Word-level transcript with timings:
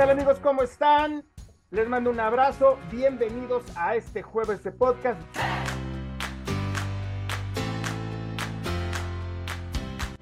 tal 0.00 0.08
amigos? 0.08 0.38
¿Cómo 0.38 0.62
están? 0.62 1.24
Les 1.70 1.86
mando 1.86 2.08
un 2.08 2.18
abrazo. 2.20 2.78
Bienvenidos 2.90 3.62
a 3.76 3.96
este 3.96 4.22
jueves 4.22 4.64
de 4.64 4.72
podcast. 4.72 5.20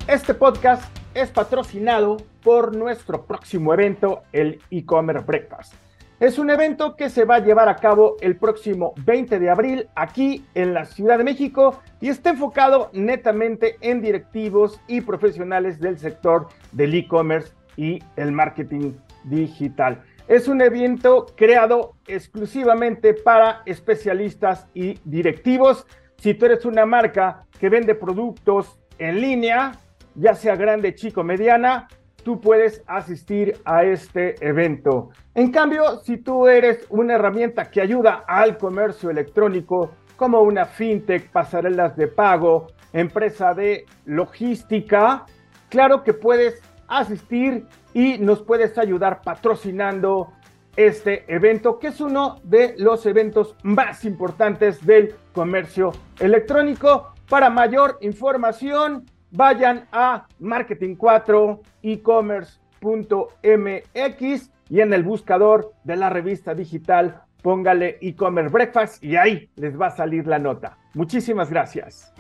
Este 0.09 0.35
podcast 0.35 0.83
es 1.15 1.31
patrocinado 1.31 2.17
por 2.43 2.75
nuestro 2.75 3.25
próximo 3.25 3.73
evento, 3.73 4.25
el 4.33 4.61
e-commerce 4.73 5.25
breakfast. 5.25 5.75
Es 6.19 6.41
un 6.41 6.51
evento 6.51 6.97
que 6.97 7.09
se 7.09 7.25
va 7.25 7.37
a 7.37 7.39
llevar 7.39 7.69
a 7.69 7.77
cabo 7.77 8.17
el 8.21 8.37
próximo 8.37 8.95
20 9.05 9.39
de 9.39 9.49
abril 9.49 9.89
aquí 9.95 10.45
en 10.57 10.75
la 10.75 10.87
Ciudad 10.87 11.19
de 11.19 11.23
México 11.23 11.81
y 12.01 12.09
está 12.09 12.31
enfocado 12.31 12.91
netamente 12.93 13.77
en 13.81 14.03
directivos 14.03 14.81
y 14.89 15.03
profesionales 15.03 15.79
del 15.79 16.01
sector 16.01 16.49
del 16.73 16.95
e-commerce 16.95 17.53
y 17.77 18.03
el 18.17 18.33
marketing 18.33 18.95
digital. 19.29 20.03
Es 20.27 20.49
un 20.49 20.61
evento 20.61 21.27
creado 21.37 21.95
exclusivamente 22.07 23.15
para 23.15 23.63
especialistas 23.65 24.67
y 24.75 24.99
directivos. 25.05 25.87
Si 26.19 26.35
tú 26.35 26.47
eres 26.47 26.65
una 26.65 26.85
marca 26.85 27.47
que 27.59 27.69
vende 27.69 27.95
productos 27.95 28.79
en 28.99 29.21
línea, 29.21 29.73
ya 30.15 30.35
sea 30.35 30.57
grande, 30.57 30.95
chico, 30.95 31.23
mediana, 31.25 31.89
tú 32.25 32.41
puedes 32.41 32.83
asistir 32.87 33.57
a 33.65 33.85
este 33.85 34.35
evento. 34.47 35.11
En 35.35 35.51
cambio, 35.51 35.99
si 36.01 36.19
tú 36.19 36.47
eres 36.47 36.85
una 36.91 37.15
herramienta 37.15 37.71
que 37.71 37.81
ayuda 37.81 38.25
al 38.27 38.59
comercio 38.59 39.09
electrónico, 39.09 39.93
como 40.17 40.43
una 40.43 40.67
fintech, 40.67 41.31
pasarelas 41.31 41.97
de 41.97 42.09
pago, 42.09 42.67
empresa 42.93 43.55
de 43.55 43.87
logística, 44.05 45.25
claro 45.69 46.03
que 46.03 46.13
puedes 46.13 46.61
asistir 46.89 47.67
y 47.95 48.19
nos 48.19 48.43
puedes 48.43 48.77
ayudar 48.79 49.23
patrocinando 49.23 50.33
este 50.77 51.25
evento, 51.33 51.79
que 51.79 51.87
es 51.89 52.01
uno 52.01 52.41
de 52.45 52.75
los 52.79 53.05
eventos 53.07 53.57
más 53.63 54.05
importantes 54.05 54.85
del 54.87 55.15
comercio 55.33 55.93
electrónico. 56.19 57.15
Para 57.29 57.51
mayor 57.51 57.99
información, 58.01 59.05
vayan 59.31 59.87
a 59.93 60.27
marketing4 60.41 61.61
ecommerce.mx 61.83 64.51
y 64.71 64.81
en 64.81 64.93
el 64.93 65.03
buscador 65.03 65.73
de 65.85 65.97
la 65.97 66.11
revista 66.11 66.55
digital 66.55 67.23
póngale 67.43 67.99
e-commerce 68.01 68.53
breakfast 68.53 69.03
y 69.03 69.17
ahí 69.17 69.51
les 69.57 69.81
va 69.81 69.87
a 69.87 69.91
salir 69.91 70.27
la 70.27 70.39
nota. 70.39 70.77
Muchísimas 70.95 71.51
gracias. 71.51 72.13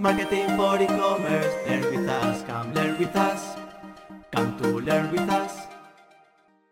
Marketing 0.00 0.46
for 0.56 0.80
e-commerce, 0.80 1.54
learn 1.68 1.82
with 1.92 2.08
us, 2.08 3.54
come 4.32 4.82
learn. 4.82 5.10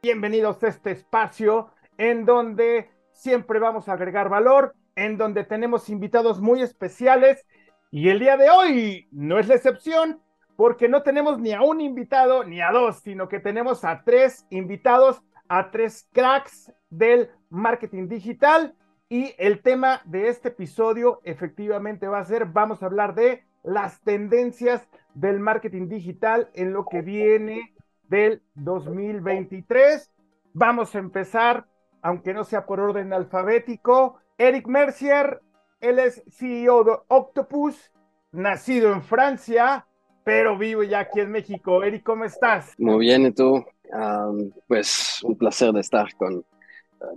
Bienvenidos 0.03 0.63
a 0.63 0.69
este 0.69 0.93
espacio 0.93 1.71
en 1.99 2.25
donde 2.25 2.91
siempre 3.13 3.59
vamos 3.59 3.87
a 3.91 3.93
agregar 3.93 4.31
valor, 4.31 4.75
en 4.97 5.19
donde 5.19 5.45
tenemos 5.45 5.91
invitados 5.91 6.41
muy 6.41 6.63
especiales 6.63 7.45
y 7.91 8.09
el 8.09 8.19
día 8.19 8.39
de 8.39 8.49
hoy 8.49 9.09
no 9.13 9.39
es 9.39 9.47
la 9.47 9.57
excepción 9.57 10.23
porque 10.57 10.89
no 10.89 11.03
tenemos 11.03 11.39
ni 11.39 11.53
a 11.53 11.61
un 11.61 11.83
invitado 11.83 12.45
ni 12.45 12.63
a 12.63 12.71
dos, 12.71 13.01
sino 13.01 13.29
que 13.29 13.41
tenemos 13.41 13.85
a 13.85 14.05
tres 14.05 14.47
invitados, 14.49 15.21
a 15.51 15.71
tres 15.71 16.09
cracks 16.15 16.73
del 16.89 17.29
marketing 17.51 18.09
digital 18.09 18.75
y 19.09 19.35
el 19.39 19.63
tema 19.63 20.03
de 20.05 20.29
este 20.29 20.49
episodio 20.49 21.21
efectivamente 21.25 22.09
va 22.09 22.19
a 22.19 22.25
ser, 22.25 22.47
vamos 22.47 22.83
a 22.83 22.87
hablar 22.87 23.15
de 23.15 23.45
las 23.65 24.01
tendencias 24.03 24.87
del 25.15 25.41
marketing 25.41 25.89
digital 25.89 26.51
en 26.55 26.73
lo 26.73 26.85
que 26.85 27.01
viene 27.01 27.75
del 28.09 28.43
2023. 28.55 30.11
Vamos 30.53 30.95
a 30.95 30.99
empezar, 30.99 31.67
aunque 32.03 32.35
no 32.35 32.45
sea 32.45 32.67
por 32.67 32.81
orden 32.81 33.13
alfabético. 33.13 34.21
Eric 34.37 34.67
Mercier, 34.67 35.41
él 35.81 35.99
es 35.99 36.23
CEO 36.31 36.85
de 36.85 36.93
Octopus, 37.09 37.91
nacido 38.31 38.93
en 38.93 39.03
Francia, 39.03 39.87
pero 40.23 40.59
vivo 40.59 40.83
ya 40.83 41.01
aquí 41.01 41.21
en 41.21 41.31
México. 41.31 41.83
Eric, 41.83 42.03
¿cómo 42.03 42.25
estás? 42.25 42.75
Muy 42.79 42.99
bien, 42.99 43.27
¿y 43.27 43.33
tú? 43.33 43.65
Um, 43.91 44.51
pues 44.67 45.21
un 45.25 45.37
placer 45.37 45.73
de 45.73 45.81
estar 45.81 46.15
con 46.17 46.37
uh, 46.37 46.45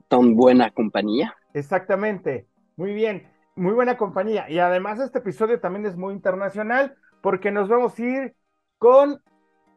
tan 0.08 0.36
buena 0.36 0.72
compañía. 0.72 1.36
Exactamente, 1.54 2.48
muy 2.76 2.94
bien, 2.94 3.28
muy 3.56 3.74
buena 3.74 3.98
compañía. 3.98 4.50
Y 4.50 4.60
además 4.60 5.00
este 5.00 5.20
episodio 5.20 5.60
también 5.60 5.86
es 5.86 5.96
muy 5.96 6.14
internacional 6.14 6.96
porque 7.22 7.52
nos 7.52 7.70
vamos 7.70 7.98
a 7.98 8.02
ir 8.02 8.36
con 8.78 9.22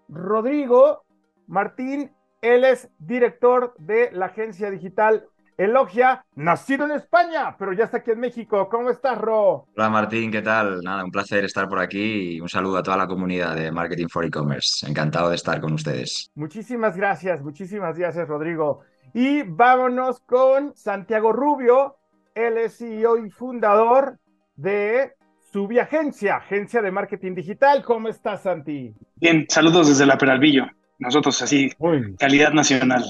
Rodrigo 0.09 1.05
Martín. 1.47 2.13
Él 2.41 2.65
es 2.65 2.91
director 2.99 3.75
de 3.79 4.11
la 4.13 4.27
agencia 4.27 4.71
digital 4.71 5.29
Elogia, 5.57 6.25
nacido 6.35 6.85
en 6.85 6.93
España, 6.93 7.57
pero 7.57 7.73
ya 7.73 7.85
está 7.85 7.99
aquí 7.99 8.11
en 8.11 8.19
México. 8.19 8.69
¿Cómo 8.69 8.91
estás, 8.91 9.17
Ro? 9.19 9.69
Hola 9.77 9.89
Martín, 9.89 10.33
¿qué 10.33 10.43
tal? 10.43 10.81
Nada, 10.83 11.05
un 11.05 11.13
placer 11.13 11.45
estar 11.45 11.69
por 11.69 11.79
aquí 11.79 12.35
y 12.35 12.41
un 12.41 12.49
saludo 12.49 12.79
a 12.79 12.83
toda 12.83 12.97
la 12.97 13.07
comunidad 13.07 13.55
de 13.55 13.71
Marketing 13.71 14.09
for 14.09 14.25
E-Commerce. 14.25 14.85
Encantado 14.89 15.29
de 15.29 15.37
estar 15.37 15.61
con 15.61 15.75
ustedes. 15.75 16.31
Muchísimas 16.35 16.97
gracias, 16.97 17.41
muchísimas 17.41 17.97
gracias, 17.97 18.27
Rodrigo. 18.27 18.81
Y 19.15 19.43
vámonos 19.43 20.19
con 20.27 20.75
Santiago 20.75 21.33
Rubio, 21.33 21.95
él 22.35 22.59
es 22.59 22.79
CEO 22.79 23.25
y 23.25 23.31
fundador 23.31 24.19
de 24.57 25.13
Subi 25.53 25.79
Agencia, 25.79 26.39
agencia 26.39 26.83
de 26.83 26.91
marketing 26.91 27.37
digital. 27.37 27.85
¿Cómo 27.85 28.09
estás, 28.09 28.43
Santi? 28.43 28.93
Bien, 29.15 29.47
saludos 29.49 29.87
desde 29.87 30.05
la 30.05 30.19
Peralvillo. 30.19 30.67
Nosotros 30.99 31.41
así, 31.43 31.71
calidad 32.19 32.53
nacional. 32.53 33.05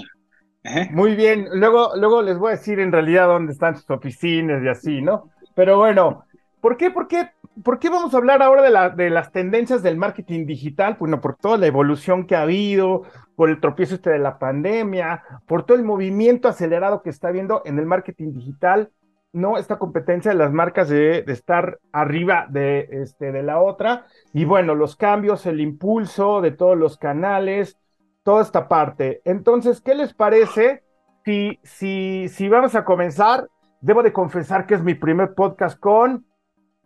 Muy 0.91 1.15
bien. 1.15 1.49
Luego, 1.55 1.93
luego 1.97 2.21
les 2.21 2.37
voy 2.37 2.49
a 2.49 2.57
decir 2.57 2.81
en 2.81 2.93
realidad 2.93 3.27
dónde 3.29 3.53
están 3.53 3.77
sus 3.77 3.89
oficinas 3.89 4.63
y 4.63 4.69
así, 4.69 5.01
¿no? 5.01 5.31
Pero 5.55 5.79
bueno, 5.79 6.27
¿por 6.65 6.79
qué, 6.79 6.91
por 6.91 7.09
qué, 7.09 7.29
por 7.63 7.79
qué 7.79 7.91
vamos 7.91 8.15
a 8.15 8.17
hablar 8.17 8.43
ahora 8.43 8.63
de, 8.63 8.71
la, 8.71 8.89
de 8.89 9.11
las 9.11 9.33
tendencias 9.33 9.83
del 9.83 9.99
marketing 9.99 10.47
digital? 10.47 10.97
Bueno, 10.99 11.21
por 11.21 11.37
toda 11.37 11.59
la 11.59 11.67
evolución 11.67 12.27
que 12.27 12.37
ha 12.37 12.41
habido, 12.41 13.03
por 13.37 13.51
el 13.51 13.61
tropiezo 13.61 13.97
este 13.97 14.09
de 14.09 14.19
la 14.19 14.39
pandemia, 14.39 15.23
por 15.47 15.67
todo 15.67 15.77
el 15.77 15.85
movimiento 15.85 16.49
acelerado 16.49 17.03
que 17.03 17.11
está 17.11 17.29
habiendo 17.29 17.61
en 17.67 17.79
el 17.79 17.85
marketing 17.85 18.33
digital, 18.33 18.91
¿no? 19.35 19.59
Esta 19.59 19.79
competencia 19.79 20.31
de 20.31 20.39
las 20.39 20.55
marcas 20.55 20.89
de, 20.89 21.21
de 21.21 21.33
estar 21.35 21.81
arriba 21.93 22.47
de, 22.49 22.89
este, 22.93 23.31
de 23.31 23.43
la 23.43 23.61
otra. 23.61 24.07
Y 24.33 24.47
bueno, 24.47 24.75
los 24.75 24.97
cambios, 24.97 25.45
el 25.45 25.61
impulso 25.61 26.41
de 26.41 26.53
todos 26.53 26.79
los 26.79 26.97
canales, 26.97 27.77
toda 28.23 28.41
esta 28.41 28.69
parte. 28.69 29.21
Entonces, 29.27 29.83
¿qué 29.83 29.95
les 29.95 30.15
parece 30.15 30.83
si, 31.27 31.61
si, 31.63 32.27
si 32.31 32.49
vamos 32.49 32.75
a 32.75 32.87
comenzar? 32.87 33.51
Debo 33.83 34.03
de 34.03 34.15
confesar 34.15 34.65
que 34.65 34.77
es 34.77 34.83
mi 34.83 34.95
primer 34.95 35.35
podcast 35.35 35.79
con 35.79 36.25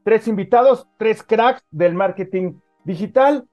tres 0.09 0.27
invitados, 0.27 0.87
tres 0.97 1.23
cracks 1.23 1.63
del 1.71 1.93
marketing 1.93 2.55
digital. 2.83 3.47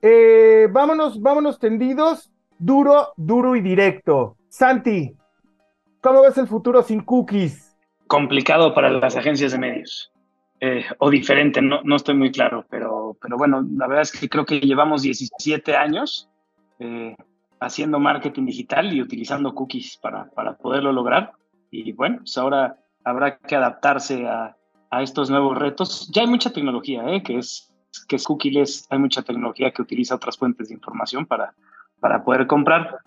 Eh, 0.00 0.66
vámonos, 0.70 1.20
vámonos 1.20 1.58
tendidos, 1.58 2.32
duro, 2.58 3.12
duro 3.18 3.56
y 3.56 3.60
directo. 3.60 4.38
Santi, 4.48 5.14
¿cómo 6.00 6.22
ves 6.22 6.38
el 6.38 6.48
futuro 6.48 6.82
sin 6.82 7.02
cookies? 7.02 7.76
Complicado 8.06 8.72
para 8.72 8.88
las 8.88 9.16
agencias 9.16 9.52
de 9.52 9.58
medios. 9.58 10.10
Eh, 10.60 10.82
o 10.96 11.10
diferente, 11.10 11.60
no, 11.60 11.82
no 11.82 11.96
estoy 11.96 12.14
muy 12.14 12.32
claro, 12.32 12.64
pero, 12.70 13.14
pero 13.20 13.36
bueno, 13.36 13.62
la 13.76 13.86
verdad 13.86 14.00
es 14.04 14.12
que 14.12 14.30
creo 14.30 14.46
que 14.46 14.60
llevamos 14.60 15.02
17 15.02 15.76
años 15.76 16.30
eh, 16.78 17.14
haciendo 17.60 17.98
marketing 17.98 18.46
digital 18.46 18.90
y 18.94 19.02
utilizando 19.02 19.54
cookies 19.54 19.98
para, 19.98 20.30
para 20.30 20.56
poderlo 20.56 20.90
lograr. 20.90 21.32
Y 21.70 21.92
bueno, 21.92 22.20
pues 22.20 22.38
ahora 22.38 22.78
habrá 23.04 23.36
que 23.36 23.56
adaptarse 23.56 24.26
a, 24.26 24.56
a 24.92 25.02
estos 25.02 25.30
nuevos 25.30 25.58
retos. 25.58 26.08
Ya 26.12 26.22
hay 26.22 26.28
mucha 26.28 26.52
tecnología, 26.52 27.02
¿eh? 27.08 27.22
que 27.22 27.38
es 27.38 27.72
que 28.08 28.16
es 28.16 28.24
cookieless, 28.24 28.86
hay 28.90 28.98
mucha 28.98 29.22
tecnología 29.22 29.70
que 29.70 29.82
utiliza 29.82 30.14
otras 30.14 30.36
fuentes 30.36 30.68
de 30.68 30.74
información 30.74 31.26
para, 31.26 31.54
para 31.98 32.22
poder 32.24 32.46
comprar. 32.46 32.98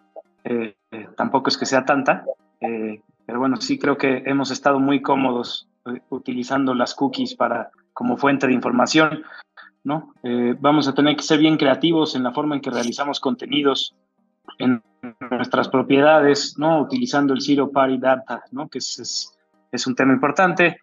Eh, 0.43 0.75
eh, 0.91 1.07
tampoco 1.15 1.49
es 1.49 1.57
que 1.57 1.65
sea 1.65 1.85
tanta, 1.85 2.23
eh, 2.59 3.01
pero 3.25 3.39
bueno, 3.39 3.57
sí 3.57 3.79
creo 3.79 3.97
que 3.97 4.23
hemos 4.25 4.51
estado 4.51 4.79
muy 4.79 5.01
cómodos 5.01 5.67
eh, 5.85 6.01
utilizando 6.09 6.73
las 6.73 6.93
cookies 6.93 7.35
para, 7.35 7.71
como 7.93 8.17
fuente 8.17 8.47
de 8.47 8.53
información. 8.53 9.23
¿no? 9.83 10.13
Eh, 10.23 10.55
vamos 10.59 10.87
a 10.87 10.95
tener 10.95 11.15
que 11.15 11.23
ser 11.23 11.39
bien 11.39 11.57
creativos 11.57 12.15
en 12.15 12.23
la 12.23 12.31
forma 12.31 12.55
en 12.55 12.61
que 12.61 12.71
realizamos 12.71 13.19
contenidos 13.19 13.95
en 14.57 14.81
nuestras 15.29 15.69
propiedades, 15.69 16.55
¿no? 16.57 16.81
utilizando 16.81 17.33
el 17.33 17.41
Zero 17.41 17.69
Party 17.71 17.99
Data, 17.99 18.43
¿no? 18.51 18.67
que 18.67 18.79
es, 18.79 18.99
es, 18.99 19.37
es 19.71 19.85
un 19.85 19.95
tema 19.95 20.13
importante 20.13 20.79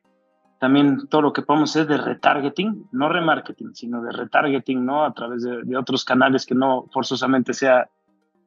también 0.62 1.08
todo 1.08 1.22
lo 1.22 1.32
que 1.32 1.42
podemos 1.42 1.70
hacer 1.70 1.88
de 1.88 1.96
retargeting, 1.96 2.86
no 2.92 3.08
remarketing, 3.08 3.74
sino 3.74 4.00
de 4.00 4.12
retargeting, 4.12 4.86
¿no? 4.86 5.04
A 5.04 5.12
través 5.12 5.42
de, 5.42 5.64
de 5.64 5.76
otros 5.76 6.04
canales 6.04 6.46
que 6.46 6.54
no 6.54 6.86
forzosamente 6.92 7.52
sea 7.52 7.88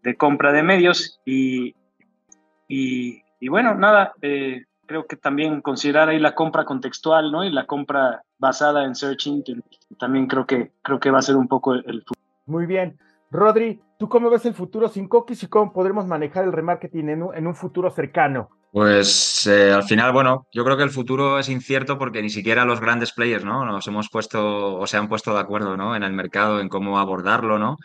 de 0.02 0.16
compra 0.16 0.54
de 0.54 0.64
medios. 0.64 1.20
Y, 1.26 1.76
y, 2.70 3.22
y 3.42 3.50
bueno, 3.50 3.76
nada, 3.76 4.14
eh, 4.22 4.64
creo 4.86 5.08
que 5.08 5.18
también 5.18 5.60
considerar 5.60 6.08
ahí 6.08 6.18
la 6.18 6.36
compra 6.36 6.64
contextual, 6.64 7.34
¿no? 7.34 7.44
Y 7.44 7.52
la 7.52 7.66
compra 7.66 8.24
basada 8.38 8.86
en 8.86 8.96
Search 8.96 9.28
Engine, 9.28 9.62
también 10.00 10.28
creo 10.28 10.46
que, 10.46 10.72
creo 10.84 11.02
que 11.02 11.12
va 11.12 11.20
a 11.20 11.22
ser 11.22 11.36
un 11.36 11.50
poco 11.50 11.74
el 11.74 11.84
futuro. 11.84 12.22
Muy 12.46 12.66
bien. 12.66 12.98
Rodri, 13.30 13.82
¿tú 14.00 14.08
cómo 14.08 14.30
ves 14.30 14.46
el 14.46 14.54
futuro 14.54 14.88
sin 14.88 15.10
cookies 15.10 15.44
y 15.44 15.48
cómo 15.48 15.74
podremos 15.74 16.06
manejar 16.06 16.46
el 16.46 16.54
remarketing 16.54 17.10
en 17.10 17.24
un, 17.24 17.36
en 17.36 17.46
un 17.46 17.56
futuro 17.56 17.92
cercano? 17.92 18.52
Pues 18.75 19.48
eh, 19.48 19.72
al 19.72 19.83
final, 19.83 20.12
bueno, 20.12 20.48
yo 20.51 20.66
creo 20.66 20.75
que 20.75 20.83
el 20.83 20.89
futuro 20.89 21.39
es 21.39 21.48
incierto 21.48 21.98
porque 21.98 22.22
ni 22.22 22.30
siquiera 22.30 22.66
los 22.66 22.81
grandes 22.81 23.13
players, 23.13 23.45
¿no? 23.45 23.63
Nos 23.63 23.88
hemos 23.88 24.10
puesto 24.10 24.75
o 24.75 24.86
se 24.86 24.98
han 24.98 25.07
puesto 25.07 25.33
de 25.33 25.39
acuerdo, 25.39 25.77
¿no? 25.77 25.95
En 25.95 26.04
el 26.04 26.12
mercado 26.12 26.60
en 26.60 26.68
cómo 26.68 27.00
abordarlo, 27.00 27.57
¿no? 27.57 27.77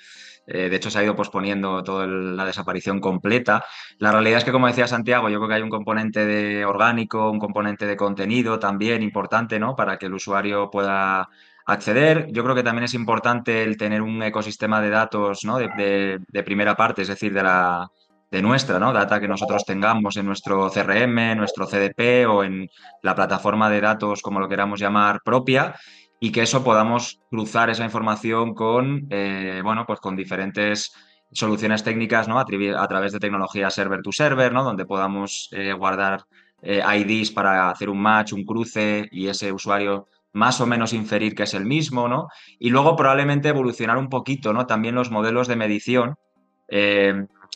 Eh, 0.48 0.69
de 0.69 0.75
hecho, 0.75 0.90
se 0.90 0.98
ha 0.98 1.04
ido 1.04 1.14
posponiendo 1.14 1.84
toda 1.84 2.08
la 2.08 2.44
desaparición 2.44 2.98
completa. 2.98 3.64
La 3.98 4.10
realidad 4.10 4.38
es 4.38 4.44
que, 4.44 4.50
como 4.50 4.66
decía 4.66 4.88
Santiago, 4.88 5.28
yo 5.28 5.38
creo 5.38 5.48
que 5.48 5.54
hay 5.54 5.62
un 5.62 5.70
componente 5.70 6.26
de 6.26 6.64
orgánico, 6.64 7.31
un 7.31 7.38
componente 7.38 7.87
de 7.87 7.96
contenido 7.96 8.58
también 8.58 9.04
importante, 9.04 9.60
¿no? 9.60 9.76
Para 9.76 9.96
que 9.96 10.06
el 10.06 10.14
usuario 10.14 10.70
pueda 10.72 11.28
acceder. 11.66 12.26
Yo 12.32 12.42
creo 12.42 12.56
que 12.56 12.64
también 12.64 12.87
es 12.87 12.94
importante 12.94 13.62
el 13.62 13.76
tener 13.76 14.02
un 14.02 14.20
ecosistema 14.25 14.81
de 14.81 14.90
datos, 14.90 15.44
¿no? 15.44 15.58
de, 15.58 16.19
de 16.26 16.42
primera 16.42 16.75
parte, 16.75 17.02
es 17.02 17.08
decir, 17.08 17.32
de 17.32 17.44
la 17.44 17.88
de 18.31 18.43
nuestra, 18.43 18.79
¿no? 18.79 18.93
Data 18.93 19.21
que 19.21 19.29
nosotros 19.29 19.65
tengamos 19.65 20.17
en 20.17 20.27
nuestro 20.27 20.71
CRM, 20.71 21.37
nuestro 21.37 21.67
CDP 21.67 22.27
o 22.29 22.44
en 22.44 22.69
la 23.03 23.15
plataforma 23.15 23.69
de 23.69 23.81
datos, 23.81 24.23
como 24.23 24.38
lo 24.41 24.49
queramos 24.49 24.79
llamar, 24.79 25.21
propia, 25.25 25.75
y 26.21 26.31
que 26.31 26.43
eso 26.43 26.62
podamos 26.62 27.21
cruzar 27.31 27.71
esa 27.71 27.85
información 27.85 28.55
con, 28.55 29.06
eh, 29.11 29.61
bueno, 29.65 29.85
pues 29.87 30.00
con 30.00 30.15
diferentes 30.15 30.93
soluciones 31.32 31.82
técnicas, 31.82 32.29
¿no? 32.29 32.38
A, 32.38 32.44
través 32.88 33.12
de 33.12 33.19
tecnología 33.19 33.71
server 33.71 34.03
to 34.03 34.12
server, 34.12 34.53
¿no? 34.53 34.62
Donde 34.62 34.85
podamos 34.85 35.49
eh, 35.53 35.73
guardar 35.73 36.25
eh, 36.62 36.83
IDs 36.99 37.31
para 37.31 37.71
hacer 37.71 37.88
un 37.88 38.00
match, 38.00 38.33
un 38.33 38.44
cruce 38.44 39.09
y 39.11 39.29
ese 39.29 39.53
usuario 39.53 40.06
más 40.33 40.61
o 40.61 40.67
menos 40.67 40.93
inferir 40.93 41.35
que 41.35 41.44
es 41.44 41.55
el 41.55 41.65
mismo, 41.65 42.06
¿no? 42.06 42.29
Y 42.59 42.71
luego 42.71 42.94
probablemente 42.94 43.49
evolucionar 43.49 43.97
un 43.97 44.09
poquito, 44.09 44.53
¿no? 44.53 44.67
También 44.67 44.94
los 44.94 45.11
modelos 45.11 45.49
de 45.49 45.56
medición 45.56 46.15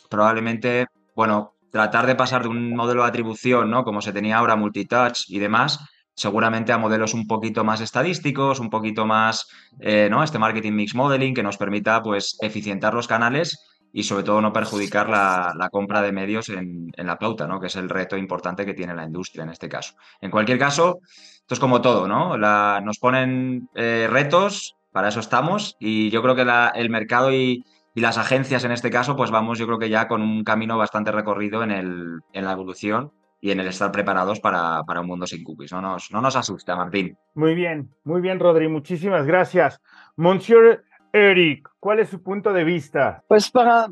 probablemente, 0.09 0.87
bueno, 1.15 1.55
tratar 1.71 2.05
de 2.05 2.15
pasar 2.15 2.43
de 2.43 2.47
un 2.47 2.75
modelo 2.75 3.01
de 3.01 3.09
atribución, 3.09 3.69
¿no? 3.69 3.83
Como 3.83 4.01
se 4.01 4.13
tenía 4.13 4.37
ahora, 4.37 4.55
multitouch 4.55 5.29
y 5.29 5.39
demás, 5.39 5.79
seguramente 6.15 6.71
a 6.71 6.77
modelos 6.77 7.13
un 7.13 7.27
poquito 7.27 7.63
más 7.63 7.81
estadísticos, 7.81 8.59
un 8.59 8.69
poquito 8.69 9.05
más, 9.05 9.47
eh, 9.79 10.07
¿no? 10.09 10.23
Este 10.23 10.39
marketing 10.39 10.71
mix 10.71 10.95
modeling 10.95 11.33
que 11.33 11.43
nos 11.43 11.57
permita, 11.57 12.01
pues, 12.01 12.37
eficientar 12.41 12.93
los 12.93 13.07
canales 13.07 13.59
y 13.91 14.03
sobre 14.03 14.23
todo 14.23 14.41
no 14.41 14.53
perjudicar 14.53 15.09
la, 15.09 15.69
compra 15.71 16.01
de 16.01 16.11
medios 16.11 16.49
en, 16.49 16.91
la 16.95 17.17
pauta, 17.17 17.47
¿no? 17.47 17.59
Que 17.59 17.67
es 17.67 17.75
el 17.75 17.89
reto 17.89 18.17
importante 18.17 18.65
que 18.65 18.73
tiene 18.73 18.95
la 18.95 19.05
industria 19.05 19.43
en 19.43 19.49
este 19.49 19.67
caso. 19.69 19.95
En 20.21 20.31
cualquier 20.31 20.57
caso, 20.57 20.99
esto 21.03 21.53
es 21.53 21.59
como 21.59 21.81
todo, 21.81 22.07
¿no? 22.07 22.37
nos 22.37 22.99
ponen 22.99 23.69
eh, 23.75 24.07
retos, 24.09 24.75
para 24.91 25.09
eso 25.09 25.19
estamos, 25.19 25.75
y 25.79 26.09
yo 26.09 26.21
creo 26.21 26.35
que 26.35 26.45
el 26.75 26.89
mercado 26.89 27.33
y, 27.33 27.63
y 27.95 28.01
las 28.01 28.17
agencias 28.17 28.65
en 28.65 28.71
este 28.71 28.89
caso, 28.89 29.15
pues 29.15 29.31
vamos 29.31 29.57
yo 29.57 29.65
creo 29.65 29.79
que 29.79 29.89
ya 29.89 30.07
con 30.07 30.21
un 30.21 30.43
camino 30.43 30.77
bastante 30.77 31.13
recorrido 31.13 31.63
en, 31.63 31.71
el, 31.71 32.19
en 32.33 32.45
la 32.45 32.51
evolución 32.51 33.13
y 33.39 33.51
en 33.51 33.61
el 33.61 33.67
estar 33.67 33.91
preparados 33.91 34.41
para, 34.41 34.83
para, 34.83 34.99
un 34.99 35.07
mundo 35.07 35.25
sin 35.25 35.43
cookies. 35.43 35.71
No 35.71 35.81
nos, 35.81 36.11
no 36.11 36.19
nos 36.19 36.35
asusta, 36.35 36.75
Martín. 36.75 37.17
Muy 37.35 37.55
bien, 37.55 37.89
muy 38.03 38.19
bien, 38.19 38.39
Rodri. 38.39 38.67
Muchísimas 38.67 39.25
gracias. 39.25 39.79
Monsieur 40.17 40.83
Eric, 41.13 41.69
¿cuál 41.79 41.99
es 41.99 42.09
su 42.09 42.21
punto 42.21 42.51
de 42.51 42.65
vista? 42.65 43.23
Pues 43.29 43.49
para 43.49 43.87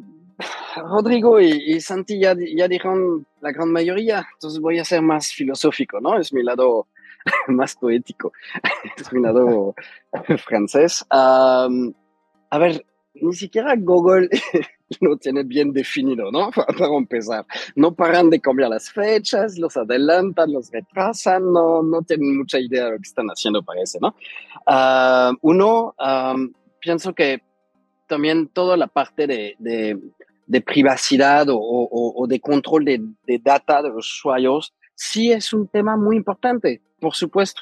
Rodrigo 0.76 1.40
y, 1.40 1.80
Santi 1.80 2.20
ya, 2.20 2.36
ya, 2.58 2.68
dijeron 2.68 3.26
la 3.40 3.52
gran 3.54 3.72
mayoría, 3.72 4.28
entonces 4.34 4.60
voy 4.60 4.80
a 4.80 4.86
ser 4.86 5.02
más 5.02 5.32
filosófico, 5.32 6.02
¿no? 6.02 6.20
Es 6.20 6.34
mi 6.34 6.44
lado 6.44 6.88
más 7.48 7.76
poético, 7.76 8.34
es 8.98 9.14
mi 9.14 9.22
lado 9.22 9.76
francés. 10.46 11.06
a 11.10 11.70
ver, 12.60 12.86
ni 13.24 13.34
siquiera 13.34 13.74
Google 13.78 14.30
lo 15.00 15.18
tiene 15.18 15.44
bien 15.44 15.72
definido, 15.72 16.32
¿no? 16.32 16.52
Para 16.78 16.96
empezar. 16.98 17.46
No 17.76 17.94
paran 17.94 18.30
de 18.30 18.40
cambiar 18.40 18.70
las 18.70 18.92
fechas, 18.92 19.58
los 19.58 19.78
adelantan, 19.78 20.52
los 20.52 20.70
retrasan, 20.72 21.52
no, 21.52 21.82
no 21.82 22.02
tienen 22.02 22.38
mucha 22.38 22.60
idea 22.60 22.86
de 22.86 22.92
lo 22.92 22.98
que 22.98 23.08
están 23.08 23.28
haciendo, 23.28 23.64
parece, 23.64 24.00
¿no? 24.02 24.16
Ah, 24.68 25.32
uno, 25.42 25.96
pienso 26.80 27.14
que 27.14 27.42
también 28.08 28.48
toda 28.48 28.78
la 28.78 28.88
parte 28.88 29.26
de, 29.26 30.62
privacidad 30.66 31.48
o, 31.50 31.58
o, 31.60 32.28
de 32.28 32.40
control 32.40 32.86
de, 32.86 33.02
de, 33.26 33.40
data 33.40 33.82
de 33.82 33.90
los 33.90 34.12
usuarios 34.18 34.74
sí 34.96 35.32
es 35.32 35.54
un 35.54 35.68
tema 35.68 35.98
muy 35.98 36.18
importante, 36.18 36.82
por 37.00 37.16
supuesto. 37.16 37.62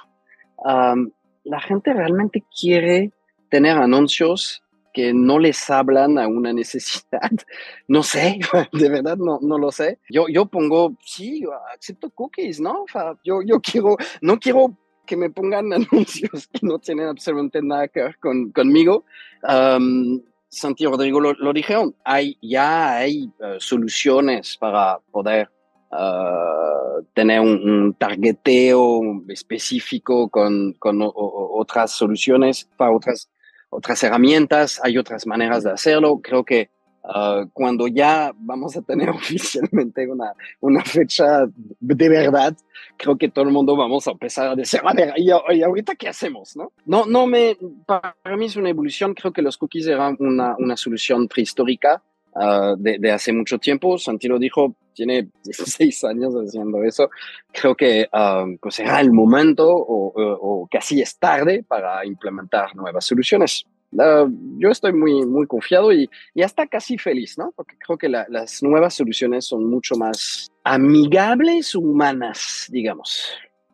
la 0.64 1.60
gente 1.62 1.94
realmente 1.94 2.44
quiere 2.60 3.12
tener 3.50 3.78
anuncios 3.78 4.64
que 4.94 5.14
no 5.14 5.40
les 5.40 5.70
hablan 5.70 6.18
a 6.18 6.28
una 6.28 6.54
necesidad. 6.54 7.22
No 7.88 8.04
sé, 8.04 8.40
de 8.72 8.90
verdad 8.90 9.18
no, 9.18 9.40
no 9.42 9.58
lo 9.58 9.72
sé. 9.72 10.00
Yo, 10.10 10.28
yo 10.30 10.46
pongo, 10.46 10.96
sí, 11.04 11.44
acepto 11.78 12.10
cookies, 12.10 12.62
¿no? 12.62 12.86
yo, 13.24 13.42
yo 13.42 13.60
quiero, 13.60 13.98
no 14.22 14.40
quiero 14.40 14.78
que 15.06 15.18
me 15.18 15.30
pongan 15.30 15.74
anuncios 15.74 16.48
que 16.48 16.60
no 16.62 16.80
tienen 16.80 17.08
absolutamente 17.08 17.62
nada 17.62 17.88
que 17.90 18.02
ver 18.02 18.18
con, 18.20 18.52
conmigo. 18.52 19.04
Um, 19.44 20.22
Santi 20.48 20.86
Rodrigo 20.86 21.20
lo, 21.20 21.34
lo, 21.34 21.54
dijeron, 21.54 21.96
hay, 22.04 22.38
ya 22.42 22.98
hay 22.98 23.30
eh, 23.40 23.58
soluciones 23.60 24.58
para 24.58 25.00
poder 25.12 25.50
uh, 25.92 27.04
tener 27.14 27.40
un, 27.40 27.70
un, 27.70 27.94
targeteo 27.94 29.02
específico 29.30 30.30
con, 30.30 30.74
con 30.74 31.00
otras 31.02 31.92
soluciones, 31.92 32.70
para 32.78 32.92
otras 32.92 33.30
otras 33.72 34.04
herramientas, 34.04 34.80
hay 34.84 34.98
otras 34.98 35.26
maneras 35.26 35.64
de 35.64 35.72
hacerlo. 35.72 36.20
Creo 36.22 36.44
que 36.44 36.70
ah, 37.04 37.46
cuando 37.54 37.88
ya 37.88 38.32
vamos 38.38 38.78
a 38.78 38.82
tener 38.84 39.10
oficialmente 39.10 40.08
una, 40.08 40.34
una 40.60 40.84
fecha 40.84 41.48
de 41.80 42.10
verdad, 42.10 42.56
creo 42.98 43.18
que 43.18 43.30
todo 43.30 43.46
el 43.46 43.52
mundo 43.52 43.76
vamos 43.76 44.08
a 44.08 44.12
empezar 44.12 44.48
a 44.50 44.56
decir, 44.56 44.82
a 44.84 44.94
ver, 44.94 45.14
¿y, 45.18 45.32
ahorita 45.32 45.96
qué 45.96 46.10
hacemos? 46.10 46.56
No, 46.56 46.72
no, 46.86 47.06
no 47.06 47.26
me, 47.26 47.58
para 47.88 48.38
mí 48.38 48.46
es 48.46 48.56
una 48.56 48.70
evolución, 48.70 49.16
creo 49.16 49.34
que 49.34 49.42
los 49.42 49.58
cookies 49.58 49.88
eran 49.88 50.18
una, 50.20 50.56
una 50.60 50.78
solución 50.78 51.28
prehistórica 51.28 52.04
uh, 52.36 52.76
de, 52.78 52.98
de, 53.00 53.12
hace 53.12 53.34
mucho 53.34 53.58
tiempo. 53.58 53.98
Santi 53.98 54.28
lo 54.28 54.40
dijo, 54.40 54.76
tiene 54.94 55.30
16 55.44 56.04
años 56.06 56.34
haciendo 56.34 56.84
eso. 56.84 57.10
Creo 57.52 57.76
que 57.76 58.08
uh, 58.14 58.58
pues 58.62 58.76
será 58.76 59.00
el 59.02 59.12
momento 59.12 59.68
o, 59.68 60.14
o, 60.14 60.64
o, 60.64 60.68
casi 60.70 61.02
es 61.02 61.18
tarde 61.18 61.64
para 61.68 62.06
implementar 62.06 62.76
nuevas 62.76 63.06
soluciones. 63.06 63.66
Uh, 63.94 64.30
yo 64.58 64.70
estoy 64.70 64.94
muy, 64.94 65.26
muy 65.26 65.48
confiado 65.48 65.92
y, 65.92 66.10
y 66.34 66.44
hasta 66.44 66.68
casi 66.68 66.98
feliz, 66.98 67.38
¿no? 67.38 67.52
Porque 67.56 67.76
creo 67.78 67.98
que 67.98 68.08
la, 68.08 68.26
las 68.30 68.64
nuevas 68.64 68.94
soluciones 68.94 69.46
son 69.46 69.70
mucho 69.70 69.96
más 69.96 70.50
amigables, 70.64 71.76
humanas, 71.76 72.68
digamos. 72.70 73.26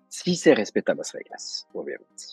Sí 0.07 0.35
se 0.35 0.55
respetan 0.55 0.97
las 0.97 1.13
reglas, 1.13 1.67
obviamente. 1.73 2.23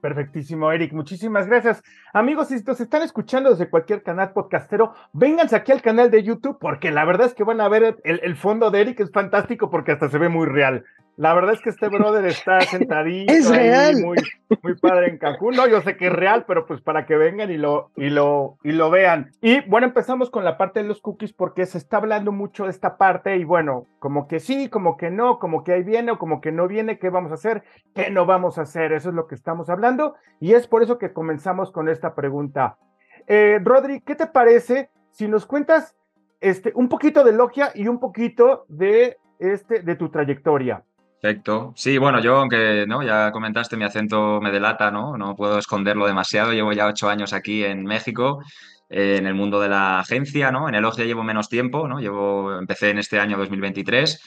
Perfectísimo, 0.00 0.72
Eric. 0.72 0.92
Muchísimas 0.92 1.46
gracias. 1.46 1.82
Amigos, 2.12 2.48
si 2.48 2.62
nos 2.62 2.80
están 2.80 3.02
escuchando 3.02 3.50
desde 3.50 3.68
cualquier 3.68 4.02
canal 4.02 4.32
podcastero, 4.32 4.94
vénganse 5.12 5.56
aquí 5.56 5.72
al 5.72 5.82
canal 5.82 6.10
de 6.10 6.22
YouTube 6.22 6.58
porque 6.58 6.90
la 6.90 7.04
verdad 7.04 7.26
es 7.26 7.34
que 7.34 7.44
van 7.44 7.60
a 7.60 7.68
ver 7.68 7.98
el, 8.04 8.20
el 8.22 8.36
fondo 8.36 8.70
de 8.70 8.80
Eric, 8.80 9.00
es 9.00 9.12
fantástico 9.12 9.70
porque 9.70 9.92
hasta 9.92 10.08
se 10.08 10.18
ve 10.18 10.28
muy 10.28 10.46
real. 10.46 10.84
La 11.20 11.34
verdad 11.34 11.52
es 11.52 11.60
que 11.60 11.68
este 11.68 11.88
brother 11.88 12.24
está 12.24 12.60
sentadito. 12.62 13.30
es 13.30 13.54
real. 13.54 13.96
muy, 14.02 14.16
muy 14.62 14.74
padre 14.76 15.10
en 15.10 15.18
Cancún. 15.18 15.54
No, 15.54 15.68
yo 15.68 15.82
sé 15.82 15.98
que 15.98 16.06
es 16.06 16.12
real, 16.14 16.46
pero 16.48 16.64
pues 16.64 16.80
para 16.80 17.04
que 17.04 17.14
vengan 17.14 17.50
y 17.50 17.58
lo, 17.58 17.90
y 17.94 18.08
lo, 18.08 18.56
y 18.62 18.72
lo 18.72 18.88
vean. 18.88 19.30
Y 19.42 19.60
bueno, 19.68 19.86
empezamos 19.86 20.30
con 20.30 20.44
la 20.44 20.56
parte 20.56 20.80
de 20.80 20.88
los 20.88 21.02
cookies 21.02 21.34
porque 21.34 21.66
se 21.66 21.76
está 21.76 21.98
hablando 21.98 22.32
mucho 22.32 22.64
de 22.64 22.70
esta 22.70 22.96
parte 22.96 23.36
y 23.36 23.44
bueno, 23.44 23.86
como 23.98 24.28
que 24.28 24.40
sí, 24.40 24.70
como 24.70 24.96
que 24.96 25.10
no, 25.10 25.38
como 25.38 25.62
que 25.62 25.74
ahí 25.74 25.82
viene 25.82 26.12
o 26.12 26.18
como 26.18 26.40
que 26.40 26.52
no 26.52 26.66
viene, 26.66 26.98
¿qué 26.98 27.10
vamos 27.10 27.32
a 27.32 27.34
hacer? 27.34 27.64
¿Qué 27.94 28.10
no 28.10 28.24
vamos 28.24 28.56
a 28.56 28.62
hacer? 28.62 28.94
Eso 28.94 29.10
es 29.10 29.14
lo 29.14 29.26
que 29.26 29.34
estamos 29.34 29.68
hablando 29.68 30.14
y 30.40 30.54
es 30.54 30.66
por 30.66 30.82
eso 30.82 30.96
que 30.96 31.12
comenzamos 31.12 31.70
con 31.70 31.90
esta 31.90 32.14
pregunta. 32.14 32.78
Eh, 33.26 33.60
Rodri, 33.62 34.00
¿qué 34.00 34.14
te 34.14 34.26
parece 34.26 34.88
si 35.10 35.28
nos 35.28 35.44
cuentas 35.44 35.94
este, 36.40 36.72
un 36.74 36.88
poquito 36.88 37.24
de 37.24 37.32
Logia 37.32 37.72
y 37.74 37.88
un 37.88 38.00
poquito 38.00 38.64
de, 38.68 39.18
este, 39.38 39.82
de 39.82 39.96
tu 39.96 40.08
trayectoria? 40.08 40.82
Perfecto. 41.20 41.74
Sí, 41.76 41.98
bueno, 41.98 42.20
yo, 42.20 42.36
aunque 42.36 42.86
no, 42.86 43.02
ya 43.02 43.30
comentaste, 43.30 43.76
mi 43.76 43.84
acento 43.84 44.40
me 44.40 44.50
delata, 44.50 44.90
¿no? 44.90 45.18
No 45.18 45.36
puedo 45.36 45.58
esconderlo 45.58 46.06
demasiado. 46.06 46.52
Llevo 46.52 46.72
ya 46.72 46.86
ocho 46.86 47.10
años 47.10 47.34
aquí 47.34 47.62
en 47.62 47.84
México, 47.84 48.42
en 48.88 49.26
el 49.26 49.34
mundo 49.34 49.60
de 49.60 49.68
la 49.68 50.00
agencia, 50.00 50.50
¿no? 50.50 50.68
En 50.68 50.74
Elogia 50.74 51.04
llevo 51.04 51.22
menos 51.22 51.50
tiempo, 51.50 51.86
¿no? 51.86 52.00
Llevo, 52.00 52.58
empecé 52.58 52.90
en 52.90 52.98
este 52.98 53.20
año 53.20 53.36
2023. 53.36 54.18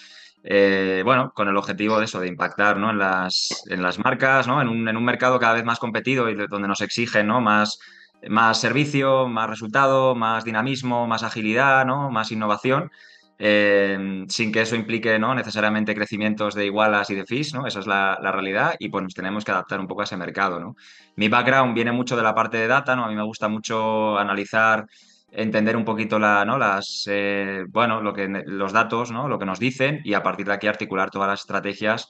Eh, 0.43 1.01
bueno, 1.03 1.31
con 1.33 1.47
el 1.47 1.57
objetivo 1.57 1.97
de 1.97 2.05
eso, 2.05 2.19
de 2.19 2.27
impactar 2.27 2.77
¿no? 2.77 2.91
en, 2.91 2.99
las, 2.99 3.63
en 3.69 3.81
las 3.81 3.97
marcas, 3.97 4.47
¿no? 4.47 4.61
En 4.61 4.67
un, 4.67 4.87
en 4.87 4.97
un 4.97 5.05
mercado 5.05 5.39
cada 5.39 5.53
vez 5.53 5.63
más 5.63 5.79
competido 5.79 6.29
y 6.29 6.35
donde 6.35 6.67
nos 6.67 6.81
exigen 6.81 7.27
¿no? 7.27 7.41
más, 7.41 7.79
más 8.27 8.59
servicio, 8.59 9.27
más 9.27 9.49
resultado, 9.49 10.15
más 10.15 10.43
dinamismo, 10.43 11.07
más 11.07 11.23
agilidad, 11.23 11.85
¿no? 11.85 12.11
más 12.11 12.31
innovación. 12.31 12.91
Eh, 13.39 14.25
sin 14.29 14.51
que 14.51 14.61
eso 14.61 14.75
implique 14.75 15.17
¿no? 15.17 15.33
necesariamente 15.33 15.95
crecimientos 15.95 16.53
de 16.53 16.65
igualas 16.65 17.09
y 17.09 17.15
de 17.15 17.25
fees, 17.25 17.53
¿no? 17.53 17.65
Esa 17.65 17.79
es 17.79 17.87
la, 17.87 18.17
la, 18.21 18.31
realidad 18.31 18.75
y 18.79 18.89
pues 18.89 19.03
nos 19.03 19.13
tenemos 19.13 19.43
que 19.43 19.51
adaptar 19.51 19.79
un 19.79 19.87
poco 19.87 20.01
a 20.01 20.03
ese 20.03 20.15
mercado, 20.15 20.59
¿no? 20.59 20.75
Mi 21.15 21.29
background 21.29 21.73
viene 21.73 21.91
mucho 21.91 22.15
de 22.15 22.23
la 22.23 22.35
parte 22.35 22.57
de 22.57 22.67
data, 22.67 22.95
¿no? 22.95 23.05
A 23.05 23.09
mí 23.09 23.15
me 23.15 23.23
gusta 23.23 23.49
mucho 23.49 24.17
analizar 24.17 24.85
entender 25.33 25.75
un 25.75 25.85
poquito 25.85 26.19
la, 26.19 26.45
¿no? 26.45 26.57
las, 26.57 27.05
eh, 27.09 27.65
bueno, 27.69 28.01
lo 28.01 28.13
que, 28.13 28.27
los 28.27 28.71
datos, 28.71 29.11
¿no? 29.11 29.27
lo 29.27 29.39
que 29.39 29.45
nos 29.45 29.59
dicen 29.59 30.01
y 30.03 30.13
a 30.13 30.23
partir 30.23 30.45
de 30.45 30.53
aquí 30.53 30.67
articular 30.67 31.09
todas 31.09 31.27
las 31.27 31.41
estrategias 31.41 32.09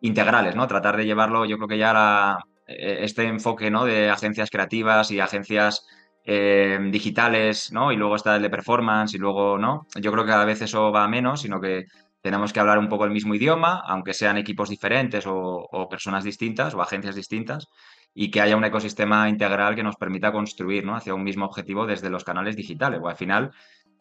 integrales, 0.00 0.56
¿no? 0.56 0.66
Tratar 0.66 0.96
de 0.96 1.04
llevarlo, 1.04 1.44
yo 1.44 1.56
creo 1.56 1.68
que 1.68 1.78
ya 1.78 1.92
la, 1.92 2.38
eh, 2.66 2.98
este 3.02 3.24
enfoque, 3.24 3.70
¿no? 3.70 3.84
De 3.84 4.08
agencias 4.08 4.50
creativas 4.50 5.10
y 5.10 5.20
agencias 5.20 5.84
eh, 6.24 6.78
digitales, 6.90 7.72
¿no? 7.72 7.92
Y 7.92 7.96
luego 7.96 8.16
está 8.16 8.36
el 8.36 8.42
de 8.42 8.50
performance 8.50 9.14
y 9.14 9.18
luego, 9.18 9.58
¿no? 9.58 9.86
Yo 10.00 10.12
creo 10.12 10.24
que 10.24 10.30
cada 10.30 10.44
vez 10.44 10.62
eso 10.62 10.92
va 10.92 11.08
menos, 11.08 11.42
sino 11.42 11.60
que 11.60 11.86
tenemos 12.22 12.52
que 12.52 12.60
hablar 12.60 12.78
un 12.78 12.88
poco 12.88 13.04
el 13.04 13.10
mismo 13.10 13.34
idioma, 13.34 13.82
aunque 13.86 14.14
sean 14.14 14.36
equipos 14.36 14.68
diferentes 14.68 15.26
o, 15.26 15.34
o 15.36 15.88
personas 15.88 16.24
distintas 16.24 16.74
o 16.74 16.82
agencias 16.82 17.14
distintas 17.14 17.66
y 18.14 18.30
que 18.30 18.40
haya 18.40 18.56
un 18.56 18.64
ecosistema 18.64 19.28
integral 19.28 19.74
que 19.74 19.82
nos 19.82 19.96
permita 19.96 20.32
construir 20.32 20.84
¿no? 20.84 20.96
hacia 20.96 21.14
un 21.14 21.22
mismo 21.22 21.44
objetivo 21.46 21.86
desde 21.86 22.10
los 22.10 22.24
canales 22.24 22.56
digitales. 22.56 23.00
O 23.02 23.08
al 23.08 23.16
final, 23.16 23.52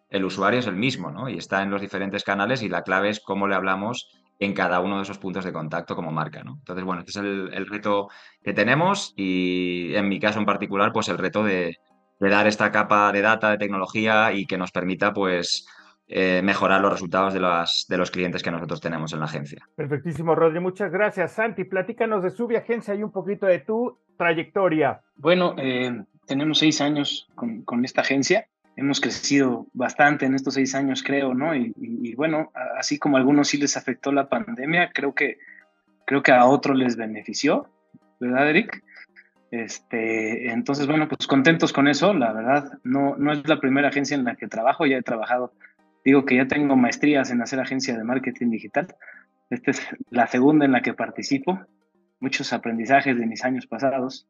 el 0.10 0.26
usuario 0.26 0.60
es 0.60 0.68
el 0.68 0.76
mismo 0.76 1.12
¿no? 1.12 1.30
y 1.30 1.38
está 1.38 1.62
en 1.62 1.70
los 1.70 1.82
diferentes 1.82 2.24
canales 2.24 2.64
y 2.64 2.70
la 2.70 2.84
clave 2.84 3.10
es 3.10 3.20
cómo 3.20 3.48
le 3.48 3.56
hablamos 3.56 4.10
en 4.40 4.54
cada 4.54 4.80
uno 4.80 4.98
de 4.98 5.04
esos 5.04 5.20
puntos 5.20 5.46
de 5.46 5.54
contacto 5.54 5.96
como 5.96 6.12
marca. 6.12 6.44
¿no? 6.44 6.56
Entonces, 6.60 6.84
bueno, 6.84 7.02
este 7.02 7.12
es 7.12 7.18
el, 7.18 7.68
reto 7.68 8.08
que 8.42 8.54
tenemos 8.54 9.14
y 9.16 9.94
en 9.96 10.08
mi 10.08 10.20
caso 10.20 10.40
en 10.40 10.46
particular, 10.46 10.92
pues 10.92 11.10
el 11.10 11.18
reto 11.18 11.44
de, 11.44 11.78
de 12.20 12.30
dar 12.30 12.48
esta 12.48 12.72
capa 12.72 13.12
de 13.12 13.22
data, 13.22 13.52
de 13.52 13.58
tecnología 13.58 14.34
y 14.34 14.46
que 14.46 14.58
nos 14.58 14.72
permita, 14.72 15.14
pues, 15.14 15.68
eh, 16.12 16.42
mejorar 16.44 16.82
los 16.82 16.92
resultados 16.92 17.34
de, 17.34 17.40
de 17.40 17.98
los 17.98 18.10
clientes 18.10 18.42
que 18.42 18.50
nosotros 18.50 18.82
tenemos 18.82 19.14
en 19.14 19.20
la 19.20 19.26
agencia. 19.26 19.68
Perfectísimo, 19.76 20.34
Rodri. 20.34 20.60
Muchas 20.60 20.92
gracias. 20.92 21.34
Santi, 21.34 21.66
platícanos 21.66 22.24
de 22.24 22.32
su 22.32 22.50
agencia 22.58 22.96
y 22.96 23.04
un 23.04 23.12
poquito 23.12 23.46
de 23.46 23.60
tu 23.60 23.96
trayectoria. 24.18 25.02
Bueno, 25.18 25.54
eh, 25.60 26.04
tenemos 26.26 26.58
seis 26.58 26.82
años 26.82 27.30
con, 27.36 27.62
con, 27.62 27.86
esta 27.86 28.02
agencia. 28.02 28.48
Hemos 28.76 29.00
crecido 29.00 29.68
bastante 29.74 30.26
en 30.26 30.34
estos 30.34 30.56
seis 30.56 30.74
años, 30.74 31.04
creo, 31.04 31.36
¿no? 31.36 31.56
Y, 31.56 31.74
y, 31.78 32.16
bueno, 32.16 32.52
así 32.78 32.98
como 32.98 33.18
a 33.18 33.20
algunos 33.20 33.50
sí 33.50 33.58
les 33.58 33.78
afectó 33.78 34.12
la 34.12 34.30
pandemia, 34.30 34.92
creo 34.92 35.14
que, 35.14 35.38
creo 36.06 36.24
que 36.24 36.32
a 36.32 36.46
otros 36.46 36.76
les 36.76 36.96
benefició, 36.96 37.68
¿verdad, 38.20 38.50
Eric? 38.50 38.84
Este, 39.51 40.51
entonces, 40.51 40.88
bueno, 40.88 41.08
pues 41.08 41.27
contentos 41.27 41.74
con 41.74 41.88
eso. 41.88 42.13
La 42.13 42.34
verdad, 42.34 42.79
no, 42.84 43.15
no 43.18 43.34
es 43.34 43.48
la 43.48 43.60
primera 43.60 43.89
agencia 43.89 44.15
en 44.15 44.24
la 44.24 44.36
que 44.36 44.48
trabajo, 44.48 44.86
ya 44.86 44.98
he 44.98 45.03
trabajado 45.03 45.53
Digo 46.03 46.25
que 46.25 46.36
ya 46.36 46.48
tengo 46.48 46.75
maestrías 46.75 47.29
en 47.32 47.41
hacer 47.41 47.60
agencia 47.60 47.98
de 47.98 48.03
marketing 48.03 48.50
digital. 48.50 48.96
Esta 49.50 49.72
es 49.72 49.82
la 50.10 50.27
segunda 50.27 50.65
en 50.65 50.72
la 50.72 50.82
que 50.82 50.94
participo. 50.94 51.60
Muchos 52.20 52.53
aprendizajes 52.53 53.18
de 53.18 53.25
mis 53.25 53.44
años 53.44 53.68
pasados. 53.68 54.27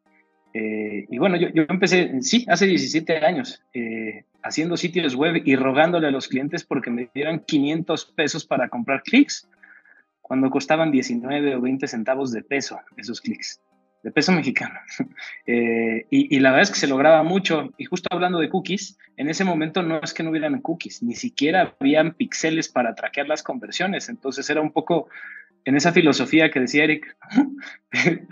Eh, 0.54 1.06
y 1.10 1.18
bueno, 1.20 1.38
yo, 1.38 1.48
empecé, 1.70 2.22
sí, 2.22 2.46
hace 2.50 2.66
17 2.66 3.18
años, 3.18 3.64
eh, 3.74 4.26
haciendo 4.42 4.78
sitios 4.78 5.16
web 5.16 5.44
y 5.46 5.56
rogándole 5.56 6.08
a 6.08 6.12
los 6.12 6.28
clientes 6.28 6.64
porque 6.64 6.90
me 6.90 7.10
dieran 7.14 7.40
500 7.42 8.06
pesos 8.14 8.46
para 8.46 8.68
comprar 8.68 9.04
clics, 9.04 9.48
cuando 10.22 10.50
costaban 10.50 10.92
19 10.92 11.56
o 11.56 11.62
20 11.62 11.88
centavos 11.88 12.32
de 12.32 12.42
peso 12.42 12.80
esos 12.98 13.22
clics 13.22 13.62
de 14.04 14.12
peso 14.12 14.32
mexicano. 14.32 14.80
Eh, 15.46 16.06
y, 16.12 16.40
la 16.40 16.52
verdad 16.52 16.64
es 16.64 16.72
que 16.72 16.80
se 16.80 16.88
lograba 16.88 17.24
mucho. 17.24 17.72
Y 17.78 17.86
justo 17.86 18.08
hablando 18.12 18.38
de 18.38 18.50
cookies, 18.50 19.00
en 19.18 19.30
ese 19.30 19.44
momento 19.44 19.82
no 19.82 20.00
es 20.00 20.14
que 20.14 20.22
no 20.22 20.30
hubieran 20.30 20.62
cookies, 20.62 21.02
ni 21.02 21.16
siquiera 21.16 21.74
habían 21.80 22.14
píxeles 22.14 22.70
para 22.70 22.94
traquear 22.94 23.28
las 23.28 23.42
conversiones. 23.42 24.10
Entonces 24.10 24.48
era 24.50 24.62
un 24.62 24.72
poco 24.72 25.10
en 25.66 25.76
esa 25.76 25.92
filosofía 25.92 26.52
que 26.52 26.60
decía 26.60 26.84
Eric, 26.84 27.18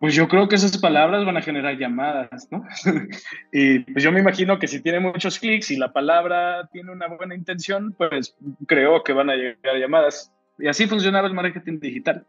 pues 0.00 0.14
yo 0.14 0.26
creo 0.28 0.48
que 0.48 0.56
esas 0.56 0.76
palabras 0.78 1.24
van 1.24 1.36
a 1.36 1.42
generar 1.42 1.78
llamadas, 1.78 2.48
¿no? 2.50 2.64
y 3.52 3.80
pues 3.80 4.02
yo 4.02 4.10
me 4.10 4.20
imagino 4.20 4.58
que 4.58 4.66
si 4.66 4.82
tiene 4.82 4.98
muchos 4.98 5.38
clics 5.38 5.70
y 5.70 5.76
la 5.76 5.92
palabra 5.92 6.68
tiene 6.72 6.90
una 6.90 7.06
buena 7.06 7.36
intención, 7.36 7.94
pues 7.96 8.36
creo 8.66 9.04
que 9.04 9.12
van 9.12 9.30
a 9.30 9.36
llegar 9.36 9.76
llamadas. 9.76 10.32
Y 10.58 10.66
así 10.66 10.86
funcionaba 10.86 11.28
el 11.28 11.34
marketing 11.34 11.78
digital. 11.80 12.26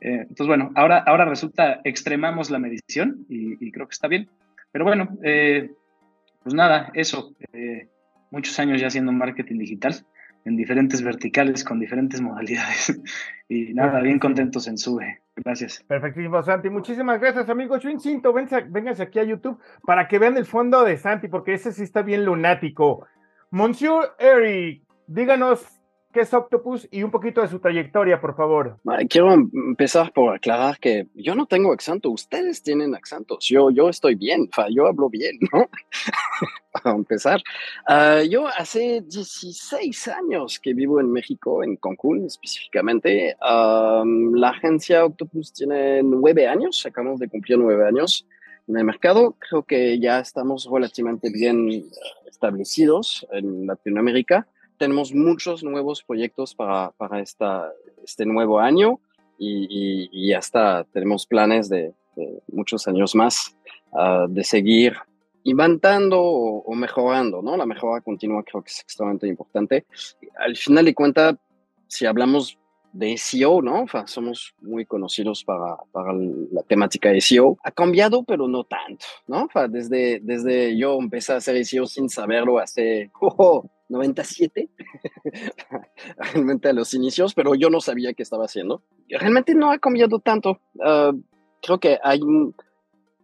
Eh, 0.00 0.20
entonces, 0.22 0.46
bueno, 0.46 0.70
ahora, 0.74 0.98
ahora 1.06 1.24
resulta, 1.24 1.80
extremamos 1.84 2.50
la 2.50 2.58
medición 2.58 3.26
y, 3.28 3.70
creo 3.70 3.86
que 3.86 3.92
está 3.92 4.08
bien. 4.08 4.28
Pero 4.72 4.84
bueno, 4.84 5.08
eh, 5.22 5.70
pues 6.42 6.54
nada, 6.54 6.90
eso. 6.94 7.34
Eh, 7.52 7.88
muchos 8.30 8.58
años 8.58 8.80
ya 8.80 8.86
haciendo 8.86 9.12
marketing 9.12 9.58
digital 9.58 9.94
en 10.44 10.56
diferentes 10.56 11.02
verticales 11.02 11.64
con 11.64 11.78
diferentes 11.78 12.20
modalidades. 12.22 12.98
y 13.48 13.74
nada, 13.74 14.00
bien 14.00 14.18
contentos 14.18 14.66
en 14.68 14.78
SUBE. 14.78 15.20
Gracias. 15.36 15.82
Perfectísimo, 15.86 16.42
Santi. 16.42 16.70
Muchísimas 16.70 17.20
gracias, 17.20 17.48
amigos. 17.48 17.82
Yo 17.82 17.90
insisto, 17.90 18.32
vénganse 18.32 19.02
aquí 19.02 19.18
a 19.18 19.24
YouTube 19.24 19.58
para 19.84 20.08
que 20.08 20.18
vean 20.18 20.36
el 20.36 20.46
fondo 20.46 20.84
de 20.84 20.96
Santi, 20.96 21.28
porque 21.28 21.54
ese 21.54 21.72
sí 21.72 21.82
está 21.82 22.02
bien 22.02 22.24
lunático. 22.24 23.06
Monsieur 23.50 24.12
Eric, 24.18 24.82
díganos 25.06 25.79
qué 26.12 26.20
es 26.20 26.34
Octopus 26.34 26.88
y 26.90 27.02
un 27.02 27.10
poquito 27.10 27.40
de 27.40 27.48
su 27.48 27.58
trayectoria, 27.60 28.20
por 28.20 28.34
favor. 28.34 28.78
Quiero 29.08 29.32
empezar 29.32 30.12
por 30.12 30.34
aclarar 30.34 30.78
que 30.78 31.06
yo 31.14 31.34
no 31.34 31.46
tengo 31.46 31.72
acento, 31.72 32.10
ustedes 32.10 32.62
tienen 32.62 32.94
acentos, 32.94 33.46
yo, 33.46 33.70
yo 33.70 33.88
estoy 33.88 34.14
bien, 34.14 34.48
yo 34.70 34.86
hablo 34.86 35.08
bien, 35.08 35.38
¿no? 35.52 35.68
Para 36.72 36.94
empezar, 36.94 37.42
uh, 37.88 38.22
yo 38.28 38.46
hace 38.46 39.02
16 39.02 40.08
años 40.08 40.60
que 40.60 40.72
vivo 40.72 41.00
en 41.00 41.10
México, 41.10 41.64
en 41.64 41.76
Cancún 41.76 42.26
específicamente. 42.26 43.36
La 43.40 44.48
agencia 44.50 45.04
Octopus 45.04 45.52
tiene 45.52 46.02
nueve 46.02 46.46
años, 46.46 46.86
acabamos 46.86 47.18
de 47.18 47.28
cumplir 47.28 47.58
nueve 47.58 47.88
años 47.88 48.26
en 48.68 48.76
el 48.76 48.84
mercado. 48.84 49.34
Creo 49.38 49.64
que 49.64 49.98
ya 49.98 50.20
estamos 50.20 50.68
relativamente 50.70 51.30
bien 51.30 51.84
establecidos 52.28 53.26
en 53.32 53.66
Latinoamérica 53.66 54.46
tenemos 54.80 55.12
muchos 55.12 55.62
nuevos 55.62 56.02
proyectos 56.02 56.54
para, 56.54 56.90
para 56.92 57.20
esta, 57.20 57.70
este 58.02 58.24
nuevo 58.24 58.58
año 58.58 58.98
y, 59.38 60.08
y, 60.10 60.32
hasta 60.32 60.84
tenemos 60.84 61.26
planes 61.26 61.68
de, 61.68 61.92
muchos 62.48 62.88
años 62.88 63.14
más 63.14 63.54
ah, 63.92 64.26
de 64.26 64.42
seguir 64.42 64.94
inventando 65.44 66.18
o, 66.22 66.74
mejorando, 66.74 67.42
¿no? 67.42 67.58
La 67.58 67.66
mejora 67.66 68.00
continua 68.00 68.42
creo 68.42 68.62
que 68.62 68.70
es 68.70 68.80
extremadamente 68.80 69.26
importante. 69.28 69.84
Al 70.38 70.56
final 70.56 70.86
de 70.86 70.94
cuentas, 70.94 71.36
si 71.86 72.06
hablamos 72.06 72.58
de 72.92 73.18
SEO, 73.18 73.60
¿no? 73.60 73.84
somos 74.06 74.54
muy 74.62 74.86
conocidos 74.86 75.44
para, 75.44 75.76
para, 75.92 76.14
la 76.14 76.62
temática 76.62 77.10
de 77.10 77.20
SEO. 77.20 77.58
Ha 77.64 77.70
cambiado, 77.70 78.24
pero 78.24 78.48
no 78.48 78.64
tanto, 78.64 79.04
¿no? 79.26 79.46
desde, 79.68 80.20
desde 80.20 80.76
yo 80.76 80.98
empecé 80.98 81.34
a 81.34 81.36
hacer 81.36 81.62
SEO 81.66 81.86
sin 81.86 82.08
saberlo 82.08 82.58
hace, 82.58 83.10
oh, 83.20 83.68
97, 83.90 84.70
realmente 86.16 86.68
a 86.68 86.72
los 86.72 86.94
inicios, 86.94 87.34
pero 87.34 87.54
yo 87.54 87.68
no 87.68 87.80
sabía 87.80 88.14
qué 88.14 88.22
estaba 88.22 88.44
haciendo. 88.44 88.82
Realmente 89.08 89.54
no 89.54 89.70
ha 89.70 89.78
cambiado 89.78 90.20
tanto. 90.20 90.60
Ah, 90.82 91.12
creo 91.60 91.78
que 91.80 91.98
hay, 92.02 92.20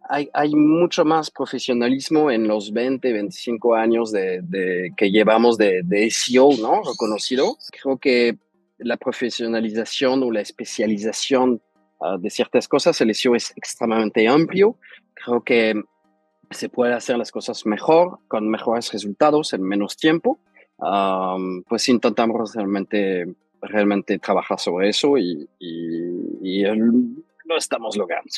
hay, 0.09 0.55
mucho 0.55 1.05
más 1.05 1.31
profesionalismo 1.31 2.29
en 2.29 2.47
los 2.47 2.71
20, 2.71 3.11
25 3.11 3.75
años 3.75 4.11
de 4.11 4.93
que 4.95 5.09
llevamos 5.09 5.57
de, 5.57 5.81
de, 5.83 6.11
SEO, 6.11 6.49
¿no? 6.61 6.81
Reconocido. 6.83 7.57
Creo 7.81 7.97
que 7.97 8.37
la 8.77 8.97
profesionalización 8.97 10.21
o 10.23 10.31
la 10.31 10.41
especialización 10.41 11.61
ah, 12.01 12.17
de 12.19 12.29
ciertas 12.29 12.67
cosas, 12.67 12.99
el 13.01 13.15
SEO 13.15 13.35
es 13.35 13.53
extremadamente 13.55 14.27
amplio. 14.27 14.77
Creo 15.13 15.43
que 15.43 15.81
se 16.51 16.69
puede 16.69 16.93
hacer 16.93 17.17
las 17.17 17.31
cosas 17.31 17.65
mejor, 17.65 18.19
con 18.27 18.47
mejores 18.49 18.91
resultados 18.93 19.53
en 19.53 19.63
menos 19.63 19.97
tiempo 19.97 20.39
pues 20.77 21.89
intentamos 21.89 22.53
realmente, 22.53 23.25
realmente 23.61 24.19
trabajar 24.19 24.59
sobre 24.59 24.89
eso 24.89 25.17
y, 25.17 25.49
y, 25.59 26.63
lo 27.45 27.57
estamos 27.57 27.95
logrando. 27.95 28.31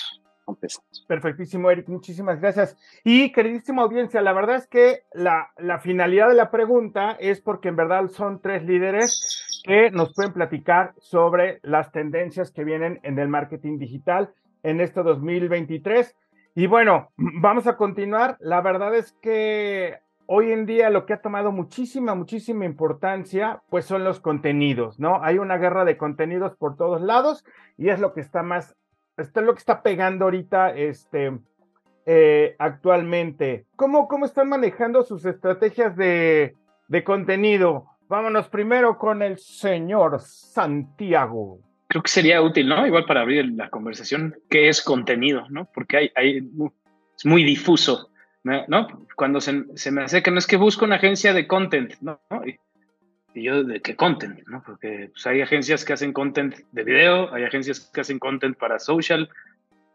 Perfectísimo, 1.07 1.69
Eric, 1.69 1.87
muchísimas 1.89 2.39
gracias. 2.39 2.77
Y 3.03 3.31
queridísima 3.31 3.83
audiencia, 3.83 4.21
la 4.21 4.33
verdad 4.33 4.55
es 4.55 4.67
que 4.67 5.03
la, 5.13 5.51
la 5.57 5.79
finalidad 5.79 6.29
de 6.29 6.35
la 6.35 6.49
pregunta 6.49 7.11
es 7.19 7.41
porque 7.41 7.69
en 7.69 7.75
verdad 7.75 8.07
son 8.07 8.41
tres 8.41 8.63
líderes 8.63 9.61
que 9.63 9.91
nos 9.91 10.13
pueden 10.13 10.33
platicar 10.33 10.93
sobre 10.99 11.59
las 11.61 11.91
tendencias 11.91 12.51
que 12.51 12.63
vienen 12.63 12.99
en 13.03 13.19
el 13.19 13.27
marketing 13.27 13.77
digital 13.77 14.33
en 14.63 14.81
este 14.81 15.03
2023. 15.03 16.15
Y 16.55 16.67
bueno, 16.67 17.11
vamos 17.17 17.67
a 17.67 17.77
continuar. 17.77 18.37
La 18.39 18.61
verdad 18.61 18.95
es 18.95 19.11
que 19.21 19.99
hoy 20.31 20.51
en 20.51 20.67
día 20.67 20.91
lo 20.91 21.07
que 21.07 21.13
ha 21.13 21.21
tomado 21.21 21.51
muchísima, 21.51 22.13
muchísima 22.13 22.63
importancia, 22.63 23.63
pues 23.67 23.85
son 23.85 24.03
los 24.03 24.19
contenidos, 24.19 24.99
¿no? 24.99 25.23
Hay 25.23 25.39
una 25.39 25.57
guerra 25.57 25.85
de 25.85 25.97
contenidos 25.97 26.55
por 26.55 26.77
todos 26.77 27.01
lados 27.01 27.43
y 27.79 27.89
es 27.89 27.99
lo 27.99 28.13
que 28.13 28.21
está 28.21 28.43
más, 28.43 28.75
lo 29.17 29.53
que 29.53 29.59
está 29.59 29.81
pegando 29.81 30.25
ahorita, 30.25 30.69
este, 30.75 31.35
eh, 32.05 32.55
actualmente. 32.59 33.65
¿Cómo, 33.75 34.07
¿Cómo 34.07 34.25
están 34.25 34.49
manejando 34.49 35.01
sus 35.01 35.25
estrategias 35.25 35.95
de, 35.95 36.55
de 36.87 37.03
contenido? 37.03 37.87
Vámonos 38.07 38.49
primero 38.49 38.99
con 38.99 39.23
el 39.23 39.39
señor 39.39 40.19
Santiago. 40.19 41.57
Creo 41.87 42.03
que 42.03 42.11
sería 42.11 42.39
útil, 42.43 42.69
¿no? 42.69 42.85
Igual 42.85 43.05
para 43.05 43.21
abrir 43.21 43.51
la 43.55 43.71
conversación, 43.71 44.35
¿qué 44.47 44.69
es 44.69 44.83
contenido, 44.83 45.47
no? 45.49 45.67
Porque 45.73 45.97
hay, 45.97 46.11
hay, 46.15 46.37
es 47.17 47.25
muy 47.25 47.43
difuso 47.43 48.08
¿no? 48.43 49.05
Cuando 49.15 49.41
se, 49.41 49.65
se, 49.75 49.91
me 49.91 50.05
no 50.05 50.37
es 50.37 50.47
que 50.47 50.57
busco 50.57 50.85
una 50.85 50.95
agencia 50.95 51.33
de 51.33 51.47
content, 51.47 51.93
¿no? 52.01 52.19
Y, 52.45 52.59
y 53.33 53.43
yo, 53.43 53.63
¿de 53.63 53.81
qué 53.81 53.95
content? 53.95 54.39
¿no? 54.47 54.63
Porque 54.65 55.09
pues, 55.11 55.27
hay 55.27 55.41
agencias 55.41 55.85
que 55.85 55.93
hacen 55.93 56.13
content 56.13 56.55
de 56.71 56.83
video, 56.83 57.33
hay 57.33 57.43
agencias 57.43 57.91
que 57.93 58.01
hacen 58.01 58.19
content 58.19 58.57
para 58.57 58.79
social, 58.79 59.29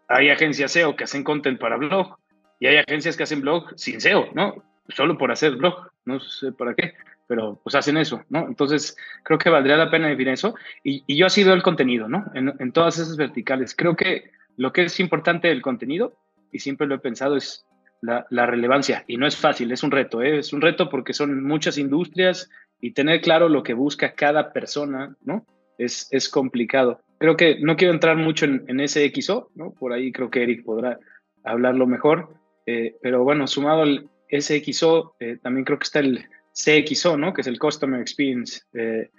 hay 0.08 0.30
agencias 0.30 0.72
SEO 0.72 0.96
que 0.96 1.04
hacen 1.04 1.24
content 1.24 1.58
para 1.58 1.76
blog, 1.76 2.18
y 2.60 2.66
hay 2.66 2.76
agencias 2.76 3.16
que 3.16 3.24
hacen 3.24 3.40
blog 3.40 3.72
sin 3.76 4.00
SEO, 4.00 4.28
¿no? 4.34 4.62
Solo 4.88 5.16
por 5.18 5.32
hacer 5.32 5.56
blog, 5.56 5.90
no 6.04 6.20
sé 6.20 6.52
para 6.52 6.74
qué, 6.74 6.94
pero 7.26 7.58
pues 7.62 7.74
hacen 7.74 7.96
eso, 7.96 8.22
¿no? 8.28 8.46
Entonces, 8.46 8.96
creo 9.22 9.38
que 9.38 9.50
valdría 9.50 9.76
la 9.76 9.90
pena 9.90 10.08
definir 10.08 10.34
eso. 10.34 10.54
Y, 10.82 11.02
y 11.06 11.16
yo 11.16 11.26
así 11.26 11.42
veo 11.42 11.54
el 11.54 11.62
contenido, 11.62 12.08
¿no? 12.08 12.26
En, 12.34 12.54
en 12.58 12.72
todas 12.72 12.98
esas 12.98 13.16
verticales. 13.16 13.74
Creo 13.74 13.96
que 13.96 14.30
lo 14.56 14.72
que 14.72 14.82
es 14.84 15.00
importante 15.00 15.48
del 15.48 15.62
contenido, 15.62 16.14
y 16.52 16.60
siempre 16.60 16.86
lo 16.86 16.94
he 16.94 16.98
pensado, 16.98 17.36
es 17.36 17.66
la, 18.04 18.46
relevancia. 18.46 19.04
Y 19.06 19.16
no 19.16 19.26
es 19.26 19.36
fácil, 19.36 19.72
es 19.72 19.82
un 19.82 19.90
reto, 19.90 20.22
¿eh? 20.22 20.38
es 20.38 20.52
un 20.52 20.60
reto 20.60 20.88
porque 20.88 21.12
son 21.12 21.42
muchas 21.42 21.78
industrias 21.78 22.50
y 22.80 22.92
tener 22.92 23.20
claro 23.20 23.48
lo 23.48 23.62
que 23.62 23.74
busca 23.74 24.14
cada 24.14 24.52
persona, 24.52 25.16
¿no? 25.24 25.46
Es, 25.78 26.08
es 26.10 26.28
complicado. 26.28 27.00
Creo 27.18 27.36
que 27.36 27.58
no 27.60 27.76
quiero 27.76 27.94
entrar 27.94 28.16
mucho 28.16 28.44
en, 28.44 28.64
en 28.68 28.80
ese 28.80 29.10
XO, 29.14 29.50
¿no? 29.54 29.72
Por 29.72 29.92
ahí 29.92 30.12
creo 30.12 30.30
que 30.30 30.42
Eric 30.42 30.64
podrá 30.64 30.98
hablarlo 31.44 31.86
mejor. 31.86 32.34
Eh, 32.66 32.96
pero 33.02 33.24
bueno, 33.24 33.46
sumado 33.46 33.82
al 33.82 34.08
SXO, 34.30 35.16
eh, 35.20 35.38
también 35.42 35.64
creo 35.64 35.78
que 35.78 35.84
está 35.84 36.00
el 36.00 36.24
CXO, 36.52 37.16
¿no? 37.16 37.32
Que 37.32 37.42
es 37.42 37.46
el 37.46 37.58
Customer 37.58 38.00
Experience. 38.00 38.62
Eh, 38.72 39.10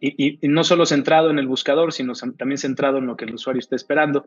y, 0.00 0.38
y, 0.44 0.48
no 0.48 0.64
solo 0.64 0.86
centrado 0.86 1.30
en 1.30 1.38
el 1.38 1.46
buscador, 1.46 1.92
sino 1.92 2.14
también 2.36 2.58
centrado 2.58 2.98
en 2.98 3.06
lo 3.06 3.16
que 3.16 3.24
el 3.24 3.34
usuario 3.34 3.60
está 3.60 3.76
esperando. 3.76 4.26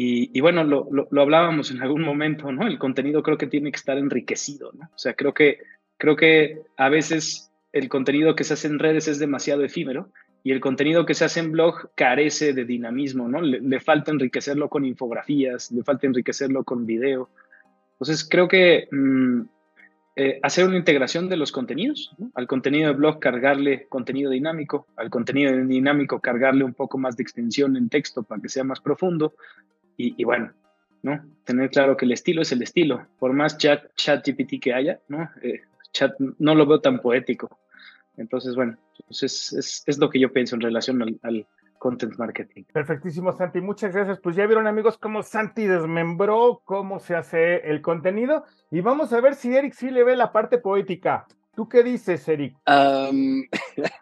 Y, 0.00 0.30
y 0.32 0.40
bueno, 0.40 0.62
lo, 0.62 0.86
lo, 0.92 1.08
lo, 1.10 1.22
hablábamos 1.22 1.72
en 1.72 1.82
algún 1.82 2.02
momento, 2.02 2.52
¿no? 2.52 2.68
El 2.68 2.78
contenido 2.78 3.20
creo 3.24 3.36
que 3.36 3.48
tiene 3.48 3.72
que 3.72 3.78
estar 3.78 3.98
enriquecido, 3.98 4.70
¿no? 4.72 4.88
O 4.94 4.96
sea, 4.98 5.14
creo 5.14 5.34
que, 5.34 5.58
creo 5.96 6.14
que 6.14 6.60
a 6.76 6.88
veces 6.88 7.50
el 7.72 7.88
contenido 7.88 8.36
que 8.36 8.44
se 8.44 8.54
hace 8.54 8.68
en 8.68 8.78
redes 8.78 9.08
es 9.08 9.18
demasiado 9.18 9.64
efímero 9.64 10.12
y 10.44 10.52
el 10.52 10.60
contenido 10.60 11.04
que 11.04 11.14
se 11.14 11.24
hace 11.24 11.40
en 11.40 11.50
blog 11.50 11.90
carece 11.96 12.52
de 12.52 12.64
dinamismo, 12.64 13.28
¿no? 13.28 13.40
Le, 13.40 13.60
le 13.60 13.80
falta 13.80 14.12
enriquecerlo 14.12 14.68
con 14.68 14.84
infografías, 14.84 15.72
le 15.72 15.82
falta 15.82 16.06
enriquecerlo 16.06 16.62
con 16.62 16.86
video. 16.86 17.28
Entonces, 17.94 18.22
creo 18.22 18.46
que 18.46 18.86
mmm, 18.92 19.40
eh, 20.20 20.40
hacer 20.44 20.66
una 20.66 20.76
integración 20.76 21.28
de 21.28 21.36
los 21.36 21.50
contenidos, 21.50 22.12
¿no? 22.18 22.30
al 22.34 22.46
contenido 22.48 22.88
de 22.88 22.96
blog 22.96 23.18
cargarle 23.18 23.86
contenido 23.88 24.30
dinámico, 24.30 24.86
al 24.96 25.10
contenido 25.10 25.56
dinámico 25.56 26.20
cargarle 26.20 26.62
un 26.62 26.74
poco 26.74 26.98
más 26.98 27.16
de 27.16 27.22
extensión 27.22 27.76
en 27.76 27.88
texto 27.88 28.24
para 28.24 28.40
que 28.40 28.48
sea 28.48 28.62
más 28.64 28.80
profundo 28.80 29.34
y, 29.98 30.14
y 30.16 30.24
bueno, 30.24 30.54
¿no? 31.02 31.22
Tener 31.44 31.68
claro 31.68 31.96
que 31.96 32.06
el 32.06 32.12
estilo 32.12 32.40
es 32.40 32.52
el 32.52 32.62
estilo, 32.62 33.06
por 33.18 33.34
más 33.34 33.58
chat, 33.58 33.84
chat 33.96 34.26
GPT 34.26 34.62
que 34.62 34.72
haya, 34.72 35.00
¿no? 35.08 35.28
Eh, 35.42 35.60
chat 35.92 36.12
no 36.38 36.54
lo 36.54 36.66
veo 36.66 36.80
tan 36.80 37.00
poético. 37.00 37.58
Entonces, 38.16 38.54
bueno, 38.54 38.78
pues 39.06 39.22
es, 39.22 39.52
es, 39.52 39.82
es, 39.86 39.98
lo 39.98 40.08
que 40.08 40.18
yo 40.18 40.32
pienso 40.32 40.54
en 40.56 40.62
relación 40.62 41.02
al, 41.02 41.18
al 41.22 41.46
content 41.78 42.16
marketing. 42.18 42.64
Perfectísimo, 42.72 43.32
Santi. 43.32 43.60
Muchas 43.60 43.94
gracias. 43.94 44.18
Pues 44.20 44.36
ya 44.36 44.46
vieron, 44.46 44.66
amigos, 44.66 44.98
cómo 44.98 45.22
Santi 45.22 45.66
desmembró 45.66 46.62
cómo 46.64 46.98
se 46.98 47.14
hace 47.14 47.70
el 47.70 47.80
contenido. 47.80 48.44
Y 48.70 48.80
vamos 48.80 49.12
a 49.12 49.20
ver 49.20 49.34
si 49.34 49.54
Eric 49.54 49.74
sí 49.74 49.90
le 49.90 50.04
ve 50.04 50.16
la 50.16 50.32
parte 50.32 50.58
poética. 50.58 51.26
¿Tú 51.54 51.68
qué 51.68 51.82
dices, 51.82 52.26
Eric? 52.28 52.56
Um, 52.66 53.44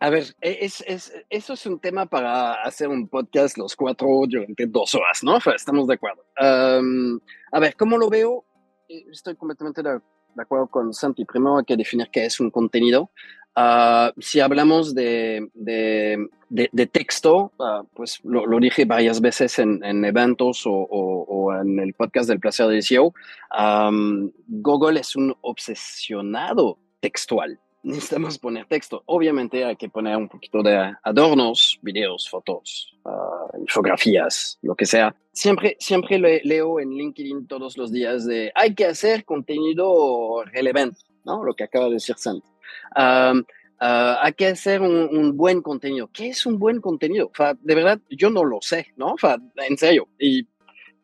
a 0.00 0.10
ver, 0.10 0.24
es, 0.40 0.82
es, 0.86 1.12
eso 1.28 1.52
es 1.54 1.66
un 1.66 1.80
tema 1.80 2.06
para 2.06 2.62
hacer 2.62 2.88
un 2.88 3.08
podcast 3.08 3.58
los 3.58 3.74
cuatro 3.74 4.08
durante 4.28 4.66
dos 4.66 4.94
horas, 4.94 5.22
¿no? 5.22 5.38
Estamos 5.54 5.88
de 5.88 5.94
acuerdo. 5.94 6.24
Um, 6.40 7.18
a 7.50 7.58
ver, 7.58 7.74
¿cómo 7.76 7.98
lo 7.98 8.08
veo? 8.08 8.44
Estoy 8.88 9.34
completamente 9.34 9.82
de, 9.82 9.94
de 10.34 10.42
acuerdo 10.42 10.68
con 10.68 10.94
Santi. 10.94 11.24
Primero 11.24 11.58
hay 11.58 11.64
que 11.64 11.76
definir 11.76 12.08
qué 12.12 12.26
es 12.26 12.38
un 12.38 12.50
contenido. 12.50 13.10
Uh, 13.56 14.12
si 14.20 14.38
hablamos 14.38 14.94
de, 14.94 15.48
de, 15.52 16.28
de, 16.48 16.68
de 16.70 16.86
texto, 16.86 17.52
uh, 17.58 17.84
pues 17.92 18.20
lo, 18.22 18.46
lo, 18.46 18.60
dije 18.60 18.84
varias 18.84 19.20
veces 19.20 19.58
en, 19.58 19.82
en 19.82 20.04
eventos 20.04 20.64
o, 20.64 20.72
o, 20.72 21.24
o, 21.24 21.54
en 21.60 21.80
el 21.80 21.92
podcast 21.94 22.28
del 22.28 22.38
placer 22.38 22.68
de 22.68 22.82
SEO, 22.82 23.12
um, 23.58 24.30
Google 24.46 25.00
es 25.00 25.16
un 25.16 25.34
obsesionado 25.40 26.78
textual. 27.00 27.58
Necesitamos 27.88 28.38
poner 28.38 28.66
texto. 28.66 29.02
Obviamente 29.06 29.64
hay 29.64 29.74
que 29.74 29.88
poner 29.88 30.14
un 30.14 30.28
poquito 30.28 30.62
de 30.62 30.92
adornos, 31.02 31.78
videos, 31.80 32.28
fotos, 32.28 32.94
uh, 33.06 33.58
infografías, 33.58 34.58
lo 34.60 34.74
que 34.74 34.84
sea. 34.84 35.16
Siempre, 35.32 35.74
siempre 35.80 36.18
le, 36.18 36.42
leo 36.44 36.80
en 36.80 36.90
LinkedIn 36.90 37.46
todos 37.46 37.78
los 37.78 37.90
días 37.90 38.26
de 38.26 38.52
hay 38.54 38.74
que 38.74 38.84
hacer 38.84 39.24
contenido 39.24 40.44
relevante, 40.52 41.00
¿no? 41.24 41.42
Lo 41.42 41.54
que 41.54 41.64
acaba 41.64 41.86
de 41.86 41.94
decir 41.94 42.16
Santi. 42.18 42.46
Um, 42.94 43.38
uh, 43.80 44.16
hay 44.20 44.34
que 44.34 44.48
hacer 44.48 44.82
un, 44.82 45.08
un, 45.16 45.34
buen 45.34 45.62
contenido. 45.62 46.10
¿Qué 46.12 46.28
es 46.28 46.44
un 46.44 46.58
buen 46.58 46.82
contenido? 46.82 47.28
O 47.28 47.34
sea, 47.34 47.56
de 47.58 47.74
verdad, 47.74 47.98
yo 48.10 48.28
no 48.28 48.44
lo 48.44 48.58
sé, 48.60 48.88
¿no? 48.96 49.14
O 49.14 49.18
sea, 49.18 49.38
en 49.66 49.78
serio, 49.78 50.08
y 50.18 50.46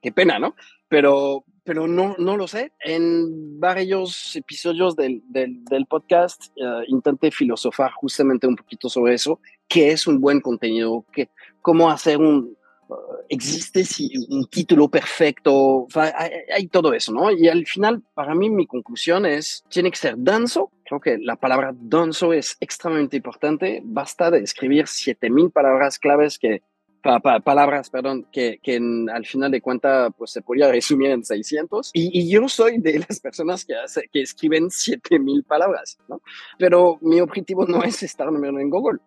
qué 0.03 0.13
pena, 0.13 0.39
¿no? 0.39 0.55
Pero, 0.89 1.47
pero 1.65 1.89
no, 1.89 2.15
no 2.19 2.37
lo 2.37 2.47
sé. 2.47 2.73
En 2.81 3.59
varios 3.59 4.37
episodios 4.37 4.95
del, 4.97 5.23
del, 5.29 5.65
del 5.65 5.87
podcast 5.87 6.49
uh, 6.59 6.83
intenté 6.87 7.31
filosofar 7.31 7.93
justamente 7.93 8.47
un 8.47 8.57
poquito 8.57 8.89
sobre 8.89 9.15
eso. 9.15 9.41
¿Qué 9.67 9.91
es 9.91 10.07
un 10.07 10.21
buen 10.21 10.41
contenido? 10.41 11.05
¿Qué, 11.13 11.31
¿Cómo 11.63 11.91
hacer 11.91 12.19
un, 12.19 12.57
Uh, 12.87 12.97
existe 13.31 13.83
si 13.85 14.11
un 14.29 14.47
título 14.47 14.89
perfecto, 14.89 15.87
hay, 15.95 16.33
hay, 16.55 16.67
todo 16.69 16.93
eso, 16.93 17.13
¿no? 17.13 17.31
Y 17.31 17.49
al 17.49 17.65
final, 17.67 18.03
para 18.13 18.35
mí, 18.35 18.51
mi 18.51 18.67
conclusión 18.67 19.25
es, 19.25 19.65
tiene 19.71 19.91
que 19.91 19.97
ser 19.97 20.17
denso, 20.19 20.71
creo 20.85 21.01
que 21.01 21.17
la 21.19 21.37
palabra 21.37 21.73
denso 21.75 22.35
es 22.35 22.59
extremadamente 22.61 23.17
importante, 23.17 23.81
basta 23.85 24.31
de 24.31 24.41
escribir 24.41 24.87
7000 24.87 25.51
palabras 25.51 25.99
claves 25.99 26.39
que, 26.39 26.63
pa, 27.05 27.21
pa, 27.21 27.39
palabras, 27.41 27.91
perdón, 27.91 28.27
que, 28.33 28.59
que 28.63 28.77
en, 28.77 29.11
al 29.11 29.27
final 29.27 29.51
de 29.51 29.61
cuentas, 29.61 30.11
pues 30.17 30.33
se 30.33 30.41
podría 30.41 30.73
resumir 30.73 31.11
en 31.11 31.23
600, 31.23 31.91
y, 31.93 32.19
y 32.19 32.31
yo 32.31 32.49
soy 32.49 32.79
de 32.79 33.05
las 33.07 33.21
personas 33.21 33.65
que, 33.65 33.77
hace, 33.77 34.09
que 34.11 34.23
escriben 34.23 34.71
7000 34.71 35.45
palabras, 35.45 35.99
¿no? 36.09 36.23
Pero 36.59 36.99
mi 37.03 37.21
objetivo 37.21 37.67
no 37.67 37.83
es 37.83 38.03
estar 38.03 38.33
número 38.33 38.59
en 38.59 38.71
Google, 38.71 38.99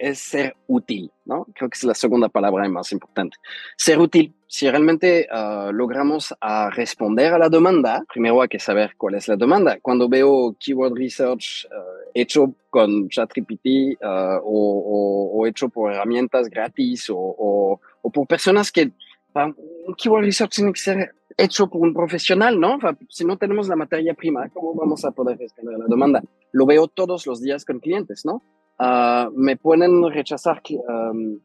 es 0.00 0.18
ser 0.18 0.56
útil, 0.66 1.12
¿no? 1.26 1.46
Creo 1.54 1.68
que 1.68 1.76
es 1.76 1.84
la 1.84 1.94
segunda 1.94 2.28
palabra 2.28 2.68
más 2.68 2.90
importante. 2.90 3.36
Ser 3.76 3.98
útil. 3.98 4.34
Si 4.48 4.68
realmente 4.68 5.28
uh, 5.30 5.70
logramos 5.72 6.32
uh, 6.32 6.70
responder 6.70 7.32
a 7.32 7.38
la 7.38 7.48
demanda, 7.48 8.02
primero 8.12 8.40
hay 8.42 8.48
que 8.48 8.58
saber 8.58 8.94
cuál 8.96 9.14
es 9.14 9.28
la 9.28 9.36
demanda. 9.36 9.78
Cuando 9.80 10.08
veo 10.08 10.56
keyword 10.58 10.96
research 10.96 11.66
uh, 11.66 11.89
hecho 12.14 12.54
con 12.70 13.08
ChatGPT 13.08 13.98
o, 14.02 14.40
o, 14.44 15.38
o, 15.38 15.46
hecho 15.46 15.68
por 15.68 15.92
herramientas 15.92 16.48
gratis 16.48 17.10
o, 17.10 17.80
o 18.02 18.10
por 18.10 18.26
personas 18.26 18.70
que 18.70 18.92
un 19.34 19.94
keyword 19.96 20.24
research 20.24 20.56
tiene 20.56 20.72
que 20.72 20.80
ser 20.80 21.14
hecho 21.36 21.68
por 21.68 21.80
un 21.80 21.94
profesional, 21.94 22.58
¿no? 22.58 22.78
Si 23.08 23.24
no 23.24 23.36
tenemos 23.36 23.68
la 23.68 23.76
materia 23.76 24.14
prima, 24.14 24.48
¿cómo 24.50 24.74
vamos 24.74 25.04
a 25.04 25.10
poder 25.10 25.38
responder 25.38 25.78
la 25.78 25.86
demanda? 25.86 26.22
Lo 26.52 26.66
veo 26.66 26.88
todos 26.88 27.26
los 27.26 27.40
días 27.40 27.64
con 27.64 27.80
clientes, 27.80 28.24
¿no? 28.24 28.42
Uh, 28.78 29.30
me 29.34 29.56
pueden 29.56 30.10
rechazar 30.10 30.62
um, 30.70 31.38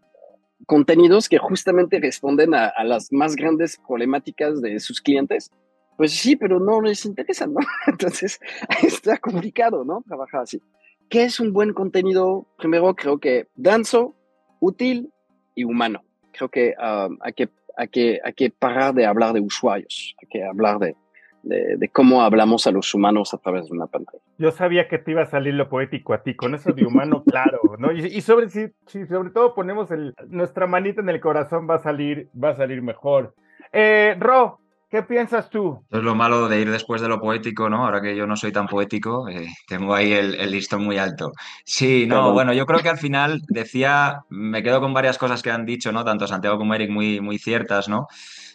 contenidos 0.66 1.28
que 1.28 1.38
justamente 1.38 2.00
responden 2.00 2.56
a, 2.56 2.68
a, 2.68 2.84
las 2.86 3.12
más 3.12 3.36
grandes 3.36 3.78
problemáticas 3.78 4.62
de 4.62 4.80
sus 4.80 5.02
clientes. 5.02 5.52
Pues 5.98 6.14
sí, 6.14 6.36
pero 6.36 6.60
no 6.60 6.82
les 6.82 7.06
interesan, 7.06 7.54
¿no? 7.54 7.60
Entonces, 7.88 8.40
está 8.84 9.18
complicado, 9.18 9.86
¿no? 9.86 10.04
Trabajar 10.08 10.42
así. 10.42 10.62
¿Qué 11.10 11.24
es 11.24 11.40
un 11.40 11.54
buen 11.54 11.74
contenido? 11.74 12.48
Primero, 12.58 12.96
creo 12.96 13.20
que 13.20 13.48
denso, 13.56 14.16
útil 14.60 15.12
y 15.54 15.64
humano. 15.64 16.04
Creo 16.32 16.50
que 16.50 16.74
um, 16.80 17.18
hay 17.22 17.34
que 17.34 17.50
hay 17.78 17.88
que, 17.88 18.20
hay 18.24 18.34
que 18.34 18.52
parar 18.52 18.94
de 18.94 19.06
hablar 19.06 19.34
de 19.34 19.42
usuarios, 19.42 20.16
hay 20.22 20.28
que 20.30 20.44
hablar 20.44 20.80
de, 20.80 20.96
de, 21.44 21.78
de, 21.78 21.90
cómo 21.90 22.22
hablamos 22.22 22.66
a 22.68 22.72
los 22.72 22.94
humanos 22.94 23.34
a 23.34 23.38
través 23.38 23.66
de 23.66 23.74
una 23.74 23.88
pantalla. 23.88 24.24
Yo 24.38 24.52
sabía 24.52 24.88
que 24.88 24.98
te 24.98 25.12
iba 25.12 25.24
a 25.24 25.28
salir 25.28 25.54
lo 25.54 25.70
poético 25.70 26.14
a 26.14 26.24
ti, 26.24 26.36
con 26.36 26.56
eso 26.56 26.72
de 26.72 26.86
humano, 26.86 27.24
claro, 27.28 27.60
¿no? 27.78 27.92
Y, 27.92 28.06
y 28.06 28.22
sobre 28.22 28.50
si, 28.50 28.68
si, 28.88 29.06
sobre 29.08 29.32
todo 29.32 29.54
ponemos 29.54 29.92
el, 29.92 30.14
nuestra 30.28 30.68
manita 30.68 31.02
en 31.02 31.10
el 31.10 31.20
corazón 31.20 31.68
va 31.70 31.76
a 31.76 31.80
salir, 31.80 32.30
va 32.42 32.50
a 32.50 32.56
salir 32.56 32.82
mejor. 32.82 33.36
Eh, 33.72 34.16
Ro, 34.20 34.60
¿Qué 34.96 35.04
piensas 35.04 35.50
tú? 35.50 35.84
Es 35.92 36.02
lo 36.02 36.16
malo 36.16 36.48
de 36.48 36.62
ir 36.62 36.72
después 36.72 37.02
de 37.02 37.10
lo 37.10 37.20
poético, 37.20 37.70
¿no? 37.70 37.84
Ahora 37.84 38.02
que 38.02 38.16
yo 38.16 38.26
no 38.26 38.38
soy 38.38 38.54
tan 38.54 38.66
poético, 38.66 39.28
eh, 39.28 39.46
tengo 39.68 39.94
ahí 39.94 40.14
el, 40.14 40.36
el, 40.36 40.50
listón 40.50 40.86
muy 40.86 40.98
alto. 40.98 41.34
Sí, 41.66 42.06
no, 42.08 42.32
bueno, 42.32 42.54
yo 42.54 42.66
creo 42.66 42.80
que 42.80 42.88
al 42.88 42.98
final 42.98 43.42
decía, 43.50 44.22
me 44.30 44.64
quedo 44.64 44.80
con 44.80 44.94
varias 44.94 45.18
cosas 45.18 45.42
que 45.44 45.52
han 45.52 45.66
dicho, 45.66 45.92
¿no? 45.92 46.06
Tanto 46.06 46.28
Santiago 46.28 46.58
como 46.58 46.76
Eric 46.76 46.92
muy, 46.92 47.20
muy 47.20 47.38
ciertas, 47.40 47.90
¿no? 47.90 48.08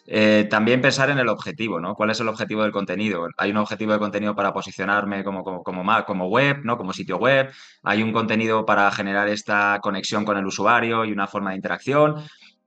Eh, 0.06 0.46
también 0.48 0.80
pensar 0.80 1.10
en 1.10 1.18
el 1.18 1.28
objetivo, 1.28 1.78
¿no? 1.78 1.94
¿Cuál 1.94 2.08
es 2.08 2.20
el 2.20 2.28
objetivo 2.28 2.62
del 2.62 2.72
contenido? 2.72 3.28
Hay 3.36 3.50
un 3.50 3.58
objetivo 3.58 3.92
de 3.92 3.98
contenido 3.98 4.34
para 4.34 4.54
posicionarme 4.54 5.22
como, 5.22 5.44
como, 5.44 5.62
como, 5.62 5.84
como 6.06 6.26
web, 6.28 6.60
¿no? 6.64 6.78
Como 6.78 6.94
sitio 6.94 7.18
web. 7.18 7.52
Hay 7.82 8.02
un 8.02 8.12
contenido 8.12 8.64
para 8.64 8.90
generar 8.92 9.28
esta 9.28 9.78
conexión 9.82 10.24
con 10.24 10.38
el 10.38 10.46
usuario 10.46 11.04
y 11.04 11.12
una 11.12 11.26
forma 11.26 11.50
de 11.50 11.56
interacción 11.56 12.16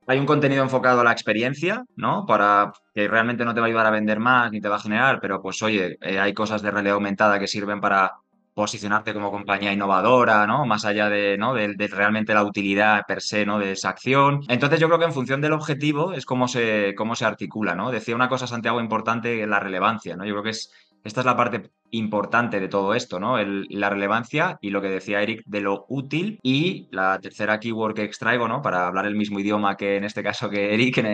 hay 0.06 0.18
un 0.18 0.26
contenido 0.26 0.62
enfocado 0.62 1.00
a 1.00 1.04
la 1.04 1.12
experiencia, 1.12 1.84
¿no? 1.96 2.26
Para 2.26 2.72
que 2.94 3.08
realmente 3.08 3.44
no 3.44 3.54
te 3.54 3.60
va 3.60 3.66
a 3.66 3.68
ayudar 3.68 3.86
a 3.86 3.90
vender 3.90 4.20
más 4.20 4.52
ni 4.52 4.60
te 4.60 4.68
va 4.68 4.76
a 4.76 4.80
generar, 4.80 5.20
pero 5.20 5.40
pues 5.40 5.62
oye, 5.62 5.98
eh, 6.00 6.18
hay 6.18 6.34
cosas 6.34 6.62
de 6.62 6.70
realidad 6.70 6.94
aumentada 6.94 7.38
que 7.38 7.46
sirven 7.46 7.80
para 7.80 8.12
posicionarte 8.54 9.12
como 9.12 9.32
compañía 9.32 9.72
innovadora, 9.72 10.46
¿no? 10.46 10.64
Más 10.64 10.84
allá 10.84 11.08
de, 11.08 11.36
¿no? 11.36 11.54
de, 11.54 11.74
realmente 11.88 12.34
la 12.34 12.44
utilidad 12.44 13.02
per 13.06 13.20
se, 13.20 13.44
¿no? 13.44 13.58
De 13.58 13.72
esa 13.72 13.88
acción. 13.88 14.42
Entonces 14.48 14.78
yo 14.78 14.86
creo 14.86 15.00
que 15.00 15.06
en 15.06 15.12
función 15.12 15.40
del 15.40 15.52
objetivo 15.52 16.12
es 16.12 16.24
cómo 16.24 16.46
se, 16.46 16.94
cómo 16.96 17.16
se 17.16 17.24
articula, 17.24 17.74
¿no? 17.74 17.90
Decía 17.90 18.14
una 18.14 18.28
cosa, 18.28 18.46
Santiago, 18.46 18.80
importante, 18.80 19.44
la 19.46 19.58
relevancia, 19.58 20.16
¿no? 20.16 20.24
Yo 20.24 20.34
creo 20.34 20.44
que 20.44 20.50
es, 20.50 20.70
esta 21.04 21.20
es 21.20 21.26
la 21.26 21.36
parte 21.36 21.70
importante 21.90 22.58
de 22.58 22.68
todo 22.68 22.94
esto, 22.94 23.20
¿no? 23.20 23.36
la 23.38 23.90
relevancia 23.90 24.58
y 24.60 24.70
lo 24.70 24.82
que 24.82 24.88
decía 24.88 25.22
Eric 25.22 25.42
de 25.46 25.60
lo 25.60 25.84
útil 25.88 26.40
y 26.42 26.88
la 26.90 27.20
tercera 27.20 27.60
keyword 27.60 27.94
que 27.94 28.04
extraigo, 28.04 28.48
¿no? 28.48 28.62
Para 28.62 28.88
hablar 28.88 29.06
el 29.06 29.14
mismo 29.14 29.38
idioma 29.38 29.76
que 29.76 29.96
en 29.96 30.04
este 30.04 30.22
caso 30.22 30.50
que 30.50 30.74
Eric, 30.74 31.04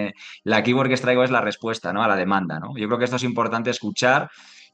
la 0.45 0.63
keyword 0.63 0.89
que 0.89 0.95
extraigo 0.95 1.25
es 1.25 1.31
la 1.31 1.41
respuesta, 1.43 1.93
¿no? 1.93 2.03
A 2.03 2.09
la 2.09 2.17
demanda, 2.17 2.59
¿no? 2.61 2.77
Yo 2.79 2.87
creo 2.87 2.99
que 2.99 3.05
esto 3.05 3.17
es 3.17 3.25
importante 3.25 3.69
escuchar 3.71 4.31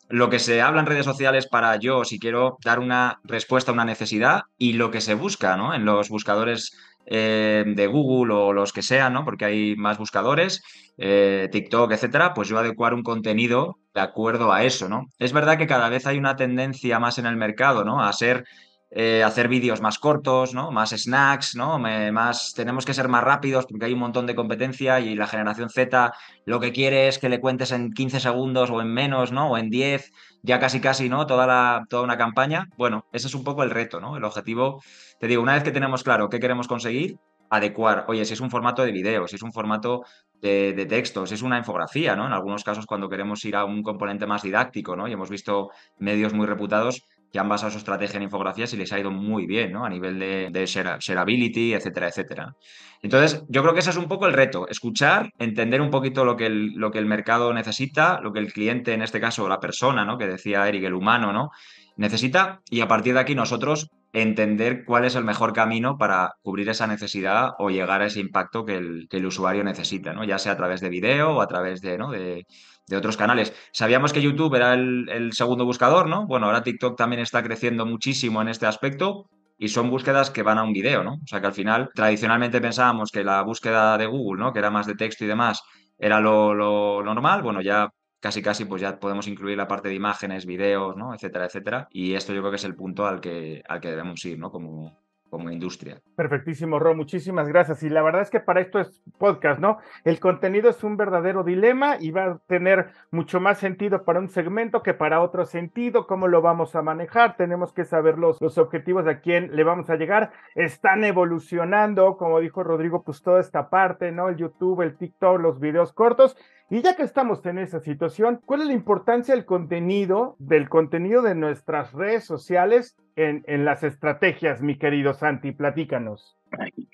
lo 0.09 0.31
que 0.31 0.39
se 0.39 0.63
habla 0.63 0.81
en 0.81 0.87
redes 0.87 1.05
sociales 1.05 1.49
para 1.49 1.77
yo, 1.77 2.05
si 2.05 2.21
quiero 2.21 2.59
dar 2.63 2.79
una 2.79 3.21
respuesta 3.25 3.73
a 3.73 3.75
una 3.75 3.85
necesidad 3.85 4.43
y 4.57 4.75
lo 4.75 4.91
que 4.91 5.01
se 5.01 5.15
busca, 5.15 5.57
¿no? 5.57 5.75
En 5.75 5.85
los 5.85 6.09
buscadores 6.11 6.77
eh, 7.09 7.65
de 7.67 7.87
Google 7.87 8.35
o 8.35 8.53
los 8.53 8.73
que 8.73 8.83
sean, 8.83 9.13
¿no? 9.13 9.25
Porque 9.25 9.45
hay 9.45 9.77
más 9.77 9.97
buscadores, 9.97 10.63
eh, 10.99 11.49
TikTok, 11.53 11.93
etcétera, 11.93 12.35
pues 12.35 12.49
yo 12.49 12.59
adecuar 12.59 12.95
un 12.95 13.05
contenido 13.05 13.79
de 13.95 14.01
acuerdo 14.01 14.53
a 14.53 14.65
eso, 14.65 14.89
¿no? 14.89 15.07
Es 15.19 15.33
verdad 15.33 15.57
que 15.57 15.69
cada 15.69 15.89
vez 15.89 16.07
hay 16.07 16.19
una 16.19 16.35
tendencia 16.35 16.99
más 16.99 17.19
en 17.19 17.27
el 17.27 17.37
mercado, 17.37 17.85
¿no? 17.85 18.03
A 18.03 18.13
ser 18.13 18.45
eh, 18.91 19.25
hacer 19.25 19.49
vídeos 19.49 19.81
más 19.81 19.99
cortos, 19.99 20.55
¿no? 20.55 20.71
Más 20.71 20.91
snacks, 20.91 21.57
¿no? 21.57 21.79
más, 21.79 22.55
tenemos 22.55 22.87
que 22.87 22.95
ser 22.95 23.09
más 23.09 23.25
rápidos 23.25 23.67
porque 23.67 23.87
hay 23.87 23.93
un 23.93 23.99
montón 23.99 24.27
de 24.27 24.37
competencia 24.37 25.01
y 25.01 25.17
la 25.17 25.27
generación 25.27 25.71
Z 25.71 26.13
lo 26.45 26.61
que 26.61 26.73
quiere 26.73 27.09
es 27.09 27.19
que 27.19 27.29
le 27.29 27.41
cuentes 27.41 27.73
en 27.73 27.93
15 27.93 28.21
segundos 28.21 28.71
o 28.71 28.81
en 28.81 28.93
menos, 28.95 29.33
¿no? 29.33 29.51
O 29.51 29.59
en 29.59 29.71
10, 29.71 30.13
ya 30.43 30.61
casi 30.61 30.81
casi, 30.81 31.09
¿no? 31.09 31.27
Toda, 31.27 31.47
la, 31.47 31.87
toda 31.91 32.03
una 32.03 32.17
campaña. 32.17 32.69
Bueno, 32.79 33.05
ese 33.13 33.27
es 33.27 33.35
un 33.35 33.43
poco 33.43 33.65
el 33.65 33.71
reto, 33.71 34.01
¿no? 34.01 34.17
El 34.17 34.25
objetivo, 34.25 34.81
te 35.19 35.27
digo, 35.27 35.43
una 35.43 35.55
vez 35.55 35.63
que 35.63 35.71
tenemos 35.71 36.03
claro 36.03 36.29
qué 36.29 36.41
queremos 36.41 36.69
conseguir, 36.69 37.19
adecuar, 37.51 38.05
oye, 38.09 38.25
si 38.25 38.35
es 38.35 38.41
un 38.41 38.51
formato 38.51 38.83
de 38.83 38.93
video, 38.93 39.27
si 39.29 39.37
es 39.37 39.43
un 39.43 39.53
formato 39.53 40.03
de, 40.41 40.73
de, 40.73 40.87
texto, 40.87 41.27
si 41.27 41.35
es 41.35 41.43
una 41.43 41.59
infografía, 41.59 42.17
¿no? 42.17 42.27
En 42.27 42.33
algunos 42.33 42.65
casos 42.65 42.87
cuando 42.87 43.09
queremos 43.09 43.45
ir 43.45 43.57
a 43.57 43.65
un 43.65 43.83
componente 43.83 44.27
más 44.27 44.43
didáctico, 44.43 44.97
¿no? 44.97 45.07
Y 45.09 45.13
hemos 45.13 45.31
visto 45.31 45.71
medios 45.99 46.35
muy 46.35 46.47
reputados 46.47 47.03
que 47.33 47.39
han 47.39 47.49
basado 47.49 47.73
su 47.73 47.79
estrategia 47.79 48.17
en 48.17 48.25
infografías 48.25 48.73
y 48.73 48.77
les 48.77 48.93
ha 48.93 48.99
ido 48.99 49.11
muy 49.11 49.47
bien, 49.47 49.73
¿no? 49.73 49.85
A 49.85 49.89
nivel 49.89 50.19
de, 50.19 50.49
de 50.51 50.67
shareability, 50.67 51.75
etcétera, 51.75 52.09
etcétera. 52.09 52.55
Entonces, 53.03 53.45
yo 53.49 53.63
creo 53.63 53.75
que 53.75 53.81
ese 53.81 53.91
es 53.91 53.97
un 53.97 54.09
poco 54.09 54.27
el 54.27 54.33
reto, 54.33 54.69
escuchar, 54.69 55.31
entender 55.39 55.81
un 55.81 55.91
poquito 55.91 56.25
lo 56.25 56.37
que 56.37 56.47
el, 56.47 56.73
lo 56.75 56.91
que 56.91 56.99
el 56.99 57.07
mercado 57.07 57.53
necesita, 57.53 58.21
lo 58.21 58.33
que 58.33 58.39
el 58.39 58.53
cliente, 58.53 58.95
en 58.95 59.03
este 59.03 59.21
caso 59.21 59.49
la 59.49 59.61
persona, 59.61 60.05
¿no? 60.05 60.19
Que 60.19 60.27
decía 60.27 60.69
Eric, 60.69 60.85
el 60.85 60.95
humano, 60.95 61.33
¿no? 61.33 61.51
Necesita 61.97 62.61
y 62.71 62.81
a 62.81 62.89
partir 62.89 63.15
de 63.15 63.21
aquí 63.21 63.35
nosotros 63.35 63.89
entender 64.13 64.85
cuál 64.85 65.05
es 65.05 65.15
el 65.15 65.25
mejor 65.25 65.53
camino 65.53 65.99
para 65.99 66.35
cubrir 66.43 66.69
esa 66.69 66.87
necesidad 66.87 67.51
o 67.59 67.71
llegar 67.71 68.03
a 68.03 68.07
ese 68.07 68.21
impacto 68.21 68.65
que 68.65 68.77
el, 68.77 69.07
que 69.11 69.19
el 69.19 69.27
usuario 69.27 69.65
necesita, 69.65 70.13
¿no? 70.13 70.25
Ya 70.25 70.39
sea 70.39 70.53
a 70.53 70.57
través 70.57 70.81
de 70.81 70.89
video 70.89 71.37
o 71.37 71.41
a 71.41 71.47
través 71.47 71.81
de, 71.81 71.99
¿no? 71.99 72.11
de, 72.11 72.47
de 72.87 72.97
otros 72.97 73.17
canales. 73.17 73.53
Sabíamos 73.73 74.13
que 74.13 74.23
YouTube 74.23 74.55
era 74.55 74.75
el, 74.75 75.33
segundo 75.33 75.65
buscador, 75.65 76.09
¿no? 76.09 76.27
Bueno, 76.27 76.47
ahora 76.47 76.63
TikTok 76.63 76.97
también 76.97 77.21
está 77.21 77.43
creciendo 77.43 77.85
muchísimo 77.85 78.41
en 78.43 78.49
este 78.49 78.67
aspecto 78.67 79.29
y 79.59 79.69
son 79.69 79.91
búsquedas 79.91 80.31
que 80.31 80.43
van 80.43 80.59
a 80.59 80.63
un 80.63 80.73
video, 80.73 81.03
¿no? 81.03 81.15
O 81.15 81.27
sea 81.27 81.41
que 81.41 81.47
al 81.49 81.53
final, 81.53 81.91
tradicionalmente 81.95 82.61
pensábamos 82.61 83.11
que 83.11 83.25
la 83.25 83.43
búsqueda 83.43 83.99
de 83.99 84.07
Google, 84.07 84.41
¿no? 84.41 84.53
Que 84.53 84.61
era 84.61 84.71
más 84.71 84.87
de 84.87 84.95
texto 84.95 85.25
y 85.25 85.29
demás, 85.29 85.63
era 85.99 86.21
lo, 86.21 86.55
lo 86.55 87.03
normal. 87.03 87.43
Bueno, 87.43 87.61
ya 87.61 87.89
casi 88.21 88.43
casi 88.43 88.65
pues 88.65 88.83
ya 88.83 88.99
podemos 88.99 89.29
incluir 89.29 89.57
la 89.57 89.69
parte 89.69 89.89
de 89.89 89.95
imágenes, 89.95 90.47
videos, 90.47 90.97
¿no? 90.97 91.15
etcétera, 91.15 91.47
etcétera. 91.47 91.89
Y 91.91 92.15
esto 92.15 92.33
yo 92.33 92.41
creo 92.41 92.51
que 92.51 92.57
es 92.57 92.65
el 92.65 92.75
punto 92.75 93.07
al 93.07 93.21
que, 93.21 93.63
al 93.69 93.81
que 93.81 93.91
debemos 93.91 94.25
ir, 94.25 94.39
¿no? 94.39 94.51
Como, 94.51 94.99
como 95.31 95.51
industria. 95.51 96.01
Perfectísimo, 96.17 96.79
Ro, 96.79 96.95
muchísimas 96.95 97.49
gracias. 97.49 97.83
Y 97.83 97.89
la 97.89 98.03
verdad 98.03 98.23
es 98.23 98.31
que 98.31 98.41
para 98.41 98.61
esto 98.61 98.81
es 98.81 99.03
podcast, 99.19 99.61
¿no? 99.61 99.79
El 100.05 100.19
contenido 100.21 100.71
es 100.71 100.83
un 100.83 100.97
verdadero 100.97 101.45
dilema 101.45 101.97
y 102.01 102.11
va 102.11 102.25
a 102.25 102.39
tener 102.47 102.89
mucho 103.11 103.41
más 103.41 103.59
sentido 103.59 104.05
para 104.05 104.21
un 104.21 104.29
segmento 104.29 104.83
que 104.83 104.95
para 104.95 105.21
otro 105.21 105.45
sentido. 105.45 106.07
¿Cómo 106.07 106.29
lo 106.29 106.43
vamos 106.43 106.75
a 106.75 106.83
manejar? 106.83 107.37
Tenemos 107.37 107.73
que 107.73 107.85
saber 107.85 108.19
los, 108.19 108.41
los 108.41 108.57
objetivos 108.59 109.07
a 109.07 109.21
quién 109.21 109.55
le 109.55 109.65
vamos 109.65 109.91
a 109.91 109.97
llegar. 109.97 110.33
Están 110.55 111.05
evolucionando, 111.05 112.17
como 112.17 112.41
dijo 112.41 112.63
Rodrigo, 112.63 113.03
pues 113.03 113.23
toda 113.23 113.41
esta 113.41 113.69
parte, 113.69 114.13
¿no? 114.13 114.29
El 114.29 114.37
YouTube, 114.37 114.83
el 114.83 114.97
TikTok, 114.97 115.41
los 115.41 115.61
videos 115.61 115.93
cortos. 115.93 116.37
Y 116.69 116.83
ya 116.83 116.97
que 116.97 117.05
estamos 117.05 117.47
en 117.47 117.59
esa 117.59 117.79
situación, 117.79 118.41
¿cuál 118.45 118.63
es 118.63 118.67
la 118.67 118.73
importancia 118.73 119.35
del 119.35 119.45
contenido, 119.45 120.35
del 120.41 120.69
contenido 120.69 121.23
de 121.23 121.37
nuestras 121.37 121.93
redes 121.93 122.25
sociales 122.25 122.97
en, 123.15 123.45
en 123.47 123.65
las 123.65 123.85
estrategias, 123.85 124.63
mi 124.63 124.77
querido 124.77 125.15
Santi? 125.15 125.53
Platícanos. 125.53 126.37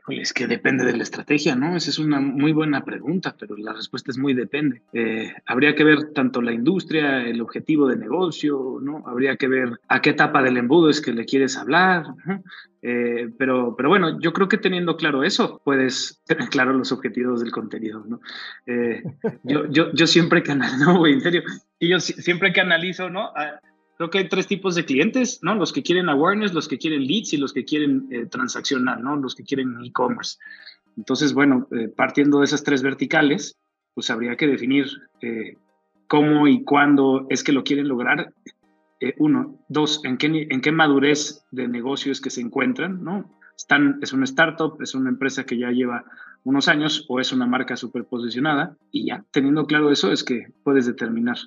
Es 0.08 0.32
que 0.32 0.46
depende 0.46 0.84
de 0.84 0.96
la 0.96 1.02
estrategia, 1.02 1.54
¿no? 1.54 1.76
Esa 1.76 1.90
es 1.90 1.98
una 1.98 2.20
muy 2.20 2.52
buena 2.52 2.84
pregunta, 2.84 3.36
pero 3.38 3.56
la 3.56 3.72
respuesta 3.72 4.10
es 4.10 4.18
muy 4.18 4.34
depende. 4.34 4.82
Eh, 4.92 5.32
habría 5.46 5.74
que 5.74 5.84
ver 5.84 6.12
tanto 6.12 6.42
la 6.42 6.52
industria, 6.52 7.22
el 7.22 7.40
objetivo 7.40 7.88
de 7.88 7.96
negocio, 7.96 8.78
¿no? 8.82 9.04
Habría 9.06 9.36
que 9.36 9.48
ver 9.48 9.80
a 9.88 10.00
qué 10.02 10.10
etapa 10.10 10.42
del 10.42 10.56
embudo 10.56 10.90
es 10.90 11.00
que 11.00 11.12
le 11.12 11.24
quieres 11.24 11.56
hablar, 11.56 12.06
¿no? 12.24 12.42
Eh, 12.82 13.30
pero, 13.38 13.76
pero 13.76 13.88
bueno, 13.88 14.20
yo 14.20 14.32
creo 14.32 14.48
que 14.48 14.58
teniendo 14.58 14.96
claro 14.96 15.22
eso, 15.22 15.60
puedes 15.64 16.20
tener 16.26 16.48
claro 16.48 16.72
los 16.72 16.90
objetivos 16.90 17.40
del 17.40 17.52
contenido, 17.52 18.04
¿no? 18.06 18.20
Eh, 18.66 19.04
yo, 19.44 19.70
yo, 19.70 19.92
yo 19.92 20.06
siempre 20.06 20.42
que 20.42 20.52
analizo, 20.52 20.84
no, 20.84 20.98
güey, 20.98 21.12
en 21.14 21.20
serio, 21.20 21.42
y 21.78 21.88
yo 21.88 22.00
siempre 22.00 22.52
que 22.52 22.60
analizo, 22.60 23.08
¿no? 23.08 23.30
Ah, 23.36 23.60
creo 24.08 24.10
que 24.10 24.18
hay 24.18 24.28
tres 24.28 24.46
tipos 24.46 24.74
de 24.74 24.84
clientes, 24.84 25.40
¿no? 25.42 25.54
Los 25.54 25.72
que 25.72 25.82
quieren 25.82 26.08
awareness, 26.08 26.54
los 26.54 26.68
que 26.68 26.78
quieren 26.78 27.06
leads 27.06 27.32
y 27.32 27.36
los 27.36 27.52
que 27.52 27.64
quieren 27.64 28.08
eh, 28.10 28.26
transaccionar, 28.26 29.00
¿no? 29.00 29.16
Los 29.16 29.34
que 29.34 29.44
quieren 29.44 29.76
e-commerce. 29.84 30.38
Entonces, 30.96 31.32
bueno, 31.32 31.68
partiendo 31.96 32.40
de 32.40 32.44
esas 32.44 32.62
tres 32.62 32.82
verticales, 32.82 33.56
pues 33.94 34.10
habría 34.10 34.36
que 34.36 34.46
definir 34.46 34.86
cómo 36.06 36.46
y 36.46 36.62
cuándo 36.64 37.26
es 37.30 37.42
que 37.42 37.52
lo 37.52 37.64
quieren 37.64 37.88
lograr 37.88 38.34
eh, 39.02 39.14
uno, 39.18 39.58
dos, 39.68 40.04
¿en 40.04 40.16
qué, 40.16 40.46
en 40.48 40.60
qué 40.60 40.70
madurez 40.70 41.44
de 41.50 41.66
negocios 41.66 42.20
que 42.20 42.30
se 42.30 42.40
encuentran, 42.40 43.02
¿no? 43.02 43.36
Están, 43.56 43.98
es 44.00 44.12
una 44.12 44.24
startup, 44.24 44.80
es 44.80 44.94
una 44.94 45.10
empresa 45.10 45.44
que 45.44 45.58
ya 45.58 45.70
lleva 45.70 46.04
unos 46.44 46.68
años 46.68 47.04
o 47.08 47.18
es 47.18 47.32
una 47.32 47.46
marca 47.46 47.76
superposicionada 47.76 48.76
y 48.92 49.06
ya, 49.06 49.24
teniendo 49.32 49.66
claro 49.66 49.90
eso, 49.90 50.12
es 50.12 50.22
que 50.22 50.52
puedes 50.62 50.86
determinar 50.86 51.38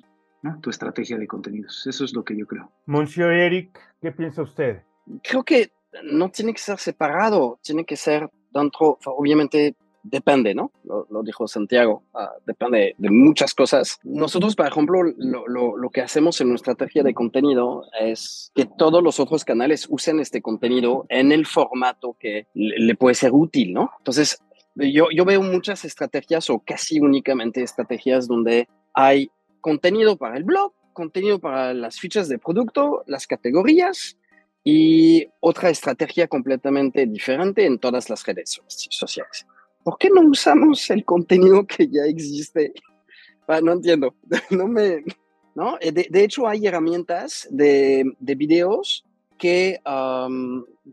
¿no? 0.46 0.60
tu 0.60 0.70
estrategia 0.70 1.18
de 1.18 1.26
contenidos. 1.26 1.86
Eso 1.86 2.04
es 2.04 2.14
lo 2.14 2.24
que 2.24 2.36
yo 2.36 2.46
creo. 2.46 2.70
Monsieur 2.86 3.32
Eric, 3.32 3.78
¿qué 4.00 4.12
piensa 4.12 4.42
usted? 4.42 4.82
Creo 5.22 5.44
que 5.44 5.70
no 6.04 6.30
tiene 6.30 6.52
que 6.52 6.60
ser 6.60 6.78
separado, 6.78 7.58
tiene 7.62 7.84
que 7.84 7.96
ser 7.96 8.30
dentro, 8.52 8.98
obviamente 9.04 9.74
depende, 10.10 10.54
¿no? 10.54 10.70
Lo, 10.84 11.22
dijo 11.22 11.48
Santiago, 11.48 12.04
ah, 12.14 12.32
depende 12.46 12.94
de 12.96 13.10
muchas 13.10 13.54
cosas. 13.54 13.98
Nosotros, 14.04 14.54
por 14.54 14.66
ejemplo, 14.66 15.02
lo, 15.02 15.76
lo, 15.76 15.90
que 15.90 16.00
hacemos 16.00 16.40
en 16.40 16.50
nuestra 16.50 16.72
estrategia 16.72 17.02
de 17.02 17.14
contenido 17.14 17.84
es 18.00 18.52
que 18.54 18.66
todos 18.66 19.02
los 19.02 19.18
otros 19.18 19.44
canales 19.44 19.86
usen 19.88 20.20
este 20.20 20.42
contenido 20.42 21.06
en 21.08 21.32
el 21.32 21.46
formato 21.46 22.16
que 22.18 22.46
le, 22.54 22.94
puede 22.94 23.14
ser 23.14 23.32
útil, 23.32 23.72
¿no? 23.72 23.90
Entonces, 23.98 24.40
yo, 24.76 25.08
yo 25.10 25.24
veo 25.24 25.42
muchas 25.42 25.84
estrategias 25.84 26.50
o 26.50 26.60
casi 26.60 27.00
únicamente 27.00 27.62
estrategias 27.62 28.28
donde 28.28 28.68
hay 28.94 29.30
contenido 29.60 30.16
para 30.16 30.36
el 30.36 30.44
blog, 30.44 30.72
contenido 30.92 31.38
para 31.38 31.74
las 31.74 31.98
fichas 31.98 32.28
de 32.28 32.38
producto, 32.38 33.02
las 33.06 33.26
categorías, 33.26 34.16
y 34.64 35.28
otra 35.40 35.70
estrategia 35.70 36.26
completamente 36.26 37.06
diferente 37.06 37.64
en 37.64 37.78
todas 37.78 38.10
las 38.10 38.26
redes 38.26 38.60
sociales. 38.66 39.46
¿por 39.86 39.98
qué 39.98 40.10
no 40.10 40.22
usamos 40.22 40.90
el 40.90 41.04
contenido 41.04 41.64
que 41.64 41.86
ya 41.88 42.02
existe? 42.04 42.72
Ah, 43.48 43.60
no 43.62 43.74
entiendo, 43.74 44.12
no 44.50 44.66
me, 44.66 45.04
¿no? 45.54 45.78
Eh, 45.80 45.92
de, 45.92 46.24
hecho, 46.24 46.48
hay 46.48 46.66
herramientas 46.66 47.46
de, 47.48 48.02
de 48.18 48.34
videos 48.34 49.04
que, 49.38 49.78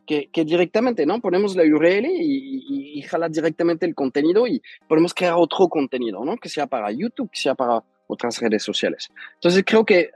que, 0.06 0.46
directamente, 0.46 1.04
¿no? 1.08 1.20
Ponemos 1.20 1.56
la 1.56 1.64
URL 1.64 2.06
y, 2.06 3.00
y, 3.00 3.02
jala 3.02 3.28
directamente 3.28 3.88
el 3.88 3.96
contenido 3.96 4.46
y 4.46 4.62
podemos 4.88 5.16
crear 5.16 5.34
otro 5.36 5.68
contenido, 5.68 6.24
¿no? 6.24 6.38
Que 6.38 6.48
sea 6.48 6.68
para 6.68 6.92
YouTube, 6.92 7.32
que 7.32 7.40
sea 7.40 7.56
para 7.56 7.84
otras 8.08 8.40
redes 8.40 8.64
sociales. 8.64 9.12
Entonces, 9.36 9.64
creo 9.66 9.86
que 9.86 10.12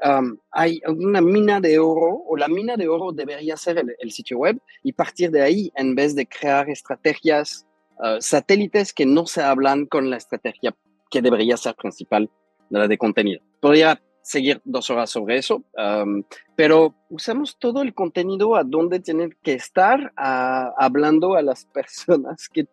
hay 0.52 0.82
una 0.88 1.22
mina 1.22 1.60
de 1.60 1.80
oro, 1.80 2.24
o 2.28 2.38
la 2.38 2.48
mina 2.48 2.76
de 2.76 2.88
oro 2.88 3.12
debería 3.12 3.58
ser 3.58 3.78
el, 3.78 3.96
el, 4.00 4.12
sitio 4.12 4.38
web, 4.38 4.60
y 4.84 4.94
partir 4.94 5.32
de 5.32 5.42
ahí, 5.42 5.72
en 5.76 5.96
vez 5.96 6.16
de 6.16 6.28
crear 6.28 6.70
estrategias 6.70 7.68
Uh, 8.00 8.22
satélites 8.22 8.94
que 8.94 9.08
no 9.08 9.26
se 9.26 9.42
hablan 9.42 9.88
con 9.88 10.12
la 10.12 10.18
estrategia 10.18 10.76
que 11.10 11.24
debería 11.24 11.58
ser 11.58 11.74
principal 11.74 12.30
de 12.70 12.80
la 12.80 12.88
de 12.88 12.96
contenido. 12.96 13.42
Podría 13.60 14.00
seguir 14.22 14.62
dos 14.66 14.92
horas 14.92 15.10
sobre 15.10 15.38
eso, 15.38 15.64
um, 15.76 16.22
pero 16.56 16.94
usamos 17.10 17.58
todo 17.58 17.82
el 17.82 17.96
contenido 17.96 18.56
a 18.56 18.64
donde 18.64 19.00
tienen 19.00 19.36
que 19.42 19.54
estar 19.54 20.14
hablando 20.16 21.34
a 21.34 21.42
las 21.42 21.66
personas 21.74 22.48
que 22.50 22.68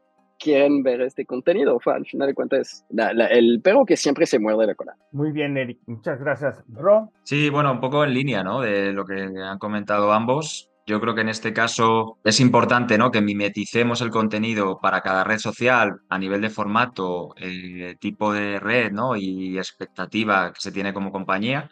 quieren 0.44 0.82
ver 0.82 1.00
este 1.00 1.24
contenido. 1.24 1.80
al 1.86 2.06
final 2.06 2.28
de 2.28 2.34
cuentas, 2.34 2.86
el 3.30 3.60
perro 3.62 3.86
que 3.86 3.96
siempre 3.96 4.26
se 4.26 4.38
muerde 4.38 4.66
la 4.66 4.74
cola. 4.74 4.94
Muy 5.12 5.32
bien, 5.32 5.56
Eric. 5.56 5.78
Muchas 5.86 6.20
gracias. 6.20 6.62
Ro. 6.68 7.10
Sí, 7.24 7.48
bueno, 7.48 7.72
un 7.72 7.80
poco 7.80 8.04
en 8.04 8.12
línea, 8.12 8.44
¿no? 8.44 8.60
De 8.60 8.92
lo 8.92 9.04
que 9.04 9.14
han 9.22 9.58
comentado 9.58 10.12
ambos. 10.12 10.70
Yo 10.86 11.00
creo 11.00 11.14
que 11.14 11.22
en 11.22 11.30
este 11.30 11.54
caso 11.54 12.18
es 12.24 12.40
importante 12.40 12.98
¿no? 12.98 13.10
que 13.10 13.22
mimeticemos 13.22 14.02
el 14.02 14.10
contenido 14.10 14.80
para 14.82 15.00
cada 15.00 15.24
red 15.24 15.38
social 15.38 16.02
a 16.10 16.18
nivel 16.18 16.42
de 16.42 16.50
formato, 16.50 17.34
eh, 17.38 17.96
tipo 17.98 18.34
de 18.34 18.60
red 18.60 18.92
¿no? 18.92 19.16
y 19.16 19.56
expectativa 19.56 20.52
que 20.52 20.60
se 20.60 20.72
tiene 20.72 20.92
como 20.92 21.10
compañía. 21.10 21.70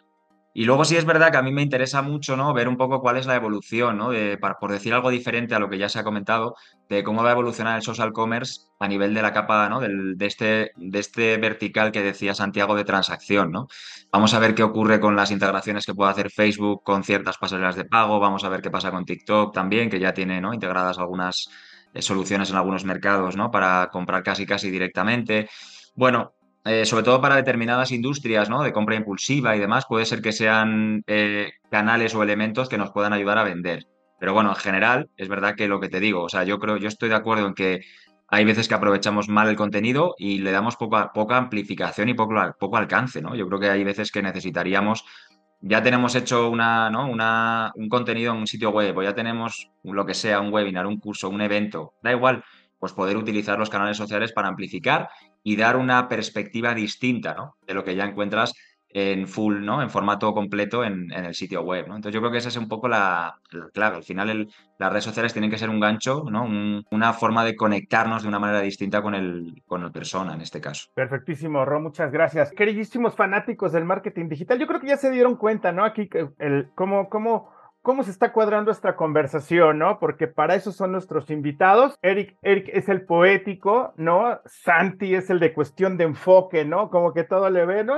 Y 0.55 0.65
luego 0.65 0.85
sí 0.85 0.95
es 0.95 1.05
verdad 1.05 1.31
que 1.31 1.37
a 1.37 1.41
mí 1.41 1.51
me 1.51 1.63
interesa 1.63 2.03
mucho, 2.03 2.37
¿no? 2.37 2.53
Ver 2.53 2.67
un 2.67 2.77
poco 2.77 3.01
cuál 3.01 3.17
es 3.17 3.25
la 3.25 3.35
evolución, 3.35 3.97
¿no? 3.97 4.11
De, 4.11 4.37
por 4.37 4.71
decir 4.71 4.93
algo 4.93 5.09
diferente 5.09 5.55
a 5.55 5.59
lo 5.59 5.67
que 5.67 5.79
ya 5.79 5.89
se 5.89 5.97
ha 5.97 6.03
comentado, 6.03 6.55
de 6.89 7.03
cómo 7.03 7.23
va 7.23 7.29
a 7.29 7.31
evolucionar 7.31 7.75
el 7.75 7.81
social 7.81 8.13
commerce 8.13 8.61
a 8.79 8.87
nivel 8.87 9.15
de 9.15 9.23
la 9.23 9.33
capa, 9.33 9.67
¿no? 9.67 9.79
Del, 9.79 10.15
de, 10.15 10.25
este, 10.27 10.71
de 10.75 10.99
este 10.99 11.37
vertical 11.37 11.91
que 11.91 12.03
decía 12.03 12.35
Santiago 12.35 12.75
de 12.75 12.83
transacción, 12.83 13.51
¿no? 13.51 13.67
Vamos 14.11 14.35
a 14.35 14.39
ver 14.39 14.53
qué 14.53 14.61
ocurre 14.61 14.99
con 14.99 15.15
las 15.15 15.31
integraciones 15.31 15.87
que 15.87 15.95
puede 15.95 16.11
hacer 16.11 16.29
Facebook 16.29 16.83
con 16.83 17.03
ciertas 17.03 17.39
pasarelas 17.39 17.75
de 17.75 17.85
pago, 17.85 18.19
vamos 18.19 18.43
a 18.43 18.49
ver 18.49 18.61
qué 18.61 18.69
pasa 18.69 18.91
con 18.91 19.05
TikTok 19.05 19.53
también, 19.55 19.89
que 19.89 19.99
ya 19.99 20.13
tiene, 20.13 20.39
¿no? 20.39 20.53
Integradas 20.53 20.99
algunas 20.99 21.49
eh, 21.95 22.01
soluciones 22.03 22.51
en 22.51 22.57
algunos 22.57 22.85
mercados, 22.85 23.35
¿no? 23.35 23.49
Para 23.49 23.89
comprar 23.91 24.21
casi 24.21 24.45
casi 24.45 24.69
directamente. 24.69 25.49
Bueno, 25.95 26.33
eh, 26.65 26.85
sobre 26.85 27.03
todo 27.03 27.19
para 27.21 27.35
determinadas 27.35 27.91
industrias 27.91 28.49
¿no? 28.49 28.63
de 28.63 28.71
compra 28.71 28.95
impulsiva 28.95 29.55
y 29.55 29.59
demás, 29.59 29.85
puede 29.85 30.05
ser 30.05 30.21
que 30.21 30.31
sean 30.31 31.03
eh, 31.07 31.51
canales 31.69 32.15
o 32.15 32.23
elementos 32.23 32.69
que 32.69 32.77
nos 32.77 32.91
puedan 32.91 33.13
ayudar 33.13 33.37
a 33.37 33.43
vender. 33.43 33.87
Pero 34.19 34.33
bueno, 34.33 34.49
en 34.49 34.55
general, 34.55 35.09
es 35.17 35.27
verdad 35.27 35.55
que 35.55 35.67
lo 35.67 35.81
que 35.81 35.89
te 35.89 35.99
digo, 35.99 36.23
o 36.23 36.29
sea, 36.29 36.43
yo 36.45 36.59
creo, 36.59 36.77
yo 36.77 36.87
estoy 36.87 37.09
de 37.09 37.15
acuerdo 37.15 37.47
en 37.47 37.53
que 37.53 37.81
hay 38.29 38.45
veces 38.45 38.67
que 38.69 38.73
aprovechamos 38.73 39.27
mal 39.27 39.49
el 39.49 39.57
contenido 39.57 40.15
y 40.17 40.39
le 40.39 40.51
damos 40.51 40.77
poca, 40.77 41.11
poca 41.11 41.37
amplificación 41.37 42.07
y 42.07 42.13
poco, 42.13 42.33
poco 42.57 42.77
alcance, 42.77 43.21
¿no? 43.21 43.35
Yo 43.35 43.45
creo 43.47 43.59
que 43.59 43.69
hay 43.69 43.83
veces 43.83 44.11
que 44.11 44.21
necesitaríamos, 44.21 45.03
ya 45.61 45.83
tenemos 45.83 46.15
hecho 46.15 46.49
una, 46.49 46.89
¿no? 46.89 47.09
una, 47.09 47.71
un 47.75 47.89
contenido 47.89 48.33
en 48.33 48.39
un 48.39 48.47
sitio 48.47 48.69
web 48.69 48.97
o 48.97 49.03
ya 49.03 49.13
tenemos 49.13 49.69
lo 49.83 50.05
que 50.05 50.13
sea, 50.13 50.39
un 50.39 50.53
webinar, 50.53 50.85
un 50.85 50.99
curso, 50.99 51.29
un 51.29 51.41
evento, 51.41 51.93
da 52.01 52.11
igual, 52.11 52.43
pues 52.79 52.93
poder 52.93 53.17
utilizar 53.17 53.59
los 53.59 53.69
canales 53.69 53.97
sociales 53.97 54.33
para 54.33 54.49
amplificar 54.49 55.09
y 55.43 55.55
dar 55.55 55.75
una 55.77 56.07
perspectiva 56.07 56.73
distinta 56.73 57.33
¿no? 57.33 57.57
de 57.67 57.73
lo 57.73 57.83
que 57.83 57.95
ya 57.95 58.05
encuentras 58.05 58.53
en 58.93 59.27
full, 59.27 59.65
¿no? 59.65 59.81
En 59.81 59.89
formato 59.89 60.33
completo 60.33 60.83
en, 60.83 61.11
el 61.11 61.33
sitio 61.33 61.63
web, 61.63 61.87
¿no? 61.87 61.95
Entonces 61.95 62.13
yo 62.13 62.21
creo 62.21 62.31
que 62.31 62.37
esa 62.37 62.49
es 62.49 62.57
un 62.57 62.67
poco 62.67 62.87
la, 62.87 63.39
clave. 63.73 63.97
Al 63.97 64.03
final 64.03 64.47
las 64.77 64.91
redes 64.91 65.03
sociales 65.03 65.33
tienen 65.33 65.49
que 65.49 65.57
ser 65.57 65.69
un 65.69 65.79
gancho, 65.79 66.25
¿no? 66.29 66.47
una 66.91 67.13
forma 67.13 67.43
de 67.43 67.55
conectarnos 67.55 68.21
de 68.21 68.29
una 68.29 68.39
manera 68.39 68.61
distinta 68.61 69.01
con 69.01 69.15
el, 69.15 69.63
con 69.65 69.81
la 69.81 69.91
persona 69.91 70.35
en 70.35 70.41
este 70.41 70.61
caso. 70.61 70.89
Perfectísimo, 70.93 71.65
Ro, 71.65 71.81
muchas 71.81 72.11
gracias. 72.11 72.51
Queridísimos 72.51 73.15
fanáticos 73.15 73.71
del 73.71 73.85
marketing 73.85 74.29
digital, 74.29 74.59
yo 74.59 74.67
creo 74.67 74.79
que 74.79 74.87
ya 74.87 74.97
se 74.97 75.09
dieron 75.09 75.37
cuenta, 75.37 75.71
¿no? 75.71 75.83
Aquí 75.83 76.07
el, 76.37 76.69
cómo, 76.75 77.09
cómo 77.09 77.49
cómo 77.83 78.03
se 78.03 78.11
está 78.11 78.31
cuadrando 78.31 78.71
esta 78.71 78.95
conversación, 78.95 79.77
¿no? 79.77 79.99
Porque 79.99 80.27
para 80.27 80.55
eso 80.55 80.71
son 80.71 80.93
nuestros 80.93 81.29
invitados. 81.29 81.99
Eric, 82.01 82.35
Eric 82.41 82.69
es 82.73 82.87
el 82.87 83.01
poético, 83.01 83.93
¿no? 83.97 84.39
Santi 84.45 85.13
es 85.13 85.29
el 85.29 85.39
de 85.39 85.53
cuestión 85.53 85.97
de 85.97 86.05
enfoque, 86.05 86.63
¿no? 86.63 86.89
Como 86.89 87.13
que 87.13 87.25
todo 87.25 87.49
le 87.49 87.65
ve, 87.65 87.83
¿no? 87.83 87.95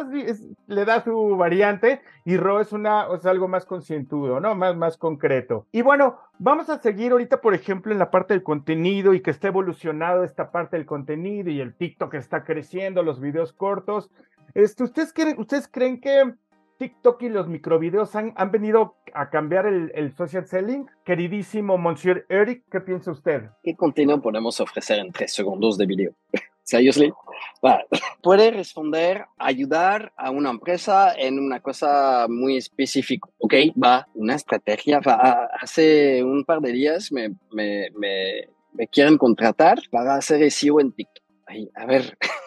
le 0.68 0.86
da 0.86 1.04
su 1.04 1.38
variante 1.38 2.02
y 2.26 2.36
Ro 2.36 2.60
es 2.60 2.74
una, 2.74 3.06
es 3.16 3.26
algo 3.28 3.48
más 3.48 3.66
conscientudo, 3.66 4.40
¿no? 4.40 4.56
Más, 4.56 4.76
más 4.76 4.98
concreto. 4.98 5.68
Y 5.72 5.84
bueno, 5.84 6.18
vamos 6.40 6.70
a 6.70 6.80
seguir 6.80 7.12
ahorita, 7.12 7.40
por 7.40 7.54
ejemplo, 7.54 7.92
en 7.92 8.00
la 8.00 8.10
parte 8.10 8.34
del 8.34 8.42
contenido 8.42 9.14
y 9.14 9.22
que 9.22 9.30
está 9.30 9.50
evolucionado 9.50 10.24
esta 10.24 10.50
parte 10.50 10.78
del 10.78 10.88
contenido 10.88 11.52
y 11.52 11.62
el 11.62 11.76
TikTok 11.76 12.16
está 12.16 12.44
creciendo, 12.44 13.04
los 13.04 13.22
videos 13.22 13.54
cortos. 13.54 14.10
Este, 14.56 14.84
¿ustedes, 14.84 15.14
creen, 15.14 15.38
¿Ustedes 15.38 15.68
creen 15.68 16.00
que 16.00 16.34
TikTok 16.78 17.22
y 17.24 17.30
los 17.30 17.48
microvideos 17.48 18.16
han, 18.16 18.34
han 18.36 18.52
venido 18.52 18.96
a 19.14 19.30
cambiar 19.30 19.66
el, 19.66 20.14
social 20.16 20.46
selling. 20.48 20.86
Queridísimo 21.04 21.78
Monsieur 21.78 22.26
Eric, 22.30 22.64
¿qué 22.72 22.82
piensa 22.82 23.12
usted? 23.12 23.44
¿Qué 23.64 23.76
contenido 23.76 24.22
podemos 24.22 24.60
ofrecer 24.60 25.00
en 25.00 25.12
tres 25.12 25.34
segundos 25.34 25.78
de 25.78 25.86
video? 25.86 26.14
Seriously? 26.64 27.14
Puede 28.22 28.50
responder, 28.50 29.26
ayudar 29.38 30.14
a 30.18 30.32
una 30.32 30.50
empresa 30.50 31.14
en 31.16 31.40
una 31.40 31.60
cosa 31.60 32.26
muy 32.28 32.58
específica. 32.58 33.30
Ok, 33.38 33.54
va, 33.82 34.08
una 34.16 34.34
estrategia. 34.34 35.00
Va, 35.00 35.48
hace 35.60 36.24
un 36.24 36.44
par 36.44 36.62
de 36.62 36.72
días 36.72 37.12
me, 37.12 37.36
me, 37.52 37.90
me, 37.96 38.50
me 38.74 38.88
quieren 38.88 39.18
contratar 39.18 39.80
para 39.92 40.16
hacer 40.16 40.50
SEO 40.52 40.80
en 40.80 40.92
TikTok. 40.92 41.24
Ay, 41.48 41.70
a 41.76 41.86
ver, 41.86 42.18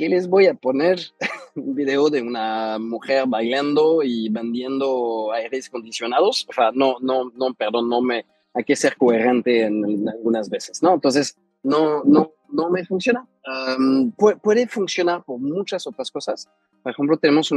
¿qué 0.00 0.08
les 0.08 0.28
voy 0.28 0.46
a 0.46 0.54
poner? 0.54 0.98
un 1.54 1.74
video 1.74 2.08
de 2.08 2.22
una 2.22 2.78
mujer 2.78 3.24
bailando 3.26 4.02
y 4.02 4.30
vendiendo 4.30 5.30
aires 5.30 5.68
acondicionados. 5.68 6.46
O 6.48 6.52
sea, 6.54 6.70
no, 6.72 6.96
no, 7.02 7.30
no, 7.36 7.52
perdón, 7.52 7.90
no 7.90 8.00
me, 8.00 8.24
hay 8.54 8.64
que 8.64 8.76
ser 8.76 8.96
coherente 8.96 9.64
en, 9.64 10.08
algunas 10.08 10.48
veces, 10.48 10.82
¿no? 10.82 10.94
Entonces, 10.94 11.36
no, 11.62 12.02
no, 12.04 12.32
no 12.48 12.70
me 12.70 12.86
funciona. 12.86 13.28
puede, 14.16 14.66
funcionar 14.68 15.22
por 15.22 15.38
muchas 15.38 15.86
otras 15.86 16.10
cosas. 16.10 16.48
Por 16.82 16.92
ejemplo, 16.92 17.18
tenemos 17.18 17.50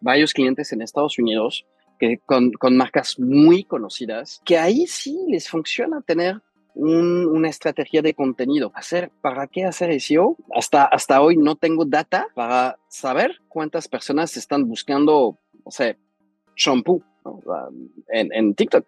varios 0.00 0.32
clientes 0.32 0.72
en 0.72 0.80
Estados 0.80 1.18
Unidos 1.18 1.66
que 1.98 2.18
con, 2.24 2.52
con, 2.52 2.76
marcas 2.76 3.18
muy 3.18 3.64
conocidas, 3.64 4.40
que 4.44 4.58
ahí 4.58 4.86
sí 4.86 5.18
les 5.28 5.48
funciona 5.48 6.02
tener 6.02 6.40
una 6.76 7.48
estrategia 7.48 8.02
de 8.02 8.14
contenido. 8.14 8.70
Hacer, 8.74 9.10
¿Para 9.22 9.46
qué 9.46 9.64
hacer 9.64 9.98
SEO? 10.00 10.36
Hasta, 10.54 10.84
hasta 10.84 11.20
hoy 11.22 11.36
no 11.36 11.56
tengo 11.56 11.84
data 11.84 12.28
para 12.34 12.78
saber 12.88 13.40
cuántas 13.48 13.88
personas 13.88 14.36
están 14.36 14.68
buscando, 14.68 15.38
o 15.64 15.70
sea, 15.70 15.96
shampoo 16.54 17.02
en, 18.08 18.54
TikTok. 18.54 18.86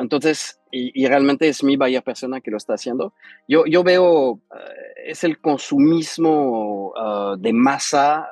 entonces, 0.00 0.60
y, 0.72 1.06
realmente 1.06 1.48
es 1.48 1.64
mi 1.64 1.76
vaya 1.76 2.00
persona 2.00 2.40
que 2.40 2.50
lo 2.50 2.56
está 2.56 2.74
haciendo. 2.74 3.12
Yo, 3.48 3.66
yo 3.66 3.82
veo, 3.82 4.40
eh, 4.54 5.10
es 5.10 5.24
el 5.24 5.40
consumismo 5.40 6.92
ah, 6.96 7.34
de 7.38 7.52
masa. 7.52 8.28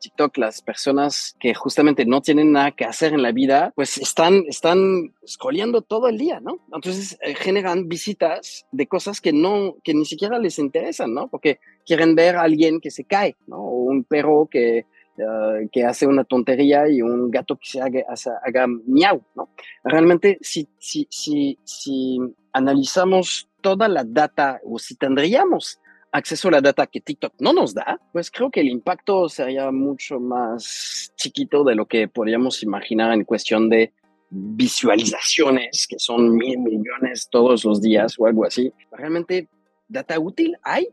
TikTok, 0.00 0.36
las 0.36 0.62
personas 0.62 1.36
que 1.40 1.54
justamente 1.54 2.06
no 2.06 2.20
tienen 2.20 2.52
nada 2.52 2.72
que 2.72 2.84
hacer 2.84 3.12
en 3.12 3.22
la 3.22 3.32
vida, 3.32 3.72
pues 3.74 3.98
están, 3.98 4.44
están 4.48 5.12
scrolleando 5.26 5.82
todo 5.82 6.08
el 6.08 6.18
día, 6.18 6.40
¿no? 6.40 6.60
Entonces 6.72 7.18
eh, 7.20 7.34
generan 7.34 7.88
visitas 7.88 8.66
de 8.70 8.86
cosas 8.86 9.20
que 9.20 9.32
no, 9.32 9.76
que 9.82 9.94
ni 9.94 10.04
siquiera 10.04 10.38
les 10.38 10.58
interesan, 10.58 11.14
¿no? 11.14 11.28
Porque 11.28 11.58
quieren 11.84 12.14
ver 12.14 12.36
a 12.36 12.42
alguien 12.42 12.80
que 12.80 12.90
se 12.90 13.04
cae, 13.04 13.36
¿no? 13.46 13.58
O 13.58 13.82
un 13.84 14.04
perro 14.04 14.48
que, 14.50 14.86
eh, 15.18 15.68
que 15.72 15.84
hace 15.84 16.06
una 16.06 16.24
tontería 16.24 16.88
y 16.88 17.02
un 17.02 17.30
gato 17.30 17.56
que 17.56 17.68
se 17.68 17.80
haga, 17.80 18.04
haga 18.44 18.66
miau, 18.86 19.22
¿no? 19.34 19.48
Realmente, 19.82 20.38
si, 20.40 20.68
si, 20.78 21.08
si, 21.10 21.58
si 21.64 22.18
analizamos 22.52 23.48
toda 23.60 23.88
la 23.88 24.04
data 24.04 24.60
o 24.64 24.78
si 24.78 24.94
tendríamos 24.94 25.80
acceso 26.12 26.48
a 26.48 26.52
la 26.52 26.60
data 26.60 26.86
que 26.86 27.00
TikTok 27.00 27.34
no 27.40 27.52
nos 27.52 27.74
da, 27.74 28.00
pues 28.12 28.30
creo 28.30 28.50
que 28.50 28.60
el 28.60 28.68
impacto 28.68 29.28
sería 29.28 29.70
mucho 29.72 30.20
más 30.20 31.12
chiquito 31.16 31.64
de 31.64 31.74
lo 31.74 31.86
que 31.86 32.08
podríamos 32.08 32.62
imaginar 32.62 33.12
en 33.12 33.24
cuestión 33.24 33.68
de 33.68 33.92
visualizaciones, 34.30 35.86
que 35.88 35.98
son 35.98 36.34
mil 36.34 36.58
millones 36.58 37.28
todos 37.30 37.64
los 37.64 37.80
días 37.80 38.14
o 38.18 38.26
algo 38.26 38.44
así. 38.44 38.72
Realmente, 38.92 39.48
data 39.88 40.18
útil 40.18 40.56
hay 40.62 40.88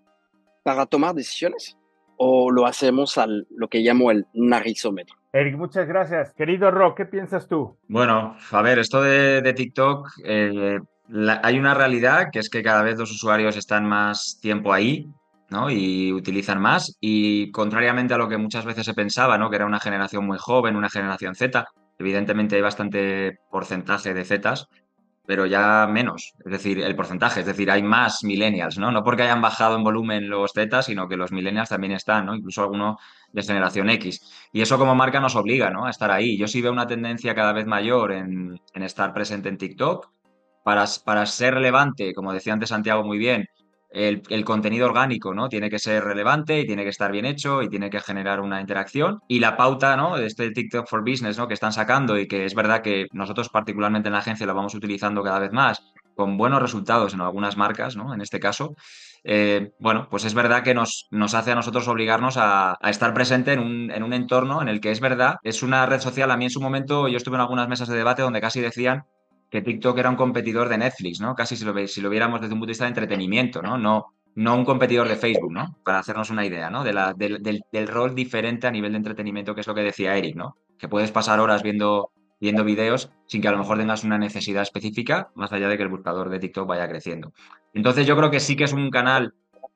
para 0.64 0.86
tomar 0.86 1.14
decisiones 1.14 1.78
o 2.18 2.52
lo 2.52 2.66
hacemos 2.66 3.18
al 3.18 3.48
lo 3.50 3.68
que 3.68 3.80
llamo 3.80 4.12
el 4.12 4.26
narizómetro. 4.34 5.16
Eric, 5.34 5.58
muchas 5.58 5.88
gracias. 5.88 6.34
Querido 6.34 6.72
Rock, 6.72 6.98
¿qué 6.98 7.06
piensas 7.06 7.48
tú? 7.48 7.78
Bueno, 7.88 8.38
a 8.52 8.62
ver, 8.62 8.80
esto 8.80 9.02
de, 9.02 9.54
TikTok, 9.54 10.10
eh, 10.24 10.80
hay 11.44 11.60
una 11.60 11.74
realidad 11.74 12.30
que 12.32 12.40
es 12.40 12.50
que 12.50 12.64
cada 12.64 12.84
vez 12.84 12.98
los 12.98 13.12
usuarios 13.12 13.58
están 13.58 13.86
más 13.86 14.40
tiempo 14.42 14.72
ahí, 14.72 15.08
¿no? 15.50 15.70
Y 15.70 16.14
utilizan 16.14 16.62
más. 16.62 16.98
Y 17.02 17.52
contrariamente 17.52 18.14
a 18.14 18.18
lo 18.18 18.30
que 18.30 18.38
muchas 18.38 18.66
veces 18.66 18.86
se 18.86 18.94
pensaba, 18.94 19.38
¿no? 19.38 19.50
Que 19.50 19.58
era 19.58 19.66
una 19.66 19.80
generación 19.80 20.26
muy 20.26 20.38
joven, 20.40 20.76
una 20.76 20.90
generación 20.90 21.36
Z, 21.36 21.66
evidentemente 22.00 22.56
hay 22.56 22.62
bastante 22.62 23.40
porcentaje 23.50 24.14
de 24.14 24.26
Zetas, 24.26 24.68
pero 25.28 25.46
ya 25.46 25.88
menos, 25.88 26.34
es 26.46 26.52
decir, 26.52 26.80
el 26.82 26.96
porcentaje, 26.96 27.42
es 27.42 27.46
decir, 27.46 27.70
hay 27.72 27.82
más 27.84 28.24
millennials, 28.24 28.78
¿no? 28.78 28.92
No 28.92 29.04
porque 29.04 29.24
hayan 29.24 29.42
bajado 29.42 29.76
en 29.76 29.84
volumen 29.84 30.30
los 30.30 30.52
Z, 30.54 30.82
sino 30.84 31.08
que 31.08 31.18
los 31.18 31.32
millennials 31.32 31.70
también 31.70 31.94
están, 31.94 32.26
¿no? 32.26 32.36
Incluso 32.36 32.62
alguno 32.62 32.98
de 33.32 33.44
generación 33.44 33.90
X. 33.90 34.22
Y 34.54 34.62
eso 34.62 34.78
como 34.78 34.96
marca 34.96 35.20
nos 35.20 35.36
obliga, 35.36 35.70
¿no? 35.70 35.86
A 35.86 35.90
estar 35.90 36.12
ahí. 36.12 36.38
Yo 36.38 36.48
sí 36.48 36.62
veo 36.62 36.72
una 36.72 36.88
tendencia 36.88 37.36
cada 37.36 37.54
vez 37.54 37.66
mayor 37.66 38.12
en, 38.12 38.60
en 38.74 38.84
estar 38.84 39.14
presente 39.14 39.50
en 39.50 39.58
TikTok. 39.58 40.10
Para, 40.64 40.86
para 41.06 41.26
ser 41.28 41.54
relevante, 41.54 42.14
como 42.16 42.34
decía 42.34 42.54
antes 42.54 42.70
Santiago 42.70 43.04
muy 43.04 43.20
bien, 43.20 43.48
el, 43.96 44.44
contenido 44.44 44.88
orgánico, 44.88 45.34
¿no? 45.34 45.48
Tiene 45.48 45.70
que 45.70 45.80
ser 45.80 46.04
relevante 46.04 46.60
y 46.60 46.66
tiene 46.66 46.84
que 46.84 46.90
estar 46.90 47.12
bien 47.12 47.26
hecho 47.26 47.62
y 47.62 47.70
tiene 47.70 47.90
que 47.90 48.02
generar 48.02 48.42
una 48.42 48.60
interacción. 48.60 49.22
Y 49.28 49.40
la 49.40 49.56
pauta, 49.56 49.96
¿no? 49.96 50.18
De 50.18 50.26
este 50.26 50.52
TikTok 50.52 50.88
for 50.88 51.02
Business, 51.02 51.38
¿no? 51.38 51.48
Que 51.48 51.54
están 51.54 51.72
sacando 51.72 52.20
y 52.20 52.28
que 52.28 52.46
es 52.46 52.54
verdad 52.54 52.82
que 52.82 53.08
nosotros 53.14 53.50
particularmente 53.50 54.10
en 54.10 54.14
la 54.14 54.20
agencia 54.20 54.46
lo 54.46 54.54
vamos 54.54 54.76
utilizando 54.76 55.24
cada 55.24 55.40
vez 55.40 55.54
más, 55.54 55.82
con 56.14 56.38
buenos 56.38 56.62
resultados 56.62 57.14
en 57.14 57.22
algunas 57.22 57.56
marcas, 57.56 57.96
¿no? 57.96 58.14
En 58.14 58.22
este 58.22 58.40
caso. 58.40 58.76
Eh, 59.24 59.72
bueno, 59.80 60.08
pues 60.12 60.26
es 60.26 60.34
verdad 60.34 60.62
que 60.62 60.76
nos, 60.76 61.08
nos 61.10 61.34
hace 61.34 61.52
a 61.52 61.56
nosotros 61.56 61.88
obligarnos 61.88 62.38
a, 62.38 62.78
a 62.80 62.90
estar 62.90 63.14
presente 63.14 63.54
en 63.54 63.60
un, 63.60 63.92
en 63.92 64.04
un, 64.04 64.14
entorno 64.14 64.62
en 64.62 64.68
el 64.68 64.80
que 64.80 64.92
es 64.92 65.00
verdad, 65.00 65.38
es 65.42 65.64
una 65.64 65.86
red 65.88 66.00
social, 66.00 66.30
a 66.30 66.38
mí 66.38 66.44
en 66.44 66.52
su 66.52 66.62
momento 66.62 67.08
yo 67.08 67.18
estuve 67.18 67.36
en 67.36 67.42
algunas 67.42 67.68
mesas 67.68 67.88
de 67.88 67.98
debate 67.98 68.22
donde 68.22 68.40
casi 68.40 68.62
decían 68.62 69.06
que 69.56 69.62
TikTok 69.62 69.98
era 69.98 70.10
un 70.10 70.18
competidor 70.18 70.68
de 70.68 70.78
Netflix, 70.78 71.22
¿no? 71.22 71.34
Casi 71.34 71.56
si 71.56 71.64
lo, 71.64 72.10
viéramos 72.10 72.42
desde 72.42 72.54
un 72.54 72.60
punto 72.60 72.68
de 72.68 72.72
vista 72.72 72.84
de 72.84 72.90
entretenimiento, 72.90 73.62
¿no? 73.62 73.78
No, 73.78 74.14
no 74.36 74.54
un 74.54 74.66
competidor 74.66 75.08
de 75.08 75.16
Facebook, 75.16 75.54
¿no? 75.54 75.78
Para 75.86 76.00
hacernos 76.00 76.30
una 76.30 76.46
idea, 76.46 76.70
¿no? 76.70 76.84
De 76.84 76.92
la, 76.92 77.14
del, 77.14 77.88
rol 77.88 78.14
diferente 78.14 78.68
a 78.68 78.72
nivel 78.72 78.92
de 78.92 78.98
entretenimiento, 78.98 79.56
que 79.56 79.62
es 79.62 79.68
lo 79.68 79.74
que 79.74 79.82
decía 79.82 80.18
Eric, 80.18 80.36
¿no? 80.36 80.58
Que 80.78 80.90
puedes 80.90 81.12
pasar 81.12 81.40
horas 81.40 81.64
viendo, 81.64 82.12
viendo 82.42 82.66
videos 82.66 83.10
sin 83.28 83.42
que 83.42 83.48
a 83.48 83.52
lo 83.52 83.58
mejor 83.58 83.78
tengas 83.78 84.04
una 84.04 84.18
necesidad 84.18 84.62
específica, 84.62 85.30
más 85.36 85.54
allá 85.54 85.70
de 85.70 85.78
que 85.78 85.84
el 85.84 85.90
buscador 85.90 86.30
de 86.30 86.40
TikTok 86.40 86.68
vaya 86.68 86.90
creciendo. 86.90 87.32
Entonces 87.74 88.06
yo 88.06 88.18
creo 88.18 88.30
que 88.30 88.42
sí 88.42 88.58
que 88.58 88.66
es 88.66 88.74
un 88.74 88.90
canal 88.90 89.36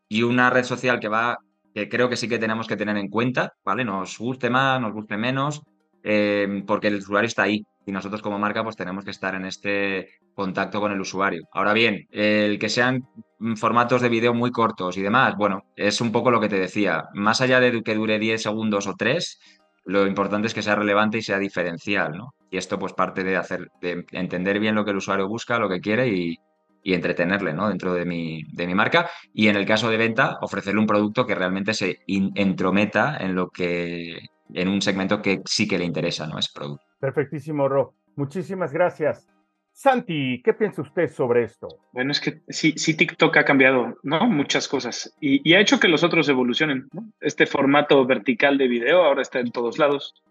y 0.10 0.24
una 0.24 0.50
red 0.50 0.66
social 0.66 1.00
que 1.00 1.08
va, 1.08 1.38
que 1.74 1.88
creo 1.88 2.10
que 2.10 2.18
sí 2.18 2.28
que 2.28 2.38
tenemos 2.38 2.68
que 2.68 2.76
tener 2.76 2.98
en 2.98 3.08
cuenta, 3.08 3.54
¿vale? 3.64 3.86
Nos 3.86 4.18
guste 4.18 4.50
más, 4.50 4.82
nos 4.82 4.92
guste 4.92 5.16
menos, 5.16 5.62
eh, 6.04 6.64
porque 6.68 6.88
el 6.88 6.96
usuario 6.96 7.28
está 7.28 7.44
ahí 7.44 7.64
y 7.90 7.92
nosotros 7.92 8.22
como 8.22 8.38
marca 8.38 8.64
pues 8.64 8.76
tenemos 8.76 9.04
que 9.04 9.12
estar 9.12 9.34
en 9.34 9.46
este 9.46 10.10
contacto 10.36 10.80
con 10.80 10.92
el 10.92 11.02
usuario. 11.02 11.48
Ahora 11.52 11.74
bien, 11.74 12.08
el 12.12 12.60
que 12.60 12.70
sean 12.70 13.08
formatos 13.56 14.02
de 14.02 14.10
vídeo 14.10 14.34
muy 14.34 14.52
cortos 14.52 14.96
y 14.98 15.02
demás, 15.02 15.36
bueno, 15.36 15.64
es 15.76 16.00
un 16.00 16.12
poco 16.12 16.30
lo 16.30 16.40
que 16.40 16.50
te 16.50 16.60
decía, 16.60 17.06
más 17.14 17.42
allá 17.42 17.60
de 17.60 17.82
que 17.82 17.96
dure 17.96 18.20
10 18.20 18.42
segundos 18.42 18.86
o 18.86 18.96
3, 18.96 19.40
lo 19.86 20.06
importante 20.06 20.48
es 20.48 20.54
que 20.54 20.62
sea 20.62 20.76
relevante 20.76 21.18
y 21.18 21.24
sea 21.24 21.40
diferencial, 21.40 22.12
¿no? 22.16 22.36
Y 22.52 22.58
esto 22.58 22.78
pues 22.78 22.94
parte 22.94 23.24
de 23.24 23.38
hacer, 23.38 23.70
de 23.82 24.06
entender 24.12 24.60
bien 24.60 24.76
lo 24.76 24.86
que 24.86 24.92
el 24.92 24.98
usuario 24.98 25.28
busca, 25.28 25.58
lo 25.58 25.70
que 25.70 25.80
quiere 25.80 26.10
y, 26.10 26.38
y 26.84 26.94
entretenerle 26.94 27.54
¿no? 27.54 27.70
dentro 27.70 27.94
de 27.94 28.06
mi, 28.06 28.44
de 28.54 28.68
mi 28.68 28.76
marca 28.76 29.10
y 29.34 29.48
en 29.48 29.56
el 29.56 29.66
caso 29.66 29.90
de 29.90 29.98
venta 29.98 30.38
ofrecerle 30.42 30.80
un 30.80 30.88
producto 30.88 31.26
que 31.26 31.36
realmente 31.36 31.74
se 31.74 32.00
entrometa 32.08 33.18
en 33.20 33.36
lo 33.36 33.50
que 33.50 34.20
en 34.54 34.68
un 34.68 34.82
segmento 34.82 35.22
que 35.22 35.42
sí 35.46 35.68
que 35.68 35.78
le 35.78 35.86
interesa, 35.86 36.28
¿no? 36.28 36.38
Es 36.38 36.52
producto. 36.52 36.84
Perfectísimo, 37.00 37.68
Ro. 37.68 37.94
Muchísimas 38.16 38.74
gracias. 38.74 39.28
Santi, 39.72 40.42
¿qué 40.44 40.54
piensa 40.54 40.82
usted 40.82 41.10
sobre 41.10 41.44
esto? 41.44 41.68
Bueno, 41.94 42.12
es 42.12 42.20
que 42.20 42.42
sí, 42.50 42.74
sí 42.76 42.98
TikTok 42.98 43.38
ha 43.38 43.46
cambiado, 43.46 43.98
¿no? 44.04 44.28
Muchas 44.28 44.68
cosas 44.68 45.16
y, 45.22 45.48
y 45.50 45.54
ha 45.54 45.62
hecho 45.62 45.80
que 45.80 45.88
los 45.88 46.04
otros 46.04 46.28
evolucionen, 46.28 46.90
¿no? 46.92 47.10
Este 47.22 47.46
formato 47.46 48.06
vertical 48.06 48.58
de 48.58 48.68
video 48.68 49.04
ahora 49.04 49.22
está 49.22 49.40
en 49.40 49.52
todos 49.52 49.78
lados 49.78 50.22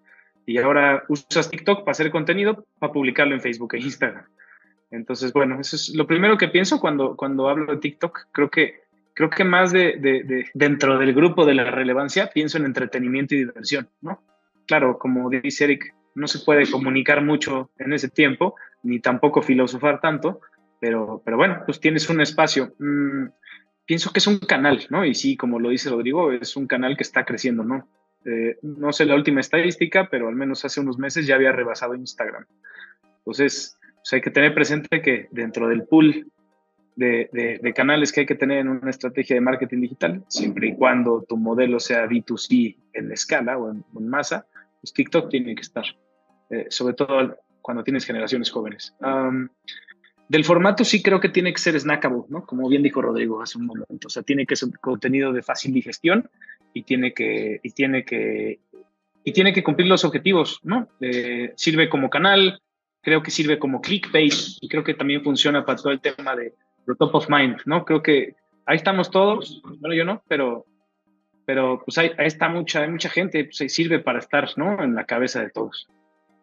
y 0.45 0.59
ahora 0.59 1.05
usas 1.09 1.51
TikTok 1.51 1.81
para 1.81 1.93
hacer 1.93 2.11
contenido, 2.11 2.67
para 2.79 2.93
publicarlo 2.93 3.35
en 3.35 3.41
Facebook 3.41 3.75
e 3.75 3.81
Instagram. 3.81 4.25
Entonces, 4.91 5.33
bueno, 5.33 5.61
eso 5.61 5.77
es 5.77 5.95
lo 5.95 6.07
primero 6.07 6.39
que 6.39 6.49
pienso 6.49 6.81
cuando, 6.81 7.17
cuando 7.17 7.51
hablo 7.51 7.73
de 7.75 7.81
TikTok. 7.81 8.29
Creo 8.33 8.51
que, 8.51 8.81
creo 9.19 9.31
que 9.31 9.43
más 9.43 9.73
de, 9.73 9.97
de, 9.99 10.23
de, 10.23 10.47
dentro 10.55 10.97
del 10.97 11.13
grupo 11.13 11.45
de 11.45 11.53
la 11.53 11.65
relevancia, 11.65 12.31
pienso 12.33 12.57
en 12.57 12.67
entretenimiento 12.67 13.35
y 13.35 13.39
diversión, 13.39 13.89
¿no? 14.01 14.23
Claro, 14.65 14.97
como 14.97 15.29
dice 15.29 15.65
Eric, 15.65 15.93
no 16.15 16.29
se 16.29 16.39
puede 16.39 16.71
comunicar 16.71 17.25
mucho 17.25 17.69
en 17.81 17.93
ese 17.93 18.09
tiempo, 18.09 18.55
ni 18.85 19.01
tampoco 19.01 19.43
filosofar 19.43 20.01
tanto, 20.01 20.41
pero, 20.81 21.21
pero 21.25 21.37
bueno, 21.37 21.65
pues 21.67 21.81
tienes 21.81 22.09
un 22.09 22.21
espacio. 22.21 22.77
Mm, 22.79 23.27
pienso 23.85 24.13
que 24.13 24.21
es 24.21 24.27
un 24.29 24.39
canal, 24.39 24.87
¿no? 24.89 25.05
Y 25.05 25.17
sí, 25.17 25.37
como 25.37 25.59
lo 25.59 25.71
dice 25.71 25.91
Rodrigo, 25.91 26.31
es 26.31 26.55
un 26.55 26.69
canal 26.69 26.97
que 26.97 27.03
está 27.03 27.25
creciendo, 27.25 27.65
¿no? 27.65 27.89
Eh, 28.25 28.57
no 28.63 28.93
sé 28.93 29.05
la 29.05 29.17
última 29.17 29.41
estadística, 29.41 30.09
pero 30.09 30.29
al 30.29 30.37
menos 30.37 30.65
hace 30.65 30.79
unos 30.79 30.97
meses 30.97 31.27
ya 31.27 31.35
había 31.35 31.51
rebasado 31.51 31.97
Instagram. 31.97 32.45
Entonces, 33.19 33.77
sea, 34.09 34.17
hay 34.19 34.23
que 34.23 34.31
tener 34.31 34.55
presente 34.55 35.03
que 35.03 35.29
dentro 35.33 35.69
del 35.69 35.85
pool 35.85 36.31
de, 36.99 37.31
de, 37.33 37.59
de, 37.63 37.73
canales 37.73 38.11
que 38.11 38.21
hay 38.21 38.27
que 38.27 38.35
tener 38.35 38.59
en 38.59 38.69
una 38.69 38.91
estrategia 38.91 39.37
de 39.37 39.41
marketing 39.41 39.83
digital, 39.83 40.25
siempre 40.27 40.69
y 40.69 40.75
cuando 40.75 41.25
tu 41.29 41.37
modelo 41.37 41.79
sea 41.79 42.07
B2C 42.07 42.77
en 42.93 43.13
escala 43.13 43.57
o 43.57 43.71
en, 43.71 43.85
en 43.97 44.09
masa, 44.09 44.47
pues 44.81 44.93
TikTok 44.93 45.31
tiene 45.31 45.55
que 45.55 45.63
estar, 45.63 45.85
eh, 46.51 46.67
sobre 46.71 46.95
todo 46.95 47.37
cuando 47.63 47.85
tienes 47.85 48.05
generaciones 48.05 48.51
jóvenes. 48.51 48.97
Um, 49.01 49.49
del 50.29 50.45
formato 50.45 50.85
sí 50.85 51.01
creo 51.01 51.21
que 51.21 51.29
tiene 51.29 51.53
que 51.53 51.61
ser 51.61 51.79
snackable, 51.79 52.25
¿no? 52.29 52.45
Como 52.45 52.69
bien 52.69 52.83
dijo 52.83 53.01
Rodrigo 53.01 53.41
hace 53.41 53.59
un 53.59 53.67
momento. 53.67 54.09
O 54.09 54.11
sea, 54.11 54.25
tiene 54.25 54.45
que 54.45 54.57
ser 54.57 54.71
contenido 54.81 55.33
de 55.33 55.43
fácil 55.43 55.73
digestión 55.73 56.29
y 56.75 56.83
tiene 56.83 57.15
que, 57.15 57.61
y 57.63 57.71
tiene 57.71 58.05
que, 58.05 58.59
y 59.23 59.33
tiene 59.33 59.53
que 59.53 59.63
cumplir 59.63 59.87
los 59.87 60.05
objetivos, 60.05 60.59
¿no? 60.65 60.89
Eh, 61.01 61.53
sirve 61.55 61.89
como 61.89 62.11
canal, 62.11 62.61
creo 63.03 63.23
que 63.23 63.31
sirve 63.31 63.61
como 63.61 63.81
clickbait 63.81 64.35
y 64.61 64.69
creo 64.69 64.83
que 64.83 64.95
también 64.95 65.23
funciona 65.23 65.65
para 65.65 65.79
todo 65.79 65.93
el 65.93 66.01
tema 66.01 66.35
de 66.35 66.55
top 66.97 67.15
of 67.15 67.29
mind, 67.29 67.59
¿no? 67.65 67.85
Creo 67.85 68.03
que 68.03 68.35
ahí 68.67 68.77
estamos 68.77 69.11
todos, 69.11 69.63
bueno, 69.81 69.95
yo 69.95 70.05
no, 70.05 70.23
pero, 70.29 70.67
pero 71.45 71.83
pues 71.85 71.99
ahí, 71.99 72.13
está 72.19 72.49
mucha, 72.49 72.83
hay 72.83 72.91
mucha 72.91 73.09
gente, 73.09 73.45
pues 73.45 73.73
sirve 73.73 73.99
para 73.99 74.19
estar, 74.19 74.49
¿no? 74.57 74.83
En 74.83 74.95
la 74.95 75.05
cabeza 75.05 75.41
de 75.41 75.51
todos. 75.51 75.89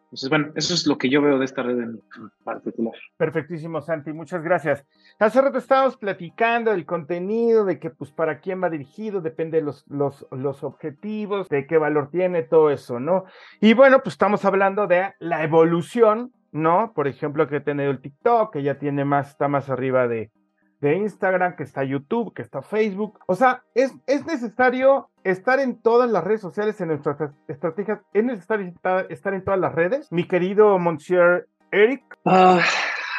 Entonces, 0.05 0.29
bueno, 0.29 0.51
eso 0.55 0.73
es 0.73 0.87
lo 0.87 0.97
que 0.97 1.09
yo 1.09 1.21
veo 1.21 1.39
de 1.39 1.45
esta 1.45 1.61
red 1.61 1.77
en 1.77 2.01
particular. 2.43 2.93
Perfectísimo, 3.17 3.81
Santi, 3.81 4.13
muchas 4.13 4.43
gracias. 4.43 4.85
Hace 5.19 5.41
rato 5.41 5.57
estábamos 5.57 5.97
platicando 5.97 6.71
del 6.71 6.85
contenido, 6.85 7.65
de 7.65 7.79
que 7.79 7.89
pues 7.89 8.11
para 8.11 8.39
quién 8.39 8.63
va 8.63 8.69
dirigido, 8.69 9.19
depende 9.19 9.57
de 9.57 9.63
los, 9.63 9.85
los, 9.87 10.25
los 10.31 10.63
objetivos, 10.63 11.49
de 11.49 11.67
qué 11.67 11.77
valor 11.77 12.11
tiene, 12.11 12.43
todo 12.43 12.69
eso, 12.69 12.99
¿no? 12.99 13.25
Y 13.59 13.73
bueno, 13.73 14.01
pues 14.03 14.13
estamos 14.13 14.45
hablando 14.45 14.87
de 14.87 15.13
la 15.19 15.43
evolución 15.43 16.31
¿no? 16.55 16.93
Por 16.93 17.07
ejemplo, 17.07 17.47
que 17.47 17.59
tenido 17.59 17.91
el 17.91 18.01
TikTok, 18.01 18.53
que 18.53 18.63
ya 18.63 18.79
tiene 18.79 19.05
más, 19.05 19.31
está 19.31 19.47
más 19.47 19.69
arriba 19.69 20.07
de, 20.07 20.31
de 20.79 20.95
Instagram, 20.95 21.55
que 21.55 21.63
está 21.63 21.83
YouTube, 21.83 22.33
que 22.33 22.41
está 22.41 22.61
Facebook. 22.61 23.19
O 23.27 23.35
sea, 23.35 23.63
es, 23.73 23.93
es 24.07 24.25
necesario 24.25 25.09
estar 25.23 25.59
en 25.59 25.81
todas 25.81 26.09
las 26.09 26.23
redes 26.23 26.41
sociales 26.41 26.79
en 26.79 26.87
nuestras 26.87 27.17
estrategias. 27.47 27.99
Es 28.13 28.23
necesario 28.23 28.73
estar 29.09 29.33
en 29.33 29.43
todas 29.43 29.59
las 29.59 29.75
redes. 29.75 30.11
Mi 30.11 30.27
querido 30.27 30.79
Monsieur 30.79 31.47
Eric. 31.71 32.03
Uh, 32.23 32.59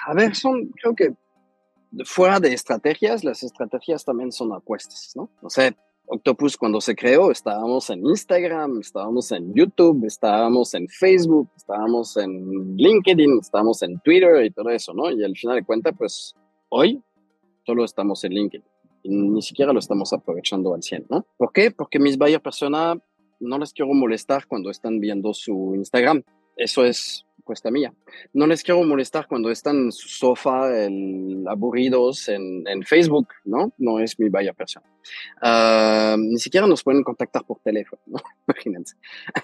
a 0.06 0.14
ver, 0.14 0.34
son, 0.34 0.70
creo 0.80 0.94
que 0.94 1.14
fuera 2.04 2.40
de 2.40 2.52
estrategias, 2.52 3.22
las 3.22 3.42
estrategias 3.42 4.04
también 4.04 4.32
son 4.32 4.52
apuestas, 4.52 5.12
¿no? 5.14 5.30
O 5.42 5.50
sea, 5.50 5.74
Octopus 6.08 6.56
cuando 6.56 6.80
se 6.80 6.94
creó 6.94 7.30
estábamos 7.30 7.90
en 7.90 8.06
Instagram, 8.06 8.80
estábamos 8.80 9.32
en 9.32 9.52
YouTube, 9.54 10.04
estábamos 10.06 10.72
en 10.74 10.88
Facebook, 10.88 11.48
estábamos 11.56 12.16
en 12.16 12.76
LinkedIn, 12.76 13.38
estábamos 13.40 13.82
en 13.82 13.98
Twitter 14.00 14.44
y 14.44 14.50
todo 14.50 14.70
eso, 14.70 14.94
¿no? 14.94 15.10
Y 15.10 15.22
al 15.24 15.36
final 15.36 15.56
de 15.56 15.64
cuentas, 15.64 15.94
pues 15.98 16.34
hoy 16.68 17.02
solo 17.64 17.84
estamos 17.84 18.22
en 18.24 18.32
LinkedIn 18.32 18.64
y 19.02 19.08
ni 19.10 19.42
siquiera 19.42 19.72
lo 19.72 19.78
estamos 19.78 20.12
aprovechando 20.12 20.74
al 20.74 20.82
100, 20.82 21.06
¿no? 21.10 21.26
¿Por 21.36 21.52
qué? 21.52 21.70
Porque 21.70 21.98
mis 21.98 22.16
buyer 22.16 22.40
persona 22.40 22.98
no 23.40 23.58
les 23.58 23.72
quiero 23.72 23.92
molestar 23.92 24.46
cuando 24.46 24.70
están 24.70 25.00
viendo 25.00 25.34
su 25.34 25.74
Instagram. 25.74 26.22
Eso 26.56 26.84
es 26.84 27.25
cuesta 27.46 27.70
mía. 27.70 27.94
No 28.34 28.46
les 28.46 28.62
quiero 28.62 28.82
molestar 28.82 29.26
cuando 29.26 29.50
están 29.50 29.76
en 29.76 29.92
su 29.92 30.08
sofá 30.08 30.76
el, 30.76 31.44
aburridos 31.48 32.28
en, 32.28 32.66
en, 32.66 32.82
Facebook, 32.82 33.28
¿no? 33.44 33.72
No 33.78 34.00
es 34.00 34.18
mi 34.18 34.28
vaya 34.28 34.52
persona. 34.52 34.84
Uh, 35.40 36.18
ni 36.18 36.38
siquiera 36.38 36.66
nos 36.66 36.82
pueden 36.82 37.04
contactar 37.04 37.44
por 37.44 37.60
teléfono, 37.60 38.02
¿no? 38.06 38.18
Imagínense. 38.48 38.96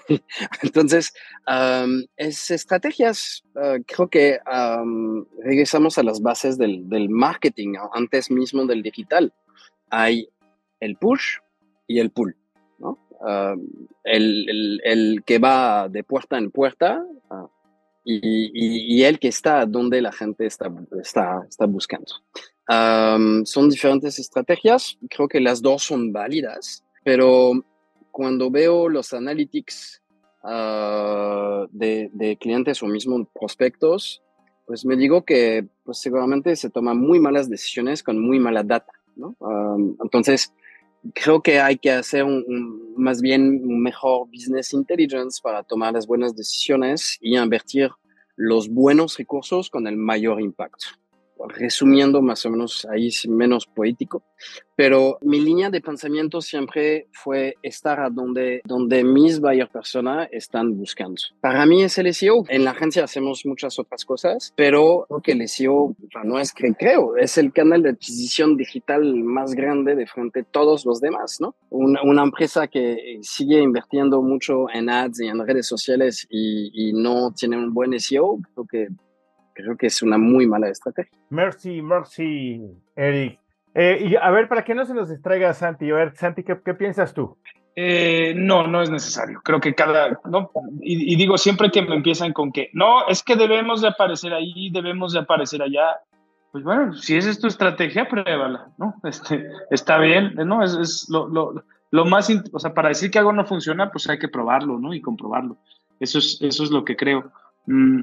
Entonces, 0.61 1.13
um, 1.47 2.03
es 2.17 2.51
estrategias, 2.51 3.43
uh, 3.55 3.81
creo 3.87 4.09
que 4.09 4.39
um, 4.45 5.25
regresamos 5.41 5.97
a 5.97 6.03
las 6.03 6.21
bases 6.21 6.57
del, 6.57 6.87
del 6.89 7.09
marketing, 7.09 7.75
antes 7.93 8.29
mismo 8.29 8.65
del 8.65 8.83
digital. 8.83 9.33
Hay 9.89 10.27
el 10.81 10.97
push 10.97 11.37
y 11.87 11.99
el 11.99 12.11
pull. 12.11 12.35
Uh, 12.79 13.55
el, 14.03 14.49
el, 14.49 14.81
el, 14.83 15.23
que 15.25 15.39
va 15.39 15.87
de 15.87 16.03
puerta 16.03 16.37
en 16.37 16.51
puerta 16.51 17.01
uh, 17.29 17.47
y, 18.03 18.15
y, 18.15 18.97
y, 18.97 19.03
el 19.03 19.19
que 19.19 19.29
está 19.29 19.65
donde 19.65 20.01
la 20.01 20.11
gente 20.11 20.45
está, 20.45 20.71
está, 21.01 21.45
está 21.47 21.65
buscando. 21.65 22.11
Um, 22.69 23.45
son 23.45 23.69
diferentes 23.69 24.19
estrategias, 24.19 24.97
creo 25.09 25.27
que 25.27 25.39
las 25.39 25.61
dos 25.61 25.83
son 25.83 26.13
válidas, 26.13 26.83
pero 27.03 27.53
cuando 28.11 28.49
veo 28.51 28.89
los 28.89 29.13
analytics 29.13 30.01
uh, 30.43 31.67
de, 31.71 32.09
de, 32.13 32.37
clientes 32.37 32.81
o 32.83 32.87
mismo 32.87 33.25
prospectos, 33.33 34.21
pues 34.65 34.85
me 34.85 34.95
digo 34.95 35.23
que 35.23 35.67
pues 35.83 35.97
seguramente 35.99 36.55
se 36.55 36.69
toman 36.69 36.97
muy 36.97 37.19
malas 37.19 37.49
decisiones 37.49 38.03
con 38.03 38.19
muy 38.19 38.39
mala 38.39 38.63
data. 38.63 38.91
¿no? 39.15 39.35
Um, 39.39 39.97
entonces, 40.01 40.53
creo 41.13 41.41
que 41.41 41.59
hay 41.59 41.77
que 41.77 41.91
hacer 41.91 42.23
un, 42.23 42.93
más 42.95 43.21
bien 43.21 43.81
mejor 43.81 44.27
business 44.27 44.73
intelligence 44.73 45.39
para 45.41 45.63
tomar 45.63 45.93
las 45.93 46.07
buenas 46.07 46.35
decisiones 46.35 47.17
y 47.19 47.37
invertir 47.37 47.91
los 48.35 48.69
buenos 48.69 49.17
recursos 49.17 49.69
con 49.69 49.87
el 49.87 49.97
mayor 49.97 50.41
impacto. 50.41 50.87
Resumiendo 51.47 52.21
más 52.21 52.45
o 52.45 52.49
menos 52.49 52.85
ahí 52.91 53.09
menos 53.27 53.65
poético, 53.65 54.23
pero 54.75 55.17
mi 55.21 55.39
línea 55.39 55.69
de 55.69 55.81
pensamiento 55.81 56.41
siempre 56.41 57.07
fue 57.11 57.55
estar 57.61 57.99
a 57.99 58.09
donde, 58.09 58.61
donde 58.65 59.03
mis 59.03 59.39
buyer 59.39 59.69
persona 59.69 60.25
están 60.31 60.77
buscando. 60.77 61.21
Para 61.41 61.65
mí 61.65 61.83
es 61.83 61.97
el 61.97 62.13
SEO. 62.13 62.45
En 62.49 62.63
la 62.63 62.71
agencia 62.71 63.03
hacemos 63.03 63.45
muchas 63.45 63.77
otras 63.77 64.03
cosas, 64.05 64.53
pero 64.55 65.05
creo 65.07 65.21
que 65.21 65.31
el 65.33 65.47
SEO 65.47 65.95
no 66.23 66.39
es 66.39 66.53
que 66.53 66.73
creo, 66.73 67.15
es 67.17 67.37
el 67.37 67.53
canal 67.53 67.83
de 67.83 67.89
adquisición 67.89 68.57
digital 68.57 69.15
más 69.23 69.53
grande 69.53 69.95
de 69.95 70.07
frente 70.07 70.41
a 70.41 70.43
todos 70.43 70.85
los 70.85 70.99
demás, 70.99 71.39
¿no? 71.39 71.55
Una, 71.69 72.01
una 72.03 72.23
empresa 72.23 72.67
que 72.67 73.19
sigue 73.21 73.59
invirtiendo 73.59 74.21
mucho 74.21 74.69
en 74.73 74.89
ads 74.89 75.21
y 75.21 75.27
en 75.27 75.45
redes 75.45 75.67
sociales 75.67 76.25
y, 76.29 76.71
y 76.73 76.93
no 76.93 77.31
tiene 77.31 77.57
un 77.57 77.73
buen 77.73 77.99
SEO, 77.99 78.39
creo 78.53 78.65
que 78.65 78.87
creo 79.53 79.77
que 79.77 79.87
es 79.87 80.01
una 80.01 80.17
muy 80.17 80.47
mala 80.47 80.69
estrategia. 80.69 81.17
Mercy, 81.29 81.81
mercy, 81.81 82.61
Eric. 82.95 83.39
Eh, 83.75 84.07
y 84.09 84.15
a 84.15 84.29
ver, 84.29 84.47
para 84.47 84.63
que 84.63 84.75
no 84.75 84.85
se 84.85 84.93
nos 84.93 85.09
distraiga 85.09 85.53
Santi, 85.53 85.89
a 85.89 85.95
ver, 85.95 86.15
Santi, 86.15 86.43
¿qué, 86.43 86.59
qué 86.63 86.73
piensas 86.73 87.13
tú? 87.13 87.37
Eh, 87.75 88.33
no, 88.35 88.67
no 88.67 88.81
es 88.83 88.89
necesario. 88.91 89.41
Creo 89.43 89.59
que 89.59 89.73
cada, 89.73 90.19
no, 90.25 90.51
y, 90.79 91.11
y, 91.11 91.15
digo 91.15 91.37
siempre 91.39 91.71
que 91.71 91.81
me 91.81 91.95
empiezan 91.95 92.31
con 92.31 92.51
que, 92.51 92.69
no, 92.73 93.07
es 93.07 93.23
que 93.23 93.35
debemos 93.35 93.81
de 93.81 93.87
aparecer 93.87 94.33
ahí, 94.33 94.69
debemos 94.69 95.13
de 95.13 95.19
aparecer 95.19 95.61
allá. 95.63 95.99
Pues 96.51 96.63
bueno, 96.63 96.93
si 96.93 97.17
esa 97.17 97.31
es 97.31 97.39
tu 97.39 97.47
estrategia, 97.47 98.07
pruébala, 98.07 98.67
¿no? 98.77 98.93
Este, 99.03 99.49
está 99.71 99.97
bien, 99.97 100.35
¿no? 100.35 100.63
Es, 100.63 100.75
es 100.75 101.09
lo, 101.09 101.27
lo, 101.27 101.63
lo, 101.89 102.05
más, 102.05 102.29
o 102.51 102.59
sea, 102.59 102.75
para 102.75 102.89
decir 102.89 103.09
que 103.09 103.17
algo 103.17 103.33
no 103.33 103.43
funciona, 103.43 103.91
pues 103.91 104.07
hay 104.07 104.19
que 104.19 104.27
probarlo, 104.27 104.77
¿no? 104.77 104.93
Y 104.93 105.01
comprobarlo. 105.01 105.57
Eso 105.99 106.19
es, 106.19 106.37
eso 106.41 106.63
es 106.63 106.69
lo 106.69 106.85
que 106.85 106.95
creo. 106.95 107.31
Mm, 107.65 108.01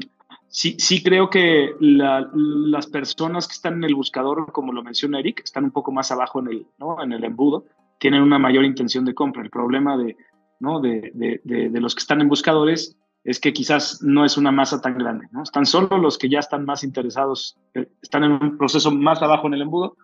sí, 0.51 0.77
sí 0.79 1.03
creo 1.03 1.31
que 1.31 1.75
la, 1.81 2.29
las 2.35 2.87
personas 2.87 3.49
que 3.49 3.55
están 3.55 3.75
en 3.75 3.85
el 3.85 3.95
buscador, 3.95 4.53
como 4.53 4.73
lo 4.73 4.83
menciona 4.83 5.21
Eric, 5.21 5.41
están 5.45 5.65
un 5.65 5.71
poco 5.71 5.93
más 5.93 6.11
abajo 6.11 6.41
en 6.41 6.49
el, 6.49 6.67
¿no? 6.79 7.03
en 7.03 7.13
el 7.13 7.25
embudo, 7.25 7.65
tienen 7.99 8.23
una 8.23 8.39
mayor 8.39 8.65
intención 8.65 9.05
de 9.05 9.15
compra. 9.15 9.43
El 9.43 9.51
problema 9.51 9.97
de, 9.97 10.17
¿no? 10.59 10.81
de, 10.81 11.11
de, 11.15 11.41
de, 11.45 11.71
de 11.71 11.81
los 11.81 11.95
que 11.95 12.01
están 12.01 12.21
en 12.21 12.29
buscadores 12.29 12.97
es 13.25 13.39
que 13.39 13.53
quizás 13.53 14.03
no 14.03 14.25
es 14.25 14.37
una 14.37 14.51
masa 14.51 14.81
tan 14.81 14.97
grande, 14.97 15.29
¿no? 15.31 15.43
Están 15.43 15.67
solo 15.67 15.99
los 15.99 16.17
que 16.17 16.29
ya 16.29 16.39
están 16.39 16.65
más 16.65 16.83
interesados, 16.83 17.59
eh, 17.75 17.89
están 18.03 18.25
en 18.25 18.33
un 18.33 18.57
proceso 18.57 18.91
más 18.91 19.21
abajo 19.21 19.47
en 19.47 19.55
el 19.55 19.63
embudo. 19.63 19.97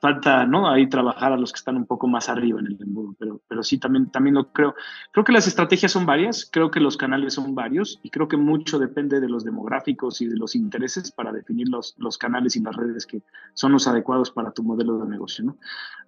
Falta, 0.00 0.46
¿no? 0.46 0.68
Ahí 0.68 0.88
trabajar 0.88 1.32
a 1.32 1.36
los 1.36 1.52
que 1.52 1.58
están 1.58 1.76
un 1.76 1.86
poco 1.86 2.06
más 2.06 2.28
arriba 2.28 2.60
en 2.60 2.66
el 2.66 2.78
embudo, 2.80 3.16
pero, 3.18 3.40
pero 3.48 3.62
sí, 3.62 3.78
también, 3.78 4.10
también 4.10 4.34
lo 4.34 4.52
creo. 4.52 4.74
Creo 5.12 5.24
que 5.24 5.32
las 5.32 5.46
estrategias 5.46 5.90
son 5.92 6.06
varias, 6.06 6.48
creo 6.50 6.70
que 6.70 6.78
los 6.78 6.96
canales 6.96 7.34
son 7.34 7.54
varios 7.54 7.98
y 8.02 8.10
creo 8.10 8.28
que 8.28 8.36
mucho 8.36 8.78
depende 8.78 9.20
de 9.20 9.28
los 9.28 9.44
demográficos 9.44 10.20
y 10.20 10.26
de 10.26 10.36
los 10.36 10.54
intereses 10.54 11.10
para 11.10 11.32
definir 11.32 11.68
los, 11.68 11.94
los 11.98 12.18
canales 12.18 12.54
y 12.54 12.60
las 12.60 12.76
redes 12.76 13.06
que 13.06 13.22
son 13.54 13.72
los 13.72 13.88
adecuados 13.88 14.30
para 14.30 14.52
tu 14.52 14.62
modelo 14.62 14.98
de 14.98 15.08
negocio, 15.08 15.44
¿no? 15.44 15.56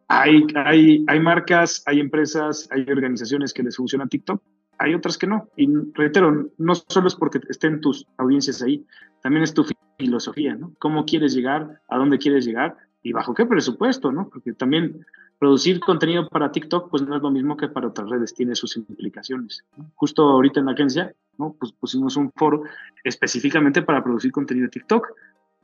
Hay, 0.08 0.46
hay, 0.54 1.04
hay 1.08 1.20
marcas, 1.20 1.82
hay 1.86 1.98
empresas, 1.98 2.68
hay 2.70 2.82
organizaciones 2.88 3.52
que 3.52 3.64
les 3.64 3.76
funciona 3.76 4.06
TikTok, 4.06 4.40
hay 4.78 4.94
otras 4.94 5.18
que 5.18 5.26
no. 5.26 5.48
Y 5.56 5.68
reitero, 5.94 6.50
no 6.58 6.74
solo 6.74 7.08
es 7.08 7.14
porque 7.14 7.40
estén 7.48 7.80
tus 7.80 8.06
audiencias 8.18 8.62
ahí, 8.62 8.86
también 9.22 9.42
es 9.42 9.54
tu 9.54 9.64
filosofía, 9.98 10.54
¿no? 10.54 10.74
¿Cómo 10.78 11.04
quieres 11.04 11.34
llegar? 11.34 11.80
¿A 11.88 11.96
dónde 11.96 12.18
quieres 12.18 12.44
llegar? 12.44 12.76
¿Y 13.06 13.12
bajo 13.12 13.34
qué 13.34 13.46
presupuesto, 13.46 14.10
no? 14.10 14.28
Porque 14.28 14.52
también 14.52 15.06
producir 15.38 15.78
contenido 15.78 16.28
para 16.28 16.50
TikTok, 16.50 16.90
pues 16.90 17.04
no 17.04 17.14
es 17.14 17.22
lo 17.22 17.30
mismo 17.30 17.56
que 17.56 17.68
para 17.68 17.86
otras 17.86 18.10
redes, 18.10 18.34
tiene 18.34 18.56
sus 18.56 18.76
implicaciones. 18.76 19.64
Justo 19.94 20.24
ahorita 20.24 20.58
en 20.58 20.66
la 20.66 20.72
agencia, 20.72 21.14
¿no? 21.38 21.54
Pues 21.56 21.70
pusimos 21.70 22.16
un 22.16 22.32
foro 22.32 22.64
específicamente 23.04 23.82
para 23.82 24.02
producir 24.02 24.32
contenido 24.32 24.64
de 24.64 24.70
TikTok, 24.70 25.06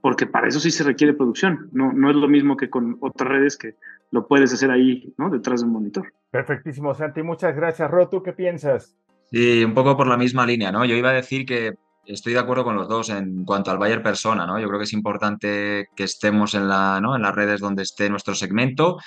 porque 0.01 0.27
para 0.27 0.47
eso 0.47 0.61
sí 0.61 0.71
se 0.71 0.85
requiere 0.85 1.15
producción. 1.15 1.69
No, 1.73 1.93
no 1.93 2.11
es 2.11 2.17
lo 2.17 2.29
mismo 2.29 2.57
que 2.57 2.71
con 2.71 2.97
otras 3.01 3.29
redes 3.29 3.57
que 3.57 3.75
lo 4.13 4.29
puedes 4.29 4.53
hacer 4.53 4.71
ahí, 4.71 5.13
¿no? 5.19 5.29
Detrás 5.29 5.63
de 5.63 5.67
un 5.67 5.73
monitor. 5.73 6.13
Perfectísimo, 6.31 6.95
Santi. 6.95 7.25
Muchas 7.25 7.57
gracias, 7.57 7.91
Ro. 7.91 8.09
¿Tú 8.09 8.23
qué 8.23 8.33
piensas? 8.33 8.97
Sí, 9.33 9.65
un 9.65 9.75
poco 9.75 9.97
por 9.97 10.07
la 10.07 10.17
misma 10.17 10.47
línea, 10.47 10.71
¿no? 10.71 10.85
Yo 10.85 10.95
iba 10.95 11.11
a 11.11 11.15
decir 11.15 11.45
que 11.45 11.75
estoy 12.07 12.33
de 12.33 12.39
acuerdo 12.39 12.65
con 12.65 12.77
los 12.77 12.89
dos 12.89 13.11
en 13.11 13.45
cuanto 13.45 13.71
al 13.71 13.79
buyer 13.79 14.03
persona, 14.03 14.47
¿no? 14.47 14.59
Yo 14.59 14.69
creo 14.69 14.79
que 14.79 14.85
es 14.85 14.93
importante 14.93 15.89
que 15.95 16.05
estemos 16.05 16.55
en, 16.55 16.69
la, 16.69 17.01
¿no? 17.01 17.17
en 17.17 17.23
las 17.23 17.35
redes 17.35 17.61
donde 17.61 17.83
esté 17.83 18.11
nuestro 18.11 18.35
segmento. 18.35 18.99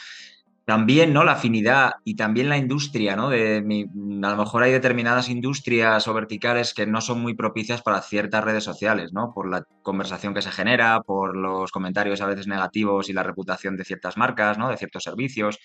También, 0.66 1.14
¿no? 1.14 1.24
La 1.24 1.34
afinidad 1.34 1.92
y 2.04 2.16
también 2.16 2.50
la 2.50 2.58
industria, 2.58 3.16
¿no? 3.16 3.30
De 3.30 3.62
mi, 3.62 3.84
a 3.84 4.30
lo 4.32 4.36
mejor 4.36 4.64
hay 4.64 4.72
determinadas 4.72 5.30
industrias 5.30 6.08
o 6.08 6.14
verticales 6.16 6.74
que 6.74 6.88
no 6.88 7.02
son 7.02 7.22
muy 7.22 7.36
propicias 7.36 7.84
para 7.84 8.02
ciertas 8.02 8.44
redes 8.44 8.64
sociales, 8.64 9.14
¿no? 9.14 9.32
Por 9.32 9.48
la 9.48 9.64
conversación 9.84 10.34
que 10.34 10.42
se 10.42 10.50
genera, 10.50 11.02
por 11.02 11.38
los 11.38 11.72
comentarios 11.72 12.20
a 12.22 12.26
veces 12.26 12.48
negativos 12.48 13.10
y 13.10 13.14
la 13.14 13.22
reputación 13.22 13.78
de 13.78 13.86
ciertas 13.86 14.18
marcas, 14.18 14.58
¿no? 14.58 14.68
De 14.70 14.78
ciertos 14.78 15.04
servicios. 15.04 15.60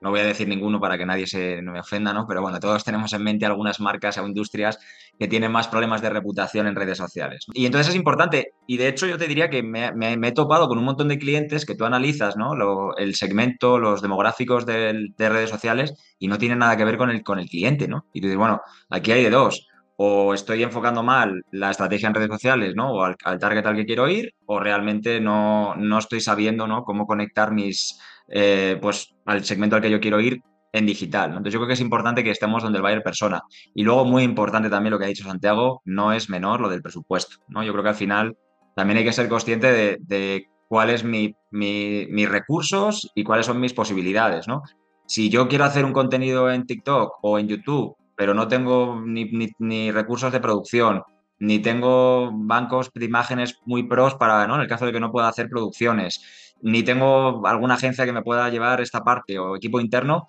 No 0.00 0.10
voy 0.10 0.20
a 0.20 0.24
decir 0.24 0.48
ninguno 0.48 0.80
para 0.80 0.96
que 0.96 1.04
nadie 1.04 1.26
se 1.26 1.60
me 1.60 1.80
ofenda, 1.80 2.14
¿no? 2.14 2.26
Pero 2.26 2.40
bueno, 2.40 2.58
todos 2.58 2.82
tenemos 2.82 3.12
en 3.12 3.22
mente 3.22 3.44
algunas 3.44 3.78
marcas 3.80 4.16
o 4.16 4.26
industrias 4.26 4.78
que 5.18 5.28
tienen 5.28 5.52
más 5.52 5.68
problemas 5.68 6.02
de 6.02 6.10
reputación 6.10 6.66
en 6.66 6.74
redes 6.74 6.98
sociales. 6.98 7.46
Y 7.54 7.66
entonces 7.66 7.90
es 7.90 7.96
importante, 7.96 8.52
y 8.66 8.76
de 8.76 8.88
hecho 8.88 9.06
yo 9.06 9.18
te 9.18 9.28
diría 9.28 9.50
que 9.50 9.62
me, 9.62 9.90
he 10.28 10.32
topado 10.32 10.68
con 10.68 10.78
un 10.78 10.84
montón 10.84 11.08
de 11.08 11.18
clientes 11.18 11.64
que 11.64 11.74
tú 11.74 11.84
analizas, 11.84 12.36
¿no? 12.36 12.54
Lo, 12.54 12.96
el 12.96 13.14
segmento, 13.14 13.78
los 13.78 14.02
demográficos 14.02 14.66
de, 14.66 15.08
de, 15.16 15.28
redes 15.28 15.50
sociales 15.50 15.94
y 16.18 16.28
no 16.28 16.38
tienen 16.38 16.58
nada 16.58 16.76
que 16.76 16.84
ver 16.84 16.96
con 16.96 17.10
el, 17.10 17.22
con 17.22 17.38
el 17.38 17.48
cliente, 17.48 17.88
¿no? 17.88 18.06
Y 18.12 18.20
tú 18.20 18.26
dices, 18.26 18.38
bueno, 18.38 18.60
aquí 18.90 19.12
hay 19.12 19.24
de 19.24 19.30
dos. 19.30 19.66
O 19.98 20.34
estoy 20.34 20.62
enfocando 20.62 21.02
mal 21.02 21.42
la 21.50 21.70
estrategia 21.70 22.08
en 22.08 22.14
redes 22.14 22.28
sociales, 22.28 22.74
¿no? 22.76 22.92
O 22.92 23.02
al, 23.04 23.16
al 23.24 23.38
target 23.38 23.64
al 23.64 23.76
que 23.76 23.86
quiero 23.86 24.08
ir, 24.08 24.34
o 24.44 24.60
realmente 24.60 25.20
no, 25.20 25.74
no 25.76 25.98
estoy 25.98 26.20
sabiendo, 26.20 26.66
¿no? 26.66 26.84
Cómo 26.84 27.06
conectar 27.06 27.52
mis, 27.52 27.98
eh, 28.28 28.78
pues 28.80 29.14
al 29.24 29.44
segmento 29.44 29.76
al 29.76 29.82
que 29.82 29.90
yo 29.90 30.00
quiero 30.00 30.20
ir 30.20 30.42
en 30.76 30.84
digital. 30.84 31.30
Entonces 31.30 31.54
yo 31.54 31.58
creo 31.58 31.68
que 31.68 31.74
es 31.74 31.80
importante 31.80 32.22
que 32.22 32.30
estemos 32.30 32.62
donde 32.62 32.76
el 32.76 32.82
buyer 32.82 33.02
persona. 33.02 33.42
Y 33.74 33.82
luego 33.82 34.04
muy 34.04 34.22
importante 34.22 34.68
también 34.68 34.92
lo 34.92 34.98
que 34.98 35.06
ha 35.06 35.08
dicho 35.08 35.24
Santiago, 35.24 35.80
no 35.84 36.12
es 36.12 36.28
menor 36.28 36.60
lo 36.60 36.68
del 36.68 36.82
presupuesto. 36.82 37.38
¿no? 37.48 37.62
Yo 37.62 37.72
creo 37.72 37.82
que 37.82 37.90
al 37.90 37.94
final 37.94 38.36
también 38.74 38.98
hay 38.98 39.04
que 39.04 39.12
ser 39.12 39.28
consciente 39.28 39.98
de, 39.98 40.46
cuáles 40.68 41.00
son 41.00 41.10
mi, 41.10 41.34
mi, 41.50 42.06
mis 42.10 42.28
recursos 42.28 43.10
y 43.14 43.24
cuáles 43.24 43.46
son 43.46 43.58
mis 43.58 43.72
posibilidades. 43.72 44.46
¿no? 44.48 44.62
Si 45.06 45.30
yo 45.30 45.48
quiero 45.48 45.64
hacer 45.64 45.84
un 45.84 45.94
contenido 45.94 46.50
en 46.50 46.66
TikTok 46.66 47.20
o 47.22 47.38
en 47.38 47.48
YouTube, 47.48 47.96
pero 48.14 48.34
no 48.34 48.46
tengo 48.46 49.00
ni, 49.02 49.24
ni, 49.26 49.48
ni 49.58 49.90
recursos 49.90 50.30
de 50.30 50.40
producción, 50.40 51.02
ni 51.38 51.58
tengo 51.58 52.30
bancos 52.32 52.90
de 52.94 53.04
imágenes 53.04 53.60
muy 53.64 53.82
pros 53.82 54.14
para, 54.14 54.46
¿no? 54.46 54.56
En 54.56 54.62
el 54.62 54.68
caso 54.68 54.86
de 54.86 54.92
que 54.92 55.00
no 55.00 55.12
pueda 55.12 55.28
hacer 55.28 55.48
producciones, 55.50 56.54
ni 56.62 56.82
tengo 56.82 57.46
alguna 57.46 57.74
agencia 57.74 58.06
que 58.06 58.12
me 58.12 58.22
pueda 58.22 58.48
llevar 58.48 58.80
esta 58.80 59.04
parte 59.04 59.38
o 59.38 59.56
equipo 59.56 59.80
interno, 59.80 60.26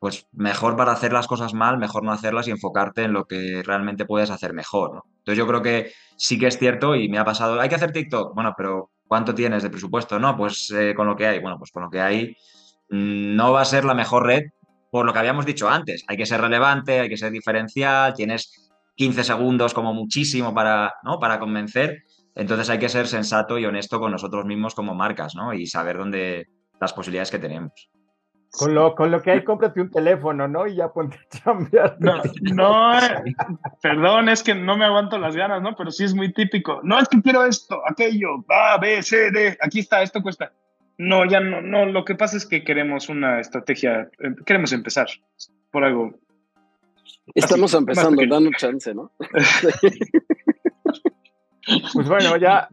pues 0.00 0.26
mejor 0.32 0.76
para 0.76 0.92
hacer 0.92 1.12
las 1.12 1.26
cosas 1.26 1.54
mal, 1.54 1.78
mejor 1.78 2.02
no 2.02 2.10
hacerlas 2.10 2.48
y 2.48 2.50
enfocarte 2.50 3.04
en 3.04 3.12
lo 3.12 3.26
que 3.26 3.62
realmente 3.64 4.06
puedes 4.06 4.30
hacer 4.30 4.54
mejor. 4.54 5.02
Entonces 5.18 5.38
yo 5.38 5.46
creo 5.46 5.62
que 5.62 5.92
sí 6.16 6.38
que 6.38 6.46
es 6.46 6.58
cierto 6.58 6.96
y 6.96 7.08
me 7.08 7.18
ha 7.18 7.24
pasado, 7.24 7.60
hay 7.60 7.68
que 7.68 7.74
hacer 7.74 7.92
TikTok, 7.92 8.34
bueno, 8.34 8.54
pero 8.56 8.90
¿cuánto 9.06 9.34
tienes 9.34 9.62
de 9.62 9.70
presupuesto? 9.70 10.18
No, 10.18 10.36
pues 10.36 10.70
eh, 10.70 10.94
con 10.96 11.06
lo 11.06 11.14
que 11.14 11.26
hay, 11.26 11.38
bueno, 11.38 11.58
pues 11.58 11.70
con 11.70 11.82
lo 11.82 11.90
que 11.90 12.00
hay 12.00 12.34
mmm, 12.88 13.36
no 13.36 13.52
va 13.52 13.60
a 13.60 13.66
ser 13.66 13.84
la 13.84 13.94
mejor 13.94 14.26
red 14.26 14.42
por 14.90 15.06
lo 15.06 15.12
que 15.12 15.18
habíamos 15.20 15.46
dicho 15.46 15.68
antes, 15.68 16.02
hay 16.08 16.16
que 16.16 16.26
ser 16.26 16.40
relevante, 16.40 16.98
hay 17.00 17.08
que 17.08 17.16
ser 17.16 17.30
diferencial, 17.30 18.14
tienes 18.14 18.70
15 18.96 19.22
segundos 19.22 19.72
como 19.72 19.94
muchísimo 19.94 20.52
para, 20.52 20.94
¿no? 21.04 21.18
para 21.20 21.38
convencer. 21.38 22.02
Entonces 22.34 22.70
hay 22.70 22.78
que 22.78 22.88
ser 22.88 23.06
sensato 23.06 23.58
y 23.58 23.66
honesto 23.66 24.00
con 24.00 24.12
nosotros 24.12 24.44
mismos 24.46 24.74
como 24.74 24.94
marcas, 24.94 25.34
¿no? 25.34 25.52
Y 25.52 25.66
saber 25.66 25.98
dónde 25.98 26.48
las 26.80 26.92
posibilidades 26.92 27.30
que 27.30 27.38
tenemos. 27.38 27.90
Con 28.52 28.74
lo, 28.74 28.94
con 28.94 29.10
lo 29.10 29.22
que 29.22 29.30
hay, 29.30 29.44
cómprate 29.44 29.80
un 29.80 29.90
teléfono, 29.90 30.48
¿no? 30.48 30.66
Y 30.66 30.74
ya 30.74 30.92
ponte 30.92 31.16
a 31.16 31.44
cambiar. 31.44 31.96
No, 32.00 32.20
no 32.52 32.98
eh, 32.98 33.34
perdón, 33.80 34.28
es 34.28 34.42
que 34.42 34.54
no 34.54 34.76
me 34.76 34.84
aguanto 34.84 35.18
las 35.18 35.36
ganas, 35.36 35.62
¿no? 35.62 35.76
Pero 35.76 35.90
sí 35.90 36.04
es 36.04 36.14
muy 36.14 36.32
típico. 36.32 36.80
No, 36.82 36.98
es 36.98 37.08
que 37.08 37.22
quiero 37.22 37.44
esto, 37.44 37.80
aquello, 37.88 38.44
A, 38.48 38.78
B, 38.78 39.02
C, 39.02 39.30
D, 39.30 39.56
aquí 39.60 39.80
está, 39.80 40.02
esto 40.02 40.22
cuesta. 40.22 40.52
No, 40.98 41.24
ya 41.24 41.40
no, 41.40 41.62
no, 41.62 41.86
lo 41.86 42.04
que 42.04 42.14
pasa 42.14 42.36
es 42.36 42.44
que 42.44 42.64
queremos 42.64 43.08
una 43.08 43.40
estrategia, 43.40 44.10
queremos 44.44 44.72
empezar 44.72 45.06
por 45.70 45.84
algo 45.84 46.12
Estamos 47.34 47.74
así, 47.74 47.80
empezando, 47.80 48.22
dando 48.26 48.50
chance, 48.56 48.94
¿no? 48.94 49.12
pues 51.92 52.08
bueno, 52.08 52.36
ya, 52.36 52.68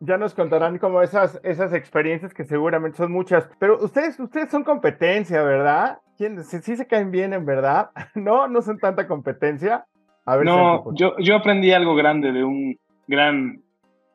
ya 0.00 0.16
nos 0.16 0.34
contarán 0.34 0.78
como 0.78 1.02
esas, 1.02 1.40
esas 1.42 1.72
experiencias 1.72 2.32
que 2.32 2.44
seguramente 2.44 2.98
son 2.98 3.12
muchas. 3.12 3.48
Pero 3.58 3.82
ustedes, 3.82 4.18
ustedes 4.20 4.50
son 4.50 4.64
competencia, 4.64 5.42
¿verdad? 5.42 5.98
¿Quién, 6.16 6.42
sí, 6.44 6.58
sí 6.60 6.76
se 6.76 6.86
caen 6.86 7.10
bien, 7.10 7.32
en 7.32 7.44
verdad. 7.44 7.90
No, 8.14 8.48
no 8.48 8.62
son 8.62 8.78
tanta 8.78 9.06
competencia. 9.06 9.86
A 10.24 10.36
ver 10.36 10.46
no, 10.46 10.84
si 10.90 10.98
yo, 10.98 11.16
yo 11.18 11.36
aprendí 11.36 11.72
algo 11.72 11.94
grande 11.94 12.32
de 12.32 12.44
un 12.44 12.78
gran 13.06 13.62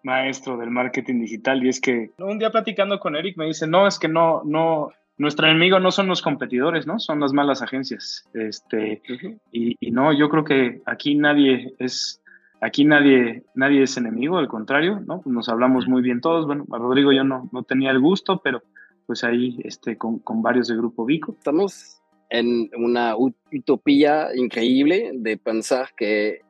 maestro 0.04 0.58
del 0.58 0.70
marketing 0.70 1.22
digital 1.22 1.64
y 1.64 1.70
es 1.70 1.80
que 1.82 2.12
un 2.20 2.38
día 2.38 2.52
platicando 2.52 3.00
con 3.00 3.16
Eric 3.16 3.38
me 3.38 3.46
dice, 3.46 3.66
no, 3.68 3.88
es 3.88 3.98
que 3.98 4.10
no, 4.10 4.42
no, 4.44 4.90
nuestro 5.18 5.48
enemigo 5.48 5.80
no 5.80 5.92
son 5.92 6.08
los 6.08 6.22
competidores, 6.22 6.86
¿no? 6.86 7.00
Son 7.00 7.20
las 7.20 7.34
malas 7.34 7.62
agencias. 7.62 8.30
Este, 8.34 9.02
uh 9.10 9.14
-huh. 9.14 9.40
y, 9.52 9.76
y, 9.80 9.92
no, 9.92 10.14
yo 10.14 10.30
creo 10.30 10.44
que 10.44 10.82
aquí 10.86 11.16
nadie 11.16 11.74
es, 11.80 12.22
aquí 12.64 12.86
nadie, 12.86 13.43
nadie 13.55 13.84
es 13.84 13.97
enemigo, 13.97 14.38
al 14.38 14.47
contrario, 14.47 15.01
¿no? 15.05 15.22
Nos 15.26 15.49
hablamos 15.49 15.88
muy 15.88 16.01
bien 16.01 16.22
todos. 16.22 16.45
Bueno, 16.45 16.66
Rodrigo 16.70 17.11
yo 17.11 17.24
no, 17.24 17.49
no 17.51 17.64
tenía 17.64 17.91
el 17.91 17.99
gusto, 17.99 18.41
pero 18.43 18.64
pues 19.05 19.24
ahí 19.24 19.59
este, 19.64 19.97
con, 19.97 20.20
con 20.20 20.41
varios 20.41 20.70
de 20.70 20.78
Grupo 20.78 21.05
Vico. 21.05 21.36
Estamos 21.38 22.01
en 22.30 22.70
una 22.78 23.16
utopía 23.18 24.30
increíble 24.34 25.11
de 25.14 25.38
pensar 25.38 25.89
que 25.95 26.41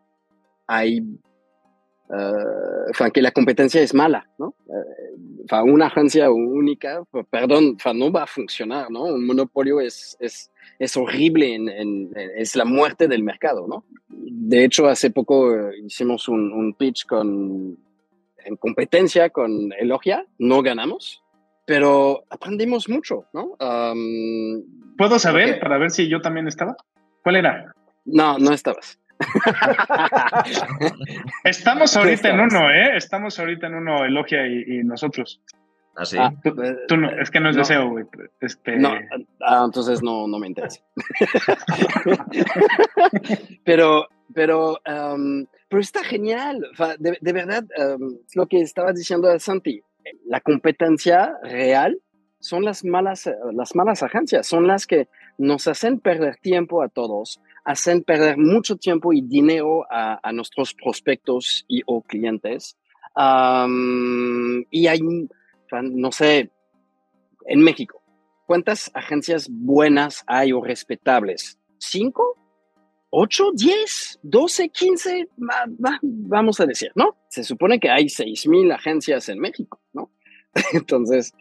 hay, 0.68 1.01
uh, 2.14 3.11
que 3.11 3.22
la 3.22 3.32
competencia 3.32 3.82
es 3.82 3.93
mala, 3.93 4.30
¿no? 4.38 4.55
Uh, 4.66 5.64
una 5.66 5.88
agencia 5.88 6.32
única, 6.32 7.03
perdón, 7.30 7.78
no 7.95 8.11
va 8.11 8.24
a 8.24 8.28
funcionar, 8.28 8.89
¿no? 8.89 9.03
Un 9.03 9.26
monopolio 9.26 9.82
es, 9.82 10.16
es, 10.20 10.51
es 10.80 10.95
horrible, 10.95 11.55
en, 11.55 11.70
en, 11.70 12.11
es 12.36 12.55
la 12.55 12.66
muerte 12.66 13.07
del 13.07 13.24
mercado, 13.24 13.68
¿no? 13.68 13.86
De 14.09 14.64
hecho, 14.64 14.88
hace 14.88 15.09
poco 15.09 15.47
uh, 15.47 15.72
hicimos 15.86 16.28
un, 16.28 16.51
un, 16.51 16.74
pitch 16.74 17.05
con, 17.05 17.78
en 18.45 18.55
competencia 18.57 19.30
con 19.30 19.72
Elogia, 19.74 20.26
no 20.38 20.61
ganamos, 20.61 21.24
pero 21.66 22.24
aprendimos 22.30 22.89
mucho, 22.89 23.26
¿no? 23.34 23.57
Um, 23.59 24.64
¿Puedo 24.97 25.20
saber 25.20 25.49
okay. 25.49 25.59
para 25.59 25.78
ver 25.78 25.91
si 25.91 26.07
yo 26.07 26.22
también 26.22 26.47
estaba? 26.47 26.76
¿Cuál 27.24 27.38
era? 27.38 27.74
No, 28.05 28.38
no 28.38 28.53
estabas. 28.53 28.99
Estamos 31.43 31.95
ahorita 31.95 32.30
en 32.30 32.39
uno, 32.39 32.71
¿eh? 32.71 32.97
Estamos 32.97 33.39
ahorita 33.39 33.67
en 33.67 33.76
uno, 33.76 34.05
Elogia 34.05 34.47
y, 34.47 34.80
y 34.80 34.84
nosotros. 34.84 35.39
¿Ah, 35.95 36.05
sí? 36.05 36.17
Ah, 36.19 36.34
tú, 36.43 36.55
tú 36.88 36.97
no, 36.97 37.09
es 37.21 37.30
que 37.30 37.39
no 37.39 37.49
es 37.49 37.55
no. 37.55 37.61
deseo, 37.61 37.89
güey. 37.89 38.05
Este... 38.41 38.78
No, 38.78 38.93
ah, 39.41 39.63
entonces 39.65 40.01
no, 40.01 40.28
no 40.28 40.39
me 40.39 40.47
interesa. 40.47 40.82
pero, 43.63 44.07
pero, 44.34 44.80
um, 44.88 45.45
pero 45.69 45.82
está 45.82 46.03
genial. 46.03 46.67
De, 46.97 47.17
de 47.21 47.34
verdad, 47.34 47.63
um, 47.78 48.17
lo 48.34 48.47
que 48.47 48.61
estabas 48.61 48.95
diciendo 48.95 49.30
a 49.30 49.38
Santi, 49.38 49.82
la 50.26 50.41
competencia 50.41 51.38
real 51.43 51.99
son 52.39 52.65
las 52.65 52.84
malas, 52.84 53.30
las 53.53 53.76
malas 53.76 54.03
agencias, 54.03 54.47
son 54.47 54.67
las 54.67 54.88
que 54.88 55.07
nos 55.38 55.67
hacen 55.67 55.99
perder 55.99 56.38
tiempo 56.38 56.82
a 56.82 56.89
todos, 56.89 57.39
hacen 57.64 58.03
perder 58.03 58.38
mucho 58.38 58.76
tiempo 58.76 59.14
y 59.14 59.22
dinero 59.22 59.86
a, 59.89 60.32
nuestros 60.34 60.74
prospectos 60.74 61.66
y 61.68 61.82
o 61.86 62.01
clientes. 62.01 62.78
Y 63.16 64.88
hay, 64.88 64.99
no 65.72 66.11
sé, 66.11 66.51
en 67.45 67.61
México, 67.61 68.01
¿cuántas 68.45 68.91
agencias 68.93 69.47
buenas 69.49 70.24
hay 70.28 70.51
o 70.53 70.61
respetables? 70.61 71.59
¿Cinco? 71.78 72.38
¿Ocho? 73.09 73.51
¿Diez? 73.53 74.20
¿Doce? 74.24 74.70
¿Quince? 74.70 75.30
Va, 75.38 75.66
va, 75.68 75.99
vamos 76.01 76.59
a 76.59 76.66
decir, 76.66 76.91
¿no? 76.95 77.16
Se 77.28 77.43
supone 77.43 77.80
que 77.80 77.89
hay 77.89 78.09
seis 78.09 78.47
mil 78.47 78.72
agencias 78.72 79.30
en 79.30 79.39
México, 79.39 79.80
¿no? 79.93 80.09
Entonces, 80.74 81.34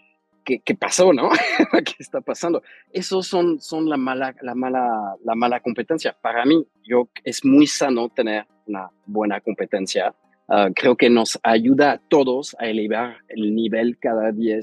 ¿qué, 0.45 0.61
qué 0.61 0.74
pasó, 0.74 1.12
no? 1.12 1.30
¿Qué 1.84 1.95
está 1.99 2.20
pasando? 2.20 2.62
Esos 2.93 3.26
son, 3.26 3.61
son 3.61 3.88
la, 3.88 3.97
mala, 3.97 4.34
la, 4.43 4.55
mala, 4.55 5.14
la 5.24 5.34
mala 5.34 5.61
competencia. 5.61 6.16
Para 6.20 6.45
mí, 6.45 6.64
yo, 6.84 7.09
es 7.24 7.45
muy 7.45 7.66
sano 7.66 8.09
tener 8.09 8.47
una 8.66 8.90
buena 9.07 9.40
competencia. 9.40 10.14
Uh, 10.49 10.72
creo 10.74 10.97
que 10.97 11.09
nos 11.09 11.38
ayuda 11.43 11.93
a 11.93 11.99
todos 11.99 12.57
a 12.59 12.66
elevar 12.66 13.18
el 13.28 13.55
nivel 13.55 13.99
cada 13.99 14.32
día, 14.32 14.59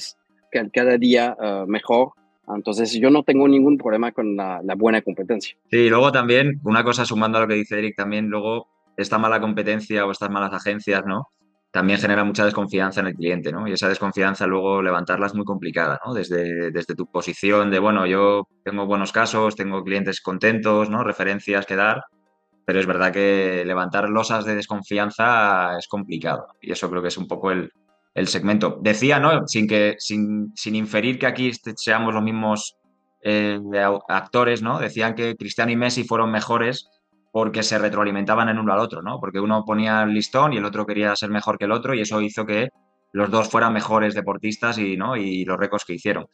cada 0.74 0.98
día 0.98 1.36
uh, 1.40 1.68
mejor. 1.68 2.12
Entonces, 2.48 2.94
yo 2.94 3.10
no 3.12 3.24
tengo 3.24 3.48
ningún 3.48 3.78
problema 3.78 4.12
con 4.12 4.36
la, 4.36 4.62
la, 4.64 4.76
buena 4.76 5.02
competencia. 5.02 5.56
Sí, 5.70 5.88
luego 5.88 6.12
también, 6.12 6.60
una 6.64 6.84
cosa 6.84 7.06
sumando 7.06 7.38
a 7.38 7.42
lo 7.42 7.48
que 7.48 7.54
dice 7.54 7.78
Eric, 7.78 7.96
también 7.96 8.28
luego 8.28 8.68
esta 8.98 9.18
mala 9.18 9.40
competencia 9.40 10.06
o 10.06 10.12
estas 10.12 10.30
malas 10.30 10.52
agencias, 10.54 11.06
¿no? 11.06 11.28
También 11.72 12.00
genera 12.00 12.24
mucha 12.24 12.46
desconfianza 12.46 13.02
en 13.02 13.08
el 13.08 13.16
cliente, 13.16 13.52
¿no? 13.52 13.68
Y 13.68 13.74
esa 13.74 13.88
desconfianza 13.88 14.48
luego 14.48 14.82
levantarla 14.82 15.28
es 15.28 15.36
muy 15.36 15.46
complicada, 15.46 16.00
¿no? 16.06 16.14
Desde, 16.14 16.72
desde 16.72 16.96
tu 16.96 17.06
posición 17.06 17.70
de, 17.70 17.80
bueno, 17.80 18.06
yo 18.08 18.48
tengo 18.64 18.86
buenos 18.86 19.12
casos, 19.12 19.56
tengo 19.56 19.84
clientes 19.84 20.22
contentos, 20.22 20.90
¿no? 20.90 21.04
Referencias 21.04 21.66
que 21.66 21.76
dar, 21.76 22.04
pero 22.66 22.80
es 22.80 22.88
verdad 22.88 23.14
que 23.14 23.64
levantar 23.66 24.10
losas 24.10 24.46
de 24.46 24.56
desconfianza 24.56 25.78
es 25.78 25.88
complicado 25.88 26.48
y 26.62 26.72
eso 26.72 26.90
creo 26.90 27.02
que 27.02 27.10
es 27.10 27.18
un 27.18 27.28
poco 27.28 27.52
el, 27.52 27.72
el 28.16 28.28
segmento. 28.28 28.80
Decía, 28.82 29.20
¿no? 29.20 29.48
Sin, 29.48 29.68
que, 29.68 29.96
sin, 30.00 30.52
sin 30.56 30.76
inferir 30.76 31.20
que 31.20 31.28
aquí 31.28 31.52
seamos 31.76 32.14
los 32.14 32.24
mismos 32.24 32.78
eh, 33.22 33.60
actores, 34.08 34.62
¿no? 34.64 34.80
Decían 34.80 35.14
que 35.14 35.36
Cristiano 35.36 35.72
y 35.72 35.76
Messi 35.76 36.04
fueron 36.04 36.32
mejores 36.32 36.90
porque 37.32 37.64
se 37.64 37.78
retroalimentaban 37.78 38.50
en 38.50 38.60
uno 38.60 38.74
al 38.74 38.80
otro, 38.80 39.02
¿no? 39.02 39.20
Porque 39.20 39.40
uno 39.40 39.64
ponía 39.66 40.04
el 40.04 40.14
listón 40.14 40.54
y 40.54 40.58
el 40.58 40.66
otro 40.66 40.86
quería 40.86 41.16
ser 41.16 41.30
mejor 41.30 41.58
que 41.58 41.66
el 41.66 41.72
otro 41.72 41.94
y 41.94 42.02
eso 42.02 42.22
hizo 42.22 42.46
que 42.46 42.70
los 43.12 43.30
dos 43.30 43.50
fueran 43.50 43.74
mejores 43.74 44.14
deportistas 44.14 44.78
y, 44.78 44.98
¿no? 44.98 45.16
y 45.16 45.46
los 45.46 45.58
récords 45.58 45.86
que 45.86 45.94
hicieron. 45.94 46.28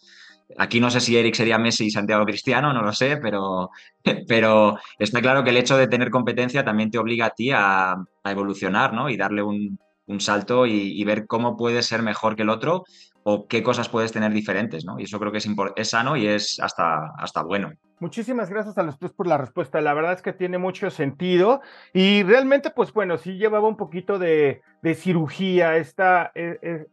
Aquí 0.58 0.80
no 0.80 0.92
sé 0.92 1.00
si 1.00 1.18
Eric 1.18 1.34
sería 1.34 1.58
Messi 1.58 1.86
y 1.86 1.92
Santiago 1.92 2.26
Cristiano, 2.26 2.72
no 2.72 2.82
lo 2.82 2.94
sé, 2.94 3.18
pero, 3.18 3.72
pero 4.28 4.78
está 5.00 5.22
claro 5.22 5.44
que 5.44 5.50
el 5.50 5.58
hecho 5.58 5.78
de 5.78 5.88
tener 5.88 6.12
competencia 6.12 6.64
también 6.64 6.92
te 6.92 7.00
obliga 7.00 7.28
a 7.28 7.30
ti 7.32 7.52
a, 7.52 7.94
a 7.94 8.32
evolucionar, 8.32 8.94
¿no? 8.94 9.10
Y 9.10 9.18
darle 9.18 9.42
un, 9.42 9.80
un 10.06 10.22
salto 10.22 10.66
y, 10.68 11.00
y, 11.00 11.04
ver 11.04 11.26
cómo 11.26 11.58
puedes 11.58 11.88
ser 11.88 12.04
mejor 12.04 12.36
que 12.36 12.44
el 12.44 12.50
otro 12.50 12.84
o 13.28 13.48
qué 13.48 13.64
cosas 13.64 13.90
puedes 13.90 14.12
tener 14.12 14.32
diferentes, 14.32 14.86
¿no? 14.86 15.00
Y 15.00 15.04
eso 15.04 15.20
creo 15.20 15.32
que 15.32 15.40
es, 15.40 15.48
es 15.76 15.90
sano 15.90 16.16
y 16.16 16.28
es 16.28 16.60
hasta, 16.60 17.08
hasta 17.18 17.42
bueno. 17.42 17.72
Muchísimas 18.00 18.52
gracias 18.52 18.78
a 18.78 18.84
los 18.84 19.00
tres 19.00 19.14
por 19.14 19.26
la 19.26 19.40
respuesta. 19.40 19.82
La 19.82 19.96
verdad 19.96 20.14
es 20.14 20.22
que 20.22 20.32
tiene 20.32 20.60
mucho 20.60 20.92
sentido 20.92 21.62
y 21.92 22.22
realmente, 22.22 22.70
pues 22.70 22.94
bueno, 22.94 23.18
sí 23.18 23.38
llevaba 23.38 23.68
un 23.68 23.78
poquito 23.78 24.20
de, 24.20 24.62
de 24.84 24.94
cirugía 24.94 25.76
esta, 25.78 26.32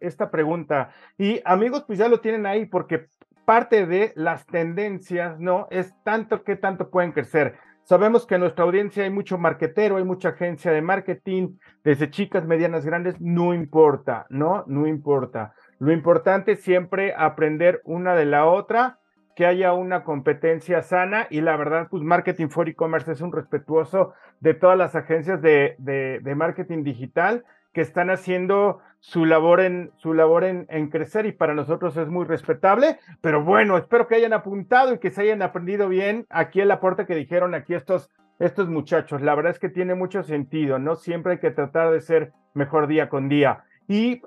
esta 0.00 0.30
pregunta. 0.30 0.94
Y 1.18 1.42
amigos, 1.44 1.84
pues 1.86 1.98
ya 1.98 2.08
lo 2.08 2.20
tienen 2.20 2.46
ahí 2.46 2.64
porque 2.64 3.08
parte 3.44 3.86
de 3.86 4.12
las 4.16 4.46
tendencias, 4.46 5.38
¿no? 5.38 5.68
Es 5.70 5.92
tanto 6.02 6.44
que 6.44 6.56
tanto 6.56 6.88
pueden 6.88 7.12
crecer. 7.12 7.58
Sabemos 7.92 8.24
que 8.24 8.36
en 8.36 8.40
nuestra 8.40 8.64
audiencia 8.64 9.04
hay 9.04 9.10
mucho 9.10 9.36
marquetero, 9.36 9.98
hay 9.98 10.04
mucha 10.04 10.30
agencia 10.30 10.72
de 10.72 10.80
marketing, 10.80 11.58
desde 11.84 12.08
chicas, 12.08 12.46
medianas, 12.46 12.86
grandes, 12.86 13.20
no 13.20 13.52
importa, 13.52 14.24
¿no? 14.30 14.64
No 14.66 14.86
importa. 14.86 15.52
Lo 15.78 15.92
importante 15.92 16.52
es 16.52 16.62
siempre 16.62 17.12
aprender 17.14 17.82
una 17.84 18.14
de 18.14 18.24
la 18.24 18.46
otra, 18.46 18.98
que 19.36 19.44
haya 19.44 19.74
una 19.74 20.04
competencia 20.04 20.80
sana 20.80 21.26
y 21.28 21.42
la 21.42 21.54
verdad, 21.58 21.88
pues 21.90 22.02
Marketing 22.02 22.48
for 22.48 22.66
E-Commerce 22.66 23.12
es 23.12 23.20
un 23.20 23.30
respetuoso 23.30 24.14
de 24.40 24.54
todas 24.54 24.78
las 24.78 24.94
agencias 24.94 25.42
de, 25.42 25.74
de, 25.76 26.20
de, 26.22 26.34
marketing 26.34 26.84
digital 26.84 27.44
que 27.72 27.80
están 27.80 28.10
haciendo 28.10 28.80
su 29.00 29.24
labor, 29.24 29.60
en, 29.60 29.90
su 29.96 30.14
labor 30.14 30.44
en, 30.44 30.88
crecer 30.88 31.26
y 31.26 31.32
para 31.32 31.54
nosotros 31.54 31.96
es 31.96 32.08
muy 32.08 32.24
respetable, 32.24 32.98
pero 33.20 33.42
bueno, 33.42 33.76
espero 33.76 34.06
que 34.06 34.14
hayan 34.14 34.32
apuntado 34.32 34.94
y 34.94 34.98
que 34.98 35.10
se 35.10 35.22
hayan 35.22 35.42
aprendido 35.42 35.88
bien 35.88 36.26
aquí 36.30 36.60
el 36.60 36.70
aporte 36.70 37.06
que 37.06 37.14
dijeron 37.14 37.54
aquí 37.54 37.74
estos, 37.74 38.10
estos 38.38 38.68
muchachos. 38.68 39.22
La 39.22 39.34
verdad 39.34 39.52
es 39.52 39.58
que 39.58 39.68
tiene 39.68 39.94
mucho 39.94 40.22
sentido, 40.22 40.78
¿no? 40.78 40.94
Siempre 40.96 41.32
hay 41.32 41.38
que 41.38 41.50
tratar 41.50 41.90
de 41.90 42.00
ser 42.00 42.32
mejor 42.54 42.86
día 42.86 43.08
con 43.08 43.28
día. 43.28 43.64
Y 43.88 44.22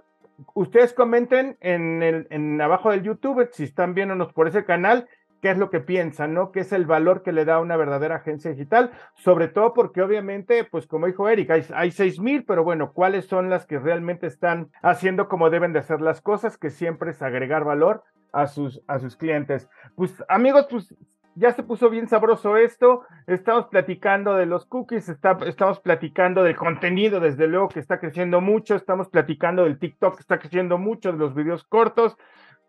ustedes 0.54 0.94
comenten 0.94 1.58
en, 1.62 2.04
el, 2.04 2.28
en 2.30 2.60
abajo 2.60 2.92
del 2.92 3.04
YouTube 3.04 3.48
si 3.52 3.64
están 3.64 3.94
viéndonos 3.94 4.34
por 4.34 4.48
ese 4.48 4.66
canal 4.66 5.08
qué 5.42 5.52
es 5.52 5.58
lo 5.58 5.70
que 5.70 5.80
piensan, 5.80 6.34
¿no? 6.34 6.52
¿Qué 6.52 6.62
es 6.62 6.72
el 6.72 6.86
valor 6.86 7.24
que 7.24 7.32
le 7.32 7.46
da 7.46 7.60
una 7.60 7.78
verdadera 7.78 8.16
agencia 8.16 8.52
digital? 8.52 8.92
Sobre 9.14 9.48
todo 9.48 9.74
porque 9.74 10.02
obviamente, 10.02 10.64
pues 10.64 10.88
como 10.88 11.08
dijo 11.08 11.30
Eric, 11.30 11.52
hay, 11.52 11.66
hay 11.74 12.20
mil, 12.20 12.46
pero 12.46 12.64
bueno, 12.64 12.94
¿cuáles 12.94 13.26
son 13.26 13.50
las 13.50 13.66
que 13.66 13.80
realmente 13.80 14.28
están 14.28 14.72
haciendo 14.82 15.28
como 15.28 15.50
deben 15.50 15.74
de 15.74 15.80
hacer 15.80 16.02
las 16.02 16.22
cosas? 16.22 16.58
Que 16.58 16.70
siempre 16.70 17.12
es 17.12 17.22
agregar 17.22 17.64
valor 17.64 18.04
a 18.32 18.48
sus, 18.48 18.82
a 18.88 19.00
sus 19.00 19.16
clientes. 19.16 19.70
Pues 19.96 20.24
amigos, 20.28 20.68
pues 20.70 20.96
ya 21.36 21.52
se 21.52 21.64
puso 21.64 21.90
bien 21.90 22.08
sabroso 22.08 22.58
esto. 22.58 23.04
Estamos 23.28 23.68
platicando 23.68 24.36
de 24.36 24.46
los 24.46 24.66
cookies, 24.66 25.10
estamos 25.10 25.80
platicando 25.82 26.44
del 26.44 26.56
contenido, 26.56 27.20
desde 27.20 27.48
luego 27.48 27.70
que 27.70 27.80
está 27.82 28.00
creciendo 28.00 28.42
mucho. 28.42 28.76
Estamos 28.76 29.10
platicando 29.10 29.66
del 29.66 29.78
TikTok 29.78 30.16
que 30.16 30.22
está 30.22 30.40
creciendo 30.40 30.78
mucho, 30.78 31.12
de 31.12 31.18
los 31.18 31.36
videos 31.36 31.66
cortos. 31.66 32.18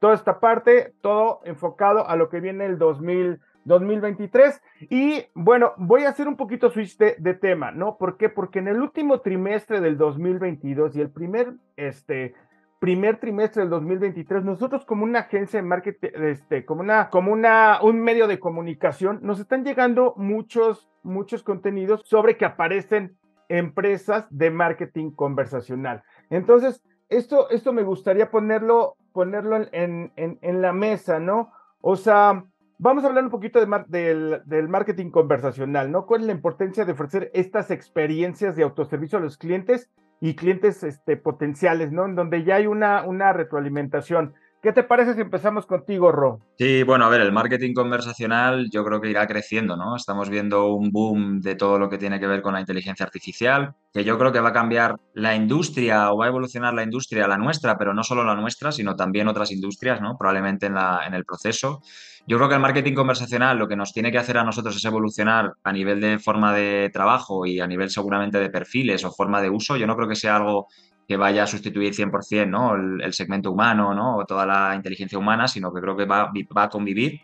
Toda 0.00 0.14
esta 0.14 0.40
parte, 0.40 0.94
todo 1.00 1.40
enfocado 1.44 2.08
a 2.08 2.16
lo 2.16 2.28
que 2.28 2.40
viene 2.40 2.66
el 2.66 2.78
2000, 2.78 3.40
2023. 3.64 4.62
Y 4.90 5.24
bueno, 5.34 5.72
voy 5.76 6.04
a 6.04 6.10
hacer 6.10 6.28
un 6.28 6.36
poquito 6.36 6.70
switch 6.70 6.96
de, 6.98 7.16
de 7.18 7.34
tema, 7.34 7.70
¿no? 7.70 7.96
¿Por 7.96 8.16
qué? 8.16 8.28
Porque 8.28 8.60
en 8.60 8.68
el 8.68 8.80
último 8.80 9.20
trimestre 9.20 9.80
del 9.80 9.96
2022 9.96 10.96
y 10.96 11.00
el 11.00 11.10
primer, 11.10 11.54
este, 11.76 12.34
primer 12.78 13.18
trimestre 13.18 13.62
del 13.62 13.70
2023, 13.70 14.44
nosotros 14.44 14.84
como 14.84 15.04
una 15.04 15.20
agencia 15.20 15.60
de 15.60 15.66
marketing, 15.66 16.08
este, 16.14 16.64
como 16.64 16.82
una, 16.82 17.10
como 17.10 17.32
una, 17.32 17.80
un 17.82 18.00
medio 18.00 18.28
de 18.28 18.38
comunicación, 18.38 19.20
nos 19.22 19.40
están 19.40 19.64
llegando 19.64 20.14
muchos, 20.16 20.88
muchos 21.02 21.42
contenidos 21.42 22.02
sobre 22.04 22.36
que 22.36 22.44
aparecen 22.44 23.16
empresas 23.48 24.26
de 24.30 24.50
marketing 24.50 25.10
conversacional. 25.10 26.02
Entonces, 26.30 26.82
esto, 27.08 27.48
esto 27.50 27.72
me 27.72 27.82
gustaría 27.82 28.30
ponerlo, 28.30 28.96
ponerlo 29.16 29.56
en, 29.72 30.12
en, 30.16 30.38
en 30.42 30.60
la 30.60 30.74
mesa, 30.74 31.18
¿no? 31.18 31.50
O 31.80 31.96
sea, 31.96 32.44
Vamos 32.78 33.04
a 33.04 33.06
hablar 33.06 33.24
un 33.24 33.30
poquito 33.30 33.58
de 33.58 33.84
del, 33.88 34.42
del, 34.44 34.68
marketing 34.68 35.10
conversacional, 35.10 35.90
¿no? 35.90 36.04
¿Cuál 36.04 36.20
es 36.20 36.26
la 36.26 36.34
importancia 36.34 36.84
de 36.84 36.92
ofrecer 36.92 37.30
estas 37.32 37.70
experiencias 37.70 38.54
de 38.54 38.64
autoservicio 38.64 39.16
a 39.16 39.22
los 39.22 39.38
clientes 39.38 39.90
y 40.20 40.34
clientes 40.34 40.82
este, 40.82 41.16
potenciales, 41.16 41.90
¿no? 41.90 42.04
En 42.04 42.14
donde 42.16 42.44
ya 42.44 42.56
hay 42.56 42.66
una, 42.66 43.02
una 43.06 43.32
retroalimentación. 43.32 44.34
¿Qué 44.62 44.72
te 44.72 44.82
parece 44.82 45.14
si 45.14 45.20
empezamos 45.20 45.66
contigo, 45.66 46.10
Ro? 46.10 46.40
Sí, 46.58 46.82
bueno, 46.82 47.04
a 47.04 47.08
ver, 47.08 47.20
el 47.20 47.30
marketing 47.30 47.74
conversacional 47.74 48.68
yo 48.70 48.84
creo 48.84 49.00
que 49.00 49.10
irá 49.10 49.26
creciendo, 49.26 49.76
¿no? 49.76 49.94
Estamos 49.94 50.28
viendo 50.28 50.72
un 50.72 50.90
boom 50.90 51.40
de 51.40 51.54
todo 51.54 51.78
lo 51.78 51.88
que 51.88 51.98
tiene 51.98 52.18
que 52.18 52.26
ver 52.26 52.42
con 52.42 52.54
la 52.54 52.60
inteligencia 52.60 53.04
artificial, 53.04 53.74
que 53.92 54.02
yo 54.02 54.18
creo 54.18 54.32
que 54.32 54.40
va 54.40 54.48
a 54.48 54.54
cambiar 54.54 54.96
la 55.14 55.36
industria 55.36 56.10
o 56.10 56.16
va 56.16 56.24
a 56.24 56.28
evolucionar 56.28 56.74
la 56.74 56.82
industria, 56.82 57.28
la 57.28 57.38
nuestra, 57.38 57.78
pero 57.78 57.94
no 57.94 58.02
solo 58.02 58.24
la 58.24 58.34
nuestra, 58.34 58.72
sino 58.72 58.96
también 58.96 59.28
otras 59.28 59.52
industrias, 59.52 60.00
¿no? 60.00 60.16
Probablemente 60.18 60.66
en, 60.66 60.74
la, 60.74 61.02
en 61.06 61.14
el 61.14 61.24
proceso. 61.24 61.82
Yo 62.26 62.38
creo 62.38 62.48
que 62.48 62.56
el 62.56 62.60
marketing 62.60 62.94
conversacional 62.94 63.56
lo 63.56 63.68
que 63.68 63.76
nos 63.76 63.92
tiene 63.92 64.10
que 64.10 64.18
hacer 64.18 64.36
a 64.36 64.42
nosotros 64.42 64.74
es 64.74 64.84
evolucionar 64.84 65.52
a 65.62 65.72
nivel 65.72 66.00
de 66.00 66.18
forma 66.18 66.52
de 66.52 66.90
trabajo 66.92 67.46
y 67.46 67.60
a 67.60 67.68
nivel 67.68 67.88
seguramente 67.88 68.40
de 68.40 68.50
perfiles 68.50 69.04
o 69.04 69.12
forma 69.12 69.40
de 69.40 69.50
uso. 69.50 69.76
Yo 69.76 69.86
no 69.86 69.94
creo 69.94 70.08
que 70.08 70.16
sea 70.16 70.34
algo 70.34 70.66
que 71.06 71.16
vaya 71.16 71.44
a 71.44 71.46
sustituir 71.46 71.94
100% 71.94 72.48
¿no? 72.48 72.74
el, 72.74 73.12
segmento 73.12 73.52
humano 73.52 73.94
¿no? 73.94 74.16
o 74.16 74.24
toda 74.24 74.44
la 74.44 74.74
inteligencia 74.74 75.18
humana, 75.18 75.46
sino 75.46 75.72
que 75.72 75.80
creo 75.80 75.96
que 75.96 76.04
va, 76.04 76.32
va, 76.56 76.62
a 76.64 76.68
convivir. 76.68 77.20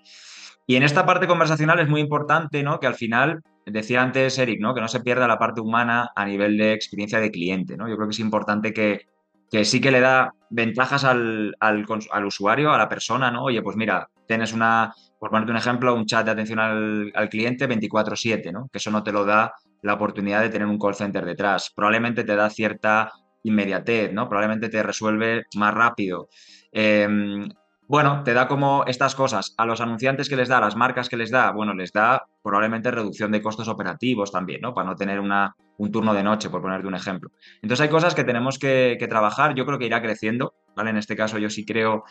Y 0.66 0.76
en 0.76 0.84
esta 0.84 1.04
parte 1.04 1.26
conversacional 1.26 1.80
es 1.80 1.88
muy 1.88 2.00
importante 2.00 2.62
¿no? 2.62 2.78
que 2.78 2.86
al 2.86 2.94
final, 2.94 3.42
decía 3.66 4.02
antes 4.02 4.38
Eric, 4.38 4.60
¿no? 4.60 4.74
que 4.74 4.80
no 4.80 4.88
se 4.88 5.00
pierda 5.00 5.26
la 5.26 5.38
parte 5.38 5.60
humana 5.60 6.10
a 6.14 6.24
nivel 6.24 6.56
de 6.56 6.72
experiencia 6.72 7.18
de 7.18 7.30
cliente. 7.30 7.76
¿no? 7.76 7.88
Yo 7.88 7.96
creo 7.96 8.08
que 8.08 8.14
es 8.14 8.20
importante 8.20 8.72
que, 8.72 9.06
que 9.50 9.64
sí 9.64 9.80
que 9.80 9.90
le 9.90 10.00
da 10.00 10.32
ventajas 10.48 11.04
al, 11.04 11.54
al, 11.60 11.84
al, 12.10 12.24
usuario, 12.24 12.72
a 12.72 12.78
la 12.78 12.88
persona, 12.88 13.30
¿no? 13.30 13.44
Oye, 13.44 13.60
pues 13.60 13.76
mira, 13.76 14.08
tienes 14.26 14.54
una, 14.54 14.94
por 15.18 15.28
ponerte 15.28 15.50
un 15.50 15.58
ejemplo, 15.58 15.94
un 15.94 16.06
chat 16.06 16.24
de 16.24 16.30
atención 16.30 16.58
al, 16.58 17.12
al 17.14 17.28
cliente 17.28 17.68
24/7, 17.68 18.50
¿no? 18.50 18.68
Que 18.72 18.78
eso 18.78 18.90
no 18.90 19.02
te 19.02 19.12
lo 19.12 19.26
da 19.26 19.52
la 19.82 19.94
oportunidad 19.94 20.40
de 20.40 20.48
tener 20.48 20.66
un 20.66 20.78
call 20.78 20.94
center 20.94 21.26
detrás. 21.26 21.70
Probablemente 21.74 22.24
te 22.24 22.34
da 22.34 22.48
cierta 22.48 23.12
inmediatez, 23.42 24.12
¿no? 24.12 24.28
Probablemente 24.28 24.68
te 24.68 24.82
resuelve 24.82 25.44
más 25.56 25.74
rápido. 25.74 26.28
Em, 26.70 27.48
bueno, 27.88 28.22
te 28.24 28.32
da 28.32 28.48
como 28.48 28.84
estas 28.86 29.14
cosas. 29.14 29.54
A 29.58 29.66
los 29.66 29.80
anunciantes 29.80 30.28
que 30.28 30.36
les 30.36 30.48
da, 30.48 30.58
a 30.58 30.60
las 30.60 30.76
marcas 30.76 31.08
que 31.08 31.16
les 31.16 31.30
da, 31.30 31.50
bueno, 31.50 31.74
les 31.74 31.92
da 31.92 32.24
probablemente 32.42 32.90
reducción 32.90 33.32
de 33.32 33.42
costos 33.42 33.68
operativos 33.68 34.32
también, 34.32 34.60
¿no? 34.62 34.72
Para 34.72 34.88
no 34.88 34.96
tener 34.96 35.20
una, 35.20 35.54
un 35.76 35.92
turno 35.92 36.14
de 36.14 36.22
noche, 36.22 36.48
por 36.48 36.62
ponerte 36.62 36.86
un 36.86 36.94
ejemplo. 36.94 37.30
Entonces 37.56 37.82
hay 37.82 37.90
cosas 37.90 38.14
que 38.14 38.24
tenemos 38.24 38.58
que, 38.58 38.96
que 38.98 39.08
trabajar. 39.08 39.54
Yo 39.54 39.66
creo 39.66 39.78
que 39.78 39.86
irá 39.86 40.00
creciendo, 40.00 40.54
¿vale? 40.74 40.90
En 40.90 40.96
este 40.96 41.16
caso 41.16 41.38
yo 41.38 41.50
sí 41.50 41.66
creo 41.66 42.04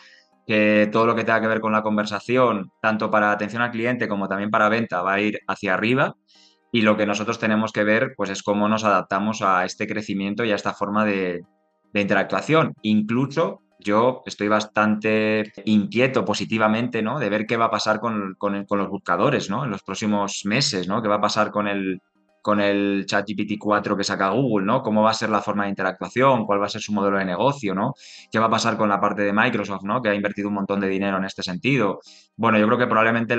que 0.46 0.88
todo 0.92 1.06
lo 1.06 1.14
que 1.14 1.24
tenga 1.24 1.40
que 1.40 1.46
ver 1.46 1.60
con 1.60 1.72
la 1.72 1.82
conversación, 1.82 2.72
tanto 2.80 3.10
para 3.10 3.30
atención 3.30 3.62
al 3.62 3.70
cliente 3.70 4.08
como 4.08 4.28
también 4.28 4.50
para 4.50 4.68
venta, 4.68 5.02
va 5.02 5.14
a 5.14 5.20
ir 5.20 5.40
hacia 5.46 5.74
arriba. 5.74 6.16
Y 6.74 6.80
lo 6.80 6.96
que 6.96 7.06
nosotros 7.06 7.38
tenemos 7.38 7.70
que 7.70 7.84
ver, 7.84 8.14
pues 8.16 8.30
es 8.30 8.42
cómo 8.42 8.66
nos 8.66 8.82
adaptamos 8.82 9.42
a 9.42 9.66
este 9.66 9.86
crecimiento 9.86 10.42
y 10.42 10.52
a 10.52 10.54
esta 10.54 10.72
forma 10.72 11.04
de, 11.04 11.44
interactuación. 11.94 12.72
Incluso 12.80 13.60
yo 13.78 14.22
estoy 14.24 14.48
bastante 14.48 15.52
inquieto 15.66 16.24
positivamente, 16.24 17.02
¿no? 17.02 17.18
De 17.18 17.28
ver 17.28 17.44
qué 17.46 17.58
va 17.58 17.66
a 17.66 17.70
pasar 17.70 18.00
con, 18.00 18.34
con, 18.38 18.64
los 18.70 18.88
buscadores, 18.88 19.50
¿no? 19.50 19.64
En 19.64 19.70
los 19.70 19.82
próximos 19.82 20.42
meses, 20.46 20.88
¿no? 20.88 21.02
¿Qué 21.02 21.08
va 21.08 21.16
a 21.16 21.20
pasar 21.20 21.50
con 21.50 21.68
el, 21.68 22.00
con 22.42 22.60
el 22.60 23.04
ChatGPT 23.06 23.58
4 23.58 23.96
que 23.96 24.04
saca 24.04 24.30
Google, 24.30 24.66
¿no? 24.66 24.82
¿Cómo 24.82 25.02
va 25.02 25.10
a 25.10 25.14
ser 25.14 25.28
la 25.28 25.40
forma 25.40 25.64
de 25.64 25.70
interactuación? 25.70 26.44
¿Cuál 26.46 26.60
va 26.60 26.66
a 26.66 26.70
ser 26.70 26.80
su 26.80 26.92
modelo 26.92 27.18
de 27.18 27.24
negocio, 27.24 27.74
¿no? 27.74 27.94
¿Qué 28.30 28.38
va 28.38 28.46
a 28.46 28.50
pasar 28.50 28.76
con 28.76 28.88
la 28.88 29.00
parte 29.00 29.22
de 29.22 29.32
Microsoft, 29.32 29.84
¿no? 29.84 30.02
Que 30.02 30.08
ha 30.08 30.14
invertido 30.14 30.48
un 30.48 30.54
montón 30.54 30.80
de 30.80 30.88
dinero 30.88 31.18
en 31.18 31.24
este 31.24 31.42
sentido. 31.42 32.00
Bueno, 32.36 32.58
yo 32.58 32.66
creo 32.66 32.78
que 32.78 32.86
probablemente 32.86 33.36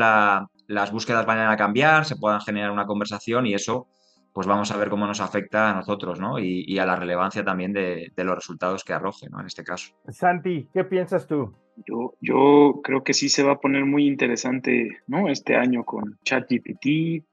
las 0.73 0.91
búsquedas 0.91 1.25
vayan 1.25 1.51
a 1.51 1.57
cambiar, 1.57 2.05
se 2.05 2.15
puedan 2.15 2.41
generar 2.41 2.71
una 2.71 2.85
conversación 2.85 3.45
y 3.45 3.53
eso, 3.53 3.87
pues 4.33 4.47
vamos 4.47 4.71
a 4.71 4.77
ver 4.77 4.89
cómo 4.89 5.07
nos 5.07 5.21
afecta 5.21 5.69
a 5.69 5.73
nosotros, 5.75 6.19
¿no? 6.19 6.39
Y, 6.39 6.77
a 6.79 6.85
la 6.85 6.95
relevancia 6.95 7.43
también 7.43 7.73
de, 7.73 8.11
los 8.17 8.35
resultados 8.35 8.83
que 8.83 8.93
arroje, 8.93 9.29
¿no? 9.29 9.39
En 9.39 9.47
este 9.47 9.63
caso. 9.63 9.93
Santi, 10.09 10.67
¿qué 10.73 10.83
piensas 10.83 11.27
tú? 11.27 11.53
Yo, 11.87 12.15
yo 12.21 12.81
creo 12.83 13.03
que 13.03 13.13
sí 13.13 13.29
se 13.29 13.43
va 13.43 13.53
a 13.53 13.59
poner 13.59 13.85
muy 13.85 14.07
interesante, 14.07 15.01
¿no? 15.07 15.29
Este 15.29 15.55
año 15.55 15.83
con 15.83 16.19
ChatGPT 16.23 17.23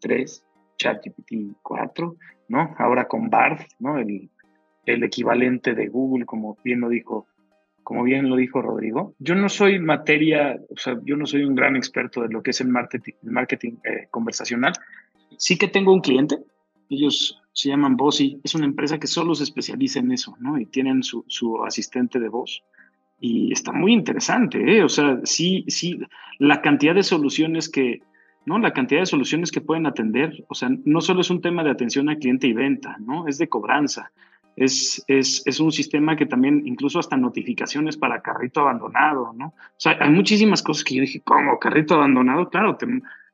3 0.00 0.44
ChatGPT 0.76 1.56
4, 1.62 2.16
¿no? 2.48 2.74
Ahora 2.78 3.06
con 3.06 3.30
Bard, 3.30 3.60
¿no? 3.78 3.98
El, 3.98 4.30
el 4.86 5.04
equivalente 5.04 5.74
de 5.74 5.88
Google, 5.88 6.26
como 6.26 6.58
bien 6.64 6.80
lo 6.80 6.88
dijo, 6.88 7.26
como 7.82 8.04
bien 8.04 8.28
lo 8.28 8.36
dijo 8.36 8.62
Rodrigo. 8.62 9.14
Yo 9.18 9.34
no 9.34 9.48
soy 9.48 9.78
materia, 9.78 10.58
o 10.70 10.76
sea, 10.76 10.98
yo 11.04 11.16
no 11.16 11.26
soy 11.26 11.44
un 11.44 11.54
gran 11.54 11.76
experto 11.76 12.22
de 12.22 12.28
lo 12.28 12.42
que 12.42 12.50
es 12.50 12.60
el 12.60 12.68
marketing, 12.68 13.74
eh, 13.84 14.08
conversacional. 14.10 14.72
Sí 15.36 15.56
que 15.56 15.68
tengo 15.68 15.92
un 15.92 16.00
cliente, 16.00 16.38
ellos 16.88 17.40
se 17.52 17.68
llaman 17.68 17.96
Bossy, 17.96 18.40
es 18.44 18.54
una 18.54 18.66
empresa 18.66 18.98
que 18.98 19.06
solo 19.06 19.34
se 19.34 19.44
especializa 19.44 20.00
en 20.00 20.12
eso, 20.12 20.36
¿no? 20.40 20.58
Y 20.58 20.66
tienen 20.66 21.02
su, 21.02 21.24
su 21.28 21.62
asistente 21.64 22.18
de 22.18 22.28
voz. 22.28 22.62
Y 23.20 23.52
está 23.52 23.72
muy 23.72 23.92
interesante, 23.92 24.58
¿eh? 24.58 24.82
O 24.82 24.88
sea, 24.88 25.20
sí, 25.24 25.64
sí, 25.68 25.98
la 26.38 26.60
cantidad 26.60 26.94
de 26.94 27.02
soluciones 27.02 27.68
que, 27.68 28.00
¿no? 28.46 28.58
La 28.58 28.72
cantidad 28.72 29.00
de 29.00 29.06
soluciones 29.06 29.52
que 29.52 29.60
pueden 29.60 29.86
atender, 29.86 30.44
o 30.48 30.54
sea, 30.54 30.70
no 30.84 31.00
solo 31.00 31.20
es 31.20 31.30
un 31.30 31.40
tema 31.40 31.62
de 31.62 31.70
atención 31.70 32.08
al 32.08 32.18
cliente 32.18 32.46
y 32.46 32.52
venta, 32.52 32.96
¿no? 33.00 33.28
Es 33.28 33.38
de 33.38 33.48
cobranza. 33.48 34.12
Es, 34.56 35.02
es, 35.08 35.42
es, 35.46 35.60
un 35.60 35.72
sistema 35.72 36.14
que 36.14 36.26
también, 36.26 36.62
incluso 36.66 36.98
hasta 36.98 37.16
notificaciones 37.16 37.96
para 37.96 38.20
carrito 38.20 38.60
abandonado, 38.60 39.32
¿no? 39.32 39.46
O 39.46 39.78
sea, 39.78 39.96
hay 39.98 40.10
muchísimas 40.10 40.62
cosas 40.62 40.84
que 40.84 40.96
yo 40.96 41.00
dije, 41.00 41.22
¿cómo? 41.24 41.58
¿Carrito 41.58 41.94
abandonado? 41.94 42.50
Claro, 42.50 42.76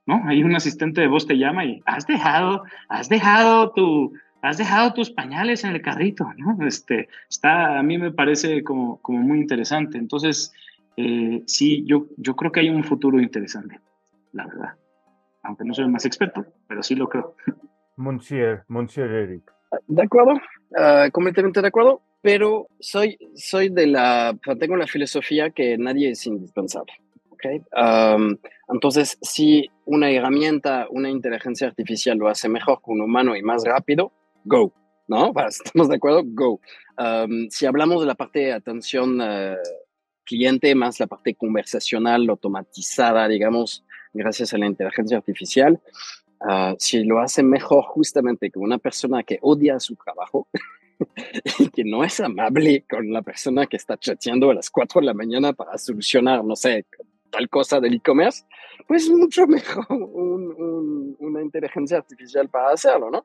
¿no? 0.06 0.22
Hay 0.26 0.44
un 0.44 0.54
asistente 0.54 1.00
de 1.00 1.08
voz 1.08 1.26
te 1.26 1.36
llama 1.36 1.64
y 1.64 1.82
has 1.86 2.06
dejado, 2.06 2.62
has 2.88 3.08
dejado 3.08 3.72
tu, 3.72 4.12
has 4.42 4.58
dejado 4.58 4.94
tus 4.94 5.10
pañales 5.10 5.64
en 5.64 5.74
el 5.74 5.82
carrito, 5.82 6.32
¿no? 6.36 6.56
Este, 6.66 7.08
está, 7.28 7.78
a 7.78 7.82
mí 7.82 7.98
me 7.98 8.12
parece 8.12 8.62
como, 8.62 8.98
como 9.02 9.18
muy 9.18 9.38
interesante. 9.38 9.98
Entonces, 9.98 10.52
eh, 10.96 11.42
sí, 11.46 11.84
yo, 11.84 12.06
yo 12.16 12.36
creo 12.36 12.52
que 12.52 12.60
hay 12.60 12.70
un 12.70 12.84
futuro 12.84 13.20
interesante, 13.20 13.80
la 14.32 14.46
verdad 14.46 14.74
aunque 15.48 15.64
no 15.64 15.74
soy 15.74 15.84
el 15.84 15.90
más 15.90 16.04
experto, 16.04 16.46
pero 16.66 16.82
sí 16.82 16.94
lo 16.94 17.08
creo. 17.08 17.34
Monsieur, 17.96 18.64
Monsieur 18.68 19.10
Eric. 19.10 19.50
De 19.86 20.02
acuerdo, 20.02 20.34
uh, 20.70 21.10
completamente 21.12 21.60
de 21.60 21.68
acuerdo, 21.68 22.02
pero 22.22 22.68
soy, 22.80 23.18
soy 23.34 23.68
de 23.68 23.86
la, 23.86 24.36
tengo 24.58 24.76
la 24.76 24.86
filosofía 24.86 25.50
que 25.50 25.76
nadie 25.78 26.10
es 26.10 26.26
indispensable. 26.26 26.92
¿okay? 27.30 27.62
Entonces, 28.68 29.18
si 29.22 29.70
una 29.84 30.10
herramienta, 30.10 30.86
una 30.90 31.10
inteligencia 31.10 31.68
artificial 31.68 32.18
lo 32.18 32.28
hace 32.28 32.48
mejor 32.48 32.80
que 32.84 32.90
un 32.90 33.00
humano 33.00 33.36
y 33.36 33.42
más 33.42 33.64
rápido, 33.64 34.12
go, 34.44 34.72
¿no? 35.06 35.32
¿Estamos 35.48 35.88
de 35.88 35.96
acuerdo? 35.96 36.22
Go. 36.24 36.60
Si 37.50 37.66
hablamos 37.66 38.00
de 38.00 38.06
la 38.06 38.14
parte 38.14 38.40
de 38.40 38.52
atención 38.52 39.20
uh, 39.20 39.56
cliente, 40.24 40.74
más 40.74 41.00
la 41.00 41.06
parte 41.06 41.34
conversacional, 41.34 42.28
automatizada, 42.28 43.28
digamos, 43.28 43.84
gracias 44.12 44.52
a 44.52 44.58
la 44.58 44.66
inteligencia 44.66 45.16
artificial, 45.16 45.80
uh, 46.40 46.74
si 46.78 47.04
lo 47.04 47.20
hace 47.20 47.42
mejor 47.42 47.84
justamente 47.84 48.50
que 48.50 48.58
una 48.58 48.78
persona 48.78 49.22
que 49.22 49.38
odia 49.42 49.80
su 49.80 49.96
trabajo 49.96 50.48
y 51.58 51.68
que 51.70 51.84
no 51.84 52.04
es 52.04 52.20
amable 52.20 52.84
con 52.88 53.12
la 53.12 53.22
persona 53.22 53.66
que 53.66 53.76
está 53.76 53.96
chateando 53.96 54.50
a 54.50 54.54
las 54.54 54.70
4 54.70 55.00
de 55.00 55.06
la 55.06 55.14
mañana 55.14 55.52
para 55.52 55.78
solucionar, 55.78 56.44
no 56.44 56.56
sé, 56.56 56.86
tal 57.30 57.48
cosa 57.48 57.80
del 57.80 57.94
e-commerce, 57.94 58.44
pues 58.86 59.08
mucho 59.10 59.46
mejor 59.48 59.86
una 59.90 61.42
inteligencia 61.42 61.98
artificial 61.98 62.48
para 62.48 62.72
hacerlo, 62.72 63.10
¿no? 63.10 63.24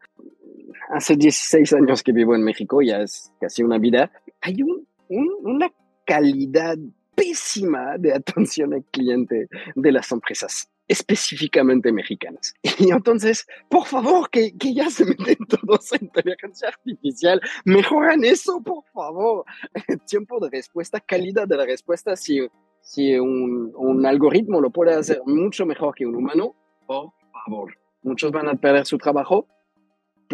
Hace 0.89 1.15
16 1.15 1.73
años 1.73 2.03
que 2.03 2.11
vivo 2.11 2.35
en 2.35 2.43
México, 2.43 2.81
ya 2.81 3.01
es 3.01 3.31
casi 3.39 3.63
una 3.63 3.77
vida, 3.77 4.11
hay 4.41 4.61
un, 4.61 4.85
una 5.07 5.71
calidad 6.05 6.77
pésima 7.15 7.97
de 7.97 8.13
atención 8.13 8.73
al 8.73 8.83
cliente 8.85 9.47
de 9.75 9.91
las 9.91 10.11
empresas 10.11 10.69
específicamente 10.87 11.91
mexicanas. 11.91 12.53
Y 12.79 12.91
entonces, 12.91 13.45
por 13.69 13.85
favor, 13.85 14.29
que, 14.29 14.57
que 14.57 14.73
ya 14.73 14.89
se 14.89 15.05
meten 15.05 15.37
todos 15.47 15.93
en 15.93 16.05
inteligencia 16.05 16.69
artificial, 16.69 17.41
mejoran 17.65 18.23
eso, 18.23 18.61
por 18.61 18.83
favor. 18.93 19.45
Tiempo 20.07 20.39
de 20.39 20.49
respuesta, 20.49 20.99
calidad 20.99 21.47
de 21.47 21.57
la 21.57 21.65
respuesta, 21.65 22.15
si, 22.15 22.47
si 22.81 23.13
un, 23.13 23.71
un 23.75 24.05
algoritmo 24.05 24.59
lo 24.59 24.69
puede 24.69 24.93
hacer 24.93 25.21
mucho 25.25 25.65
mejor 25.65 25.95
que 25.95 26.05
un 26.05 26.15
humano, 26.15 26.55
por 26.85 27.13
favor. 27.45 27.77
Muchos 28.01 28.31
van 28.31 28.49
a 28.49 28.55
perder 28.55 28.85
su 28.85 28.97
trabajo, 28.97 29.47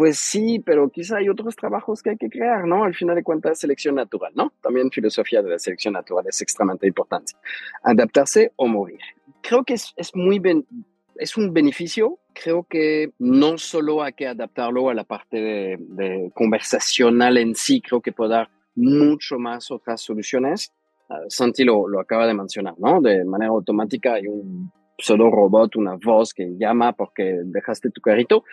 pues 0.00 0.18
sí, 0.18 0.60
pero 0.64 0.88
quizá 0.88 1.18
hay 1.18 1.28
otros 1.28 1.54
trabajos 1.56 2.02
que 2.02 2.10
hay 2.10 2.16
que 2.16 2.30
crear, 2.30 2.66
¿no? 2.66 2.84
Al 2.84 2.94
final 2.94 3.16
de 3.16 3.22
cuentas, 3.22 3.58
selección 3.58 3.96
natural, 3.96 4.32
¿no? 4.34 4.52
También 4.62 4.90
filosofía 4.90 5.42
de 5.42 5.50
la 5.50 5.58
selección 5.58 5.94
natural 5.94 6.24
es 6.26 6.40
extremadamente 6.40 6.86
importante. 6.86 7.32
Adaptarse 7.82 8.52
o 8.56 8.66
morir. 8.66 9.00
Creo 9.42 9.64
que 9.64 9.74
es, 9.74 9.92
es 9.96 10.14
muy 10.14 10.40
es 11.16 11.36
un 11.36 11.52
beneficio. 11.52 12.18
Creo 12.32 12.64
que 12.64 13.12
no 13.18 13.58
solo 13.58 14.02
hay 14.02 14.12
que 14.14 14.26
adaptarlo 14.26 14.88
a 14.88 14.94
la 14.94 15.04
parte 15.04 15.36
de, 15.38 16.30
conversacional 16.34 17.36
en 17.38 17.54
sí, 17.54 17.80
creo 17.80 18.00
que 18.00 18.12
puede 18.12 18.30
dar 18.30 18.50
mucho 18.74 19.38
más 19.38 19.70
otras 19.70 20.00
soluciones. 20.00 20.72
Uh, 21.08 21.28
Santi 21.28 21.64
lo, 21.64 21.88
lo 21.88 22.00
acaba 22.00 22.26
de 22.26 22.34
mencionar, 22.34 22.74
¿no? 22.78 23.00
De 23.00 23.24
manera 23.24 23.50
automática 23.50 24.14
hay 24.14 24.28
un 24.28 24.70
pseudo 24.96 25.30
robot, 25.30 25.76
una 25.76 25.96
voz 25.96 26.32
que 26.32 26.56
llama 26.56 26.92
porque 26.92 27.40
dejaste 27.44 27.90
tu 27.90 28.00
carrito. 28.00 28.44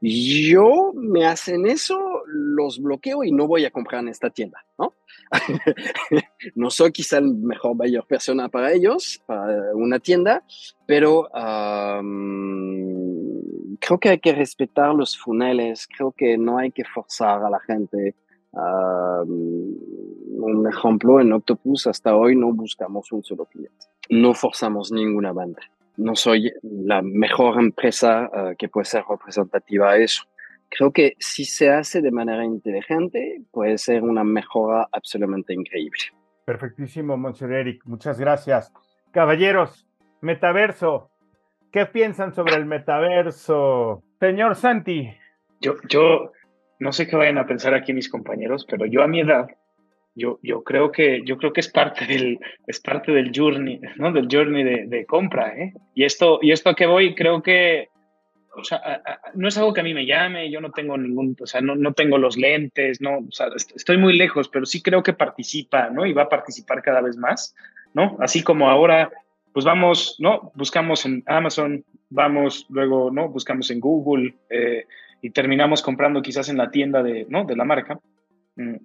Yo 0.00 0.92
me 0.94 1.24
hacen 1.24 1.66
eso, 1.66 2.22
los 2.26 2.80
bloqueo 2.80 3.24
y 3.24 3.32
no 3.32 3.46
voy 3.46 3.64
a 3.64 3.70
comprar 3.70 4.02
en 4.02 4.08
esta 4.08 4.30
tienda, 4.30 4.64
¿no? 4.78 4.92
no 6.54 6.70
soy 6.70 6.92
quizá 6.92 7.18
el 7.18 7.34
mejor 7.34 7.76
mayor 7.76 8.06
persona 8.06 8.48
para 8.48 8.72
ellos, 8.72 9.22
para 9.26 9.74
una 9.74 9.98
tienda, 9.98 10.44
pero 10.86 11.28
creo 13.80 13.98
que 13.98 14.08
hay 14.10 14.18
que 14.18 14.34
respetar 14.34 14.94
los 14.94 15.18
funeles, 15.18 15.86
creo 15.86 16.12
que 16.12 16.36
no 16.36 16.58
hay 16.58 16.72
que 16.72 16.84
forzar 16.84 17.42
a 17.42 17.50
la 17.50 17.60
gente. 17.60 18.14
un 18.52 20.68
ejemplo, 20.70 21.20
en 21.20 21.32
Octopus 21.32 21.86
hasta 21.86 22.14
hoy 22.14 22.36
no 22.36 22.52
buscamos 22.52 23.10
un 23.12 23.24
solo 23.24 23.46
cliente, 23.46 23.86
no 24.10 24.34
forzamos 24.34 24.92
ninguna 24.92 25.32
banda 25.32 25.62
no 25.96 26.14
soy 26.14 26.52
la 26.62 27.02
mejor 27.02 27.60
empresa 27.60 28.30
eh, 28.32 28.54
que 28.58 28.68
puede 28.68 28.84
ser 28.84 29.04
representativa 29.08 29.90
a 29.90 29.98
eso. 29.98 30.24
Creo 30.68 30.92
que 30.92 31.16
si 31.18 31.44
se 31.44 31.70
hace 31.70 32.02
de 32.02 32.10
manera 32.10 32.44
inteligente, 32.44 33.42
puede 33.52 33.78
ser 33.78 34.02
una 34.02 34.24
mejora 34.24 34.88
absolutamente 34.90 35.54
increíble. 35.54 36.00
Perfectísimo, 36.44 37.16
Monsieur 37.16 37.52
Eric. 37.52 37.82
Muchas 37.84 38.18
gracias. 38.18 38.72
Caballeros, 39.12 39.86
metaverso. 40.20 41.10
¿Qué 41.72 41.86
piensan 41.86 42.34
sobre 42.34 42.54
el 42.54 42.66
metaverso? 42.66 44.02
Señor 44.20 44.56
Santi. 44.56 45.10
Yo, 45.60 45.76
yo 45.88 46.32
no 46.78 46.92
sé 46.92 47.06
qué 47.06 47.16
vayan 47.16 47.38
a 47.38 47.46
pensar 47.46 47.74
aquí 47.74 47.92
mis 47.92 48.10
compañeros, 48.10 48.66
pero 48.68 48.86
yo 48.86 49.02
a 49.02 49.08
mi 49.08 49.20
edad 49.20 49.48
yo, 50.16 50.40
yo, 50.42 50.64
creo 50.64 50.90
que, 50.90 51.22
yo 51.24 51.36
creo 51.36 51.52
que 51.52 51.60
es 51.60 51.68
parte 51.68 52.06
del, 52.06 52.40
es 52.66 52.80
parte 52.80 53.12
del 53.12 53.30
journey, 53.34 53.80
¿no? 53.96 54.10
Del 54.12 54.28
journey 54.30 54.64
de, 54.64 54.86
de 54.86 55.04
compra, 55.04 55.54
¿eh? 55.56 55.74
Y 55.94 56.04
esto, 56.04 56.38
y 56.40 56.52
esto 56.52 56.74
que 56.74 56.86
voy, 56.86 57.14
creo 57.14 57.42
que, 57.42 57.90
o 58.56 58.64
sea, 58.64 59.02
no 59.34 59.46
es 59.46 59.58
algo 59.58 59.74
que 59.74 59.82
a 59.82 59.84
mí 59.84 59.92
me 59.92 60.06
llame, 60.06 60.50
yo 60.50 60.62
no 60.62 60.72
tengo 60.72 60.96
ningún, 60.96 61.36
o 61.38 61.46
sea, 61.46 61.60
no, 61.60 61.76
no 61.76 61.92
tengo 61.92 62.16
los 62.16 62.38
lentes, 62.38 63.02
no, 63.02 63.18
o 63.18 63.30
sea, 63.30 63.48
estoy 63.54 63.98
muy 63.98 64.16
lejos, 64.16 64.48
pero 64.48 64.64
sí 64.64 64.82
creo 64.82 65.02
que 65.02 65.12
participa, 65.12 65.90
¿no? 65.90 66.06
Y 66.06 66.14
va 66.14 66.22
a 66.22 66.28
participar 66.30 66.82
cada 66.82 67.02
vez 67.02 67.18
más, 67.18 67.54
¿no? 67.92 68.16
Así 68.18 68.42
como 68.42 68.70
ahora, 68.70 69.10
pues 69.52 69.66
vamos, 69.66 70.16
¿no? 70.18 70.50
Buscamos 70.54 71.04
en 71.04 71.22
Amazon, 71.26 71.84
vamos, 72.08 72.66
luego, 72.70 73.10
¿no? 73.10 73.28
Buscamos 73.28 73.70
en 73.70 73.80
Google 73.80 74.34
eh, 74.48 74.86
y 75.20 75.28
terminamos 75.28 75.82
comprando 75.82 76.22
quizás 76.22 76.48
en 76.48 76.56
la 76.56 76.70
tienda 76.70 77.02
de, 77.02 77.26
¿no? 77.28 77.44
De 77.44 77.54
la 77.54 77.64
marca. 77.64 78.00
Mm 78.56 78.76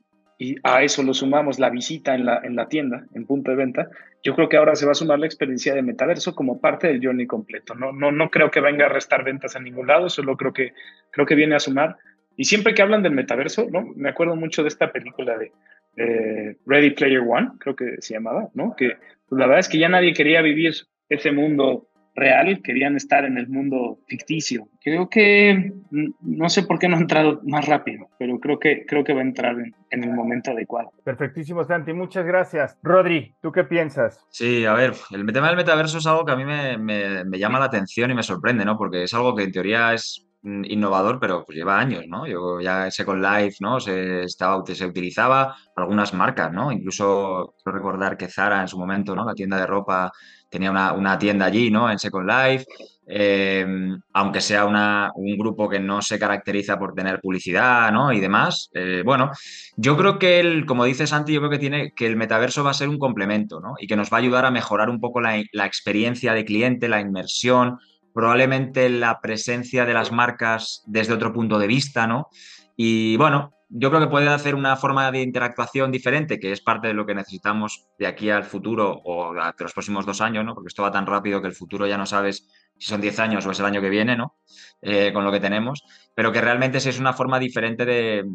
y 0.41 0.55
a 0.63 0.81
eso 0.81 1.03
lo 1.03 1.13
sumamos 1.13 1.59
la 1.59 1.69
visita 1.69 2.15
en 2.15 2.25
la, 2.25 2.41
en 2.43 2.55
la 2.55 2.67
tienda, 2.67 3.05
en 3.13 3.27
punto 3.27 3.51
de 3.51 3.57
venta, 3.57 3.89
yo 4.23 4.33
creo 4.33 4.49
que 4.49 4.57
ahora 4.57 4.73
se 4.73 4.87
va 4.87 4.93
a 4.93 4.95
sumar 4.95 5.19
la 5.19 5.27
experiencia 5.27 5.75
de 5.75 5.83
metaverso 5.83 6.33
como 6.33 6.59
parte 6.59 6.87
del 6.87 6.99
journey 6.99 7.27
completo. 7.27 7.75
No, 7.75 7.91
no, 7.91 8.11
no 8.11 8.31
creo 8.31 8.49
que 8.49 8.59
venga 8.59 8.87
a 8.87 8.89
restar 8.89 9.23
ventas 9.23 9.55
a 9.55 9.59
ningún 9.59 9.85
lado, 9.85 10.09
solo 10.09 10.35
creo 10.37 10.51
que, 10.51 10.73
creo 11.11 11.27
que 11.27 11.35
viene 11.35 11.53
a 11.53 11.59
sumar. 11.59 11.97
Y 12.35 12.45
siempre 12.45 12.73
que 12.73 12.81
hablan 12.81 13.03
del 13.03 13.11
metaverso, 13.11 13.67
¿no? 13.69 13.85
me 13.95 14.09
acuerdo 14.09 14.35
mucho 14.35 14.63
de 14.63 14.69
esta 14.69 14.91
película 14.91 15.37
de 15.37 16.57
Ready 16.65 16.89
Player 16.89 17.21
One, 17.21 17.51
creo 17.59 17.75
que 17.75 17.97
se 17.99 18.15
llamaba, 18.15 18.49
¿no? 18.55 18.75
que 18.75 18.97
pues, 19.29 19.37
la 19.37 19.45
verdad 19.45 19.59
es 19.59 19.69
que 19.69 19.77
ya 19.77 19.89
nadie 19.89 20.13
quería 20.13 20.41
vivir 20.41 20.73
ese 21.07 21.31
mundo 21.31 21.87
real, 22.21 22.61
querían 22.61 22.95
estar 22.95 23.25
en 23.25 23.37
el 23.37 23.49
mundo 23.49 23.99
ficticio. 24.07 24.67
Creo 24.79 25.09
que 25.09 25.73
no 26.21 26.49
sé 26.49 26.63
por 26.63 26.79
qué 26.79 26.87
no 26.87 26.97
ha 26.97 26.99
entrado 26.99 27.41
más 27.43 27.65
rápido, 27.65 28.09
pero 28.17 28.39
creo 28.39 28.59
que, 28.59 28.85
creo 28.85 29.03
que 29.03 29.13
va 29.13 29.21
a 29.21 29.23
entrar 29.23 29.55
en, 29.89 30.03
el 30.03 30.13
momento 30.13 30.51
adecuado. 30.51 30.91
Perfectísimo, 31.03 31.63
Santi, 31.63 31.93
muchas 31.93 32.25
gracias. 32.25 32.77
Rodri, 32.83 33.35
¿tú 33.41 33.51
qué 33.51 33.63
piensas? 33.63 34.23
Sí, 34.29 34.65
a 34.65 34.73
ver, 34.73 34.93
el 35.11 35.25
tema 35.33 35.47
del 35.47 35.57
metaverso 35.57 35.97
es 35.97 36.07
algo 36.07 36.25
que 36.25 36.31
a 36.31 36.35
mí 36.35 36.45
me, 36.45 36.77
me 36.77 37.39
llama 37.39 37.59
la 37.59 37.65
atención 37.65 38.11
y 38.11 38.15
me 38.15 38.23
sorprende, 38.23 38.63
¿no? 38.63 38.77
Porque 38.77 39.03
es 39.03 39.13
algo 39.13 39.35
que 39.35 39.43
en 39.43 39.51
teoría 39.51 39.93
es 39.93 40.27
mm, 40.43 40.65
innovador, 40.65 41.19
pero 41.19 41.43
pues 41.43 41.57
lleva 41.57 41.79
años, 41.79 42.05
¿no? 42.07 42.27
Yo 42.27 42.61
ya 42.61 42.89
Second 42.91 43.23
Life, 43.23 43.57
¿no? 43.59 43.79
Se, 43.79 44.23
estaba, 44.23 44.63
se 44.65 44.85
utilizaba 44.85 45.55
algunas 45.75 46.13
marcas, 46.13 46.51
¿no? 46.51 46.71
Incluso 46.71 47.55
quiero 47.63 47.77
recordar 47.77 48.17
que 48.17 48.27
Zara 48.27 48.61
en 48.61 48.67
su 48.67 48.77
momento, 48.77 49.15
¿no? 49.15 49.25
La 49.25 49.33
tienda 49.33 49.57
de 49.57 49.65
ropa 49.65 50.11
tenía 50.51 50.69
una, 50.71 51.17
tienda 51.17 51.45
allí, 51.45 51.71
¿no? 51.71 51.89
En 51.89 51.97
Second 51.97 52.29
Life. 52.29 52.65
Eh, 53.13 53.65
aunque 54.13 54.39
sea 54.39 54.65
un 54.65 55.37
grupo 55.37 55.67
que 55.67 55.79
no 55.79 56.01
se 56.01 56.19
caracteriza 56.19 56.79
por 56.79 56.93
tener 56.93 57.19
publicidad 57.19 57.91
¿no? 57.91 58.13
y 58.13 58.21
demás, 58.21 58.69
eh, 58.73 59.01
bueno, 59.03 59.31
yo 59.75 59.97
creo 59.97 60.17
que, 60.17 60.39
el, 60.39 60.65
como 60.65 60.85
dice 60.85 61.07
Santi, 61.07 61.33
yo 61.33 61.41
creo 61.41 61.49
que, 61.49 61.59
tiene, 61.59 61.91
que 61.93 62.05
el 62.05 62.15
metaverso 62.15 62.63
va 62.63 62.71
a 62.71 62.75
ser 62.75 62.87
un 62.87 62.99
complemento 62.99 63.59
¿no? 63.59 63.73
y 63.79 63.87
que 63.87 63.97
nos 63.97 64.13
va 64.13 64.17
a 64.17 64.19
ayudar 64.21 64.45
a 64.45 64.51
mejorar 64.51 64.89
un 64.89 65.01
poco 65.01 65.19
la, 65.19 65.43
la 65.51 65.65
experiencia 65.65 66.33
de 66.33 66.45
cliente, 66.45 66.87
la 66.87 67.01
inmersión, 67.01 67.79
probablemente 68.13 68.87
la 68.89 69.19
presencia 69.19 69.85
de 69.85 69.93
las 69.93 70.13
marcas 70.13 70.83
desde 70.85 71.13
otro 71.13 71.33
punto 71.33 71.59
de 71.59 71.67
vista, 71.67 72.07
¿no? 72.07 72.29
Y 72.75 73.17
bueno, 73.17 73.53
yo 73.73 73.89
creo 73.89 74.01
que 74.01 74.07
puede 74.07 74.27
hacer 74.27 74.53
una 74.53 74.75
forma 74.75 75.09
de 75.11 75.21
interactuación 75.21 75.91
diferente, 75.91 76.39
que 76.39 76.51
es 76.51 76.59
parte 76.59 76.89
de 76.89 76.93
lo 76.93 77.05
que 77.05 77.15
necesitamos 77.15 77.87
de 77.97 78.05
aquí 78.05 78.29
al 78.29 78.43
futuro 78.43 79.01
o 79.05 79.33
de 79.33 79.63
los 79.63 79.73
próximos 79.73 80.05
dos 80.05 80.19
años, 80.19 80.43
¿no? 80.43 80.53
Porque 80.53 80.67
esto 80.67 80.83
va 80.83 80.91
tan 80.91 81.05
rápido 81.05 81.41
que 81.41 81.47
el 81.47 81.53
futuro 81.53 81.87
ya 81.87 81.97
no 81.97 82.05
sabes 82.05 82.49
si 82.77 82.87
son 82.87 82.99
diez 82.99 83.17
años 83.19 83.45
o 83.45 83.51
es 83.51 83.59
el 83.59 83.65
año 83.65 83.79
que 83.79 83.89
viene, 83.89 84.17
¿no? 84.17 84.35
Eh, 84.81 85.13
con 85.13 85.23
lo 85.23 85.31
que 85.31 85.39
tenemos, 85.39 85.83
pero 86.13 86.33
que 86.33 86.41
realmente 86.41 86.79
es 86.79 86.99
una 86.99 87.13
forma 87.13 87.39
diferente 87.39 87.85
de, 87.85 88.25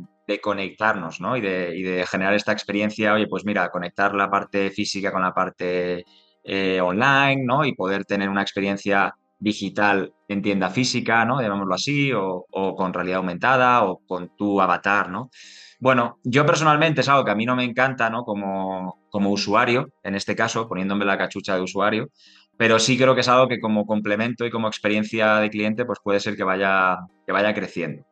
conectarnos, 0.40 1.20
¿no? 1.20 1.36
Y 1.36 1.42
de, 1.42 2.06
generar 2.10 2.32
esta 2.32 2.52
experiencia, 2.52 3.12
oye, 3.12 3.26
pues 3.28 3.44
mira, 3.44 3.68
conectar 3.68 4.14
la 4.14 4.30
parte 4.30 4.70
física 4.70 5.12
con 5.12 5.20
la 5.20 5.34
parte 5.34 6.04
eh, 6.44 6.80
online, 6.80 7.44
¿no? 7.44 7.62
Y 7.64 7.74
poder 7.74 8.06
tener 8.06 8.30
una 8.30 8.42
experiencia 8.42 9.14
digital 9.38 10.12
en 10.28 10.42
tienda 10.42 10.70
física, 10.70 11.24
¿no? 11.24 11.40
Llamémoslo 11.40 11.74
así, 11.74 12.12
o, 12.12 12.46
con 12.76 12.92
realidad 12.92 13.18
aumentada 13.18 13.84
o 13.84 14.00
con 14.06 14.36
tu 14.36 14.60
avatar, 14.60 15.10
¿no? 15.10 15.30
Bueno, 15.78 16.18
yo 16.24 16.46
personalmente 16.46 17.02
es 17.02 17.08
algo 17.08 17.24
que 17.24 17.30
a 17.30 17.34
mí 17.34 17.44
no 17.44 17.56
me 17.56 17.64
encanta, 17.64 18.08
¿no? 18.10 18.24
Como, 18.24 19.02
como 19.10 19.30
usuario, 19.30 19.88
en 20.02 20.14
este 20.14 20.34
caso, 20.34 20.68
poniéndome 20.68 21.04
la 21.04 21.18
cachucha 21.18 21.54
de 21.54 21.62
usuario, 21.62 22.08
pero 22.56 22.78
sí 22.78 22.96
creo 22.96 23.14
que 23.14 23.20
es 23.20 23.28
algo 23.28 23.48
que 23.48 23.60
como 23.60 23.86
complemento 23.86 24.46
y 24.46 24.50
como 24.50 24.68
experiencia 24.68 25.36
de 25.36 25.50
cliente, 25.50 25.84
pues 25.84 25.98
puede 26.02 26.20
ser 26.20 26.36
que 26.36 26.44
vaya, 26.44 26.98
que 27.26 27.32
vaya 27.32 27.54
creciendo. 27.54 28.04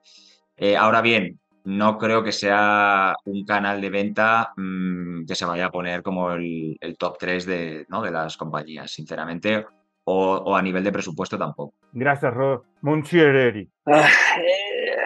Eh, 0.57 0.77
ahora 0.77 1.01
bien, 1.01 1.41
no 1.65 1.97
creo 1.99 2.23
que 2.23 2.33
sea 2.33 3.15
un 3.25 3.45
canal 3.45 3.81
de 3.81 3.91
venta 3.91 4.53
mm, 4.57 5.25
que 5.27 5.35
se 5.35 5.47
vaya 5.47 5.67
a 5.67 5.71
poner 5.71 6.03
como 6.03 6.33
el, 6.33 6.77
top 6.99 7.17
3 7.19 7.47
de, 7.47 7.87
¿no? 7.89 8.03
de 8.03 8.11
las 8.11 8.37
compañías. 8.37 8.91
Sinceramente, 8.93 9.67
o, 10.05 10.55
a 10.55 10.63
nivel 10.63 10.85
de 10.85 10.93
presupuesto 10.93 11.39
tampoco. 11.39 11.75
Gracias, 11.93 12.33
Rod. 12.33 12.63
Monsieur 12.83 13.69
ah, 13.87 14.09
eh, 14.39 14.97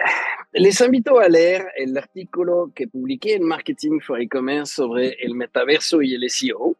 les 0.53 0.81
invito 0.81 1.19
a 1.19 1.29
leer 1.29 1.67
el 1.77 1.97
artículo 1.97 2.71
que 2.75 2.87
publiqué 2.87 3.35
en 3.35 3.43
Marketing 3.43 3.99
for 3.99 4.19
E-Commerce 4.21 4.73
sobre 4.73 5.15
el 5.21 5.35
metaverso 5.35 6.01
y 6.01 6.15
el 6.15 6.29
SEO, 6.29 6.75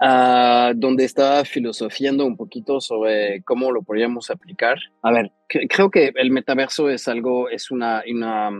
ah, 0.00 0.72
donde 0.74 1.04
estaba 1.04 1.44
filosofiando 1.44 2.26
un 2.26 2.36
poquito 2.36 2.80
sobre 2.80 3.42
cómo 3.42 3.70
lo 3.70 3.82
podríamos 3.82 4.30
aplicar. 4.30 4.78
A 5.02 5.12
ver, 5.12 5.32
creo 5.48 5.90
que 5.90 6.12
el 6.16 6.30
metaverso 6.30 6.90
es 6.90 7.06
algo, 7.06 7.48
es 7.48 7.70
una, 7.70 8.02
una, 8.10 8.50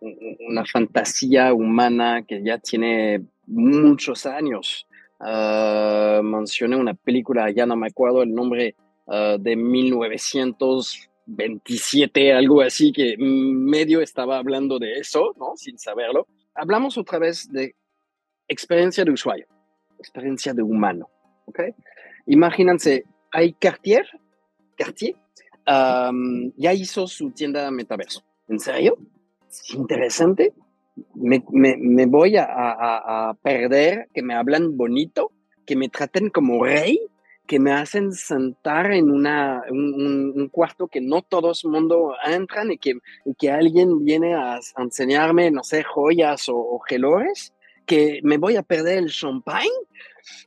una 0.00 0.64
fantasía 0.64 1.52
humana 1.54 2.24
que 2.26 2.42
ya 2.42 2.58
tiene 2.58 3.22
muchos 3.46 4.26
años. 4.26 4.86
Uh, 5.20 6.22
mencioné 6.22 6.76
una 6.76 6.94
película, 6.94 7.50
ya 7.50 7.66
no 7.66 7.76
me 7.76 7.88
acuerdo 7.88 8.22
el 8.22 8.34
nombre, 8.34 8.74
uh, 9.06 9.36
de 9.38 9.56
1927, 9.56 12.32
algo 12.32 12.62
así, 12.62 12.92
que 12.92 13.16
medio 13.18 14.00
estaba 14.00 14.38
hablando 14.38 14.78
de 14.78 14.94
eso, 14.94 15.34
¿no? 15.38 15.56
Sin 15.56 15.78
saberlo. 15.78 16.26
Hablamos 16.54 16.96
otra 16.98 17.18
vez 17.18 17.50
de 17.50 17.74
experiencia 18.48 19.04
de 19.04 19.12
usuario, 19.12 19.46
experiencia 19.98 20.52
de 20.52 20.62
humano, 20.62 21.08
¿ok? 21.46 21.60
Imagínense, 22.26 23.04
hay 23.30 23.54
Cartier, 23.54 24.06
Cartier, 24.76 25.16
um, 25.66 26.52
ya 26.56 26.74
hizo 26.74 27.06
su 27.06 27.30
tienda 27.30 27.70
metaverso. 27.70 28.22
¿En 28.48 28.60
serio? 28.60 28.98
interesante 29.72 30.52
me, 31.14 32.06
voy 32.06 32.36
a, 32.36 32.46
a, 32.48 33.34
perder, 33.42 34.08
que 34.14 34.22
me 34.22 34.34
hablan 34.34 34.76
bonito, 34.76 35.32
que 35.66 35.76
me 35.76 35.88
traten 35.88 36.30
como 36.30 36.64
rey, 36.64 37.00
que 37.46 37.58
me 37.58 37.72
hacen 37.72 38.12
sentar 38.12 38.92
en 38.92 39.10
una, 39.10 39.62
un, 39.70 40.48
cuarto 40.50 40.88
que 40.88 41.00
no 41.00 41.22
todo 41.22 41.52
el 41.52 41.70
mundo 41.70 42.14
entran 42.24 42.72
y 42.72 42.78
que, 42.78 42.94
que 43.38 43.50
alguien 43.50 44.04
viene 44.04 44.34
a, 44.34 44.60
enseñarme, 44.78 45.50
no 45.50 45.62
sé, 45.62 45.82
joyas 45.82 46.48
o, 46.48 46.56
o, 46.56 46.78
gelores, 46.80 47.52
que 47.86 48.20
me 48.22 48.38
voy 48.38 48.56
a 48.56 48.62
perder 48.62 48.98
el 48.98 49.10
champagne. 49.10 49.68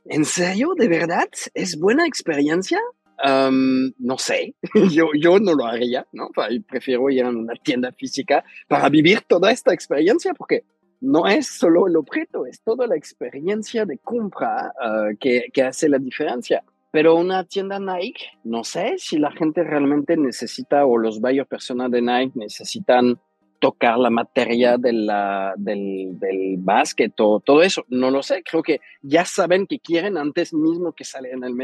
¿En 0.06 0.24
serio? 0.24 0.72
¿De 0.76 0.88
verdad? 0.88 1.28
¿Es 1.54 1.78
buena 1.78 2.04
experiencia? 2.04 2.80
No 3.24 4.18
sé, 4.18 4.54
yo, 4.90 5.08
yo 5.18 5.38
no 5.38 5.54
lo 5.54 5.66
haría, 5.66 6.06
¿no? 6.12 6.28
Prefiero 6.68 7.10
ir 7.10 7.24
a 7.24 7.28
una 7.28 7.54
tienda 7.54 7.92
física 7.92 8.44
para 8.68 8.88
vivir 8.88 9.22
toda 9.22 9.50
esta 9.50 9.72
experiencia 9.72 10.34
porque 10.34 10.64
no 11.00 11.26
es 11.26 11.46
solo 11.46 11.86
el 11.86 11.96
objeto, 11.96 12.46
es 12.46 12.60
toda 12.62 12.86
la 12.86 12.96
experiencia 12.96 13.84
de 13.84 13.98
compra 13.98 14.72
ah, 14.80 15.10
que, 15.18 15.46
que, 15.52 15.62
hace 15.62 15.88
la 15.88 15.98
diferencia. 15.98 16.64
Pero 16.90 17.16
una 17.16 17.44
tienda 17.44 17.78
Nike, 17.78 18.24
no 18.44 18.64
sé 18.64 18.94
si 18.96 19.18
la 19.18 19.30
gente 19.30 19.62
realmente 19.62 20.16
necesita 20.16 20.86
o 20.86 20.96
los 20.96 21.20
varios 21.20 21.46
personas 21.46 21.90
de 21.90 22.00
Nike 22.00 22.32
necesitan 22.34 23.20
tocar 23.58 23.98
la 23.98 24.10
materia 24.10 24.78
de 24.78 24.92
la, 24.92 25.54
del, 25.56 26.18
del 26.18 26.56
básquet 26.58 27.12
o 27.18 27.40
todo 27.40 27.62
eso. 27.62 27.84
No 27.88 28.10
lo 28.10 28.22
sé. 28.22 28.42
Creo 28.42 28.62
que 28.62 28.80
ya 29.02 29.24
saben 29.24 29.66
que 29.66 29.78
quieren 29.78 30.16
antes 30.16 30.54
mismo 30.54 30.92
que 30.92 31.04
sale 31.04 31.32
en 31.32 31.44
el, 31.44 31.54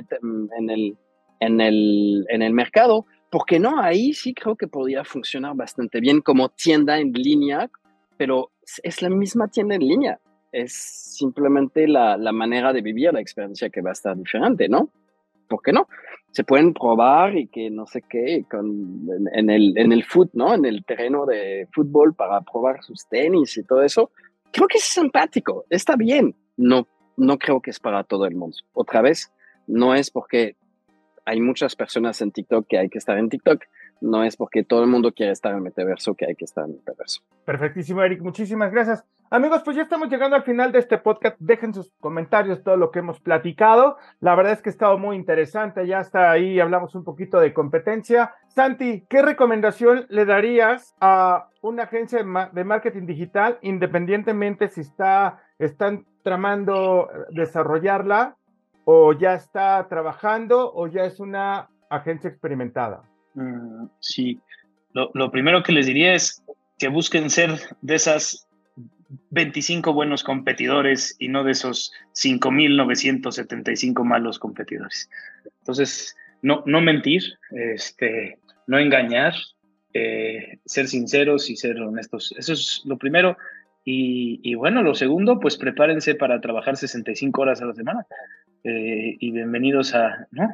en 0.59 0.71
el, 0.71 0.97
en 1.47 1.61
el, 1.61 2.25
en 2.29 2.43
el 2.43 2.53
mercado. 2.53 3.07
porque 3.31 3.59
no? 3.59 3.81
Ahí 3.81 4.13
sí 4.13 4.33
creo 4.33 4.57
que 4.57 4.69
podría 4.69 5.05
funcionar 5.05 5.57
bastante 5.57 6.01
bien 6.01 6.21
como 6.21 6.51
tienda 6.51 6.99
en 6.99 7.13
línea, 7.13 7.71
pero 8.17 8.51
es 8.83 9.03
la 9.03 9.11
misma 9.11 9.49
tienda 9.49 9.75
en 9.75 9.83
línea. 9.83 10.21
Es 10.53 10.73
simplemente 11.19 11.89
la, 11.89 12.17
la 12.17 12.33
manera 12.33 12.73
de 12.73 12.81
vivir 12.81 13.13
la 13.13 13.21
experiencia 13.21 13.71
que 13.71 13.81
va 13.81 13.91
a 13.91 13.93
estar 13.93 14.17
diferente, 14.17 14.69
¿no? 14.69 14.91
¿por 15.49 15.63
qué 15.63 15.73
no? 15.73 15.89
Se 16.31 16.45
pueden 16.45 16.75
probar 16.75 17.37
y 17.37 17.47
que 17.47 17.71
no 17.71 17.87
sé 17.87 18.03
qué, 18.03 18.45
con, 18.51 19.07
en, 19.33 19.51
el, 19.51 19.79
en 19.79 19.93
el 19.93 20.05
foot, 20.05 20.31
¿no? 20.33 20.55
En 20.55 20.65
el 20.65 20.85
terreno 20.85 21.27
de 21.27 21.69
fútbol 21.73 22.15
para 22.15 22.41
probar 22.41 22.83
sus 22.83 23.07
tenis 23.09 23.57
y 23.57 23.63
todo 23.63 23.83
eso. 23.83 24.11
Creo 24.51 24.67
que 24.67 24.79
es 24.79 24.85
simpático, 24.85 25.65
está 25.71 25.97
bien. 25.97 26.35
No, 26.57 26.89
no 27.17 27.39
creo 27.39 27.61
que 27.61 27.71
es 27.71 27.79
para 27.79 28.03
todo 28.05 28.27
el 28.27 28.35
mundo. 28.35 28.57
Otra 28.73 29.01
vez, 29.01 29.33
no 29.67 29.95
es 29.95 30.11
porque 30.11 30.57
hay 31.25 31.41
muchas 31.41 31.77
personas 31.77 32.21
en 32.21 32.33
TikTok 32.33 32.67
que 32.69 32.79
hay 32.79 32.89
que 32.89 32.99
estar 32.99 33.19
en 33.19 33.29
TikTok, 33.29 33.63
no 34.01 34.23
es 34.25 34.37
porque 34.37 34.65
todo 34.65 34.83
el 34.83 34.91
mundo 34.91 35.13
quiere 35.13 35.33
estar 35.33 35.55
en 35.55 35.63
metaverso 35.63 36.15
que 36.15 36.27
hay 36.27 36.35
que 36.35 36.45
estar 36.45 36.65
en 36.65 36.73
metaverso. 36.73 37.23
Perfectísimo, 37.45 38.03
Eric. 38.03 38.21
Muchísimas 38.23 38.71
gracias. 38.71 39.05
Amigos, 39.31 39.63
pues 39.65 39.77
ya 39.77 39.83
estamos 39.83 40.09
llegando 40.11 40.37
al 40.37 40.43
final 40.43 40.73
de 40.73 40.79
este 40.79 40.99
podcast. 40.99 41.37
Dejen 41.39 41.73
sus 41.73 41.91
comentarios 42.01 42.63
todo 42.63 42.77
lo 42.77 42.91
que 42.91 42.99
hemos 42.99 43.21
platicado. 43.21 43.97
La 44.21 44.35
verdad 44.35 44.53
es 44.53 44.63
que 44.63 44.69
ha 44.69 44.73
estado 44.73 44.99
muy 44.99 45.17
interesante. 45.17 45.87
Ya 45.87 46.01
está 46.01 46.31
ahí, 46.31 46.61
hablamos 46.61 46.95
un 46.95 47.05
poquito 47.05 47.41
de 47.41 47.55
competencia. 47.55 48.35
Santi, 48.49 49.05
¿qué 49.09 49.23
recomendación 49.23 50.07
le 50.11 50.25
darías 50.25 50.95
a 51.01 51.49
una 51.63 51.85
agencia 51.85 52.19
de 52.53 52.65
marketing 52.65 53.07
digital, 53.07 53.59
independientemente 53.63 54.69
si 54.69 54.83
está, 54.83 55.41
están 55.59 56.05
tramando 56.23 57.09
desarrollarla 57.31 58.37
o 58.85 59.13
ya 59.13 59.35
está 59.35 59.87
trabajando 59.89 60.73
o 60.75 60.87
ya 60.87 61.05
es 61.05 61.21
una 61.21 61.69
agencia 61.89 62.29
experimentada? 62.29 63.03
Mm, 63.35 63.87
sí, 64.01 64.41
lo, 64.93 65.31
primero 65.31 65.63
que 65.63 65.73
les 65.73 65.87
diría 65.87 66.15
es 66.15 66.43
que 66.79 66.89
busquen 66.89 67.31
ser 67.31 67.59
de 67.83 67.95
esas 67.97 68.49
25 69.31 69.93
buenos 69.93 70.23
competidores 70.23 71.17
y 71.19 71.29
no 71.29 71.45
de 71.45 71.53
esos 71.53 71.93
5.975 72.15 74.05
malos 74.05 74.39
competidores. 74.39 75.11
Entonces, 75.61 76.17
no, 76.43 76.63
no 76.67 76.81
mentir, 76.81 77.23
este, 77.51 78.39
no 78.67 78.79
engañar, 78.79 79.35
eh, 79.95 80.59
ser 80.65 80.89
sinceros 80.89 81.51
y 81.51 81.57
ser 81.57 81.81
honestos. 81.81 82.35
Eso 82.39 82.53
es 82.53 82.83
lo 82.85 82.99
primero. 82.99 83.37
Y, 83.85 84.41
y, 84.43 84.55
bueno, 84.55 84.83
lo 84.83 84.95
segundo, 84.95 85.39
pues 85.39 85.57
prepárense 85.59 86.15
para 86.15 86.41
trabajar 86.41 86.77
65 86.77 87.43
horas 87.43 87.61
a 87.61 87.67
la 87.67 87.75
semana. 87.75 88.07
Eh, 88.65 89.17
y 89.21 89.31
bienvenidos 89.31 89.95
a, 89.95 90.27
¿no? 90.31 90.49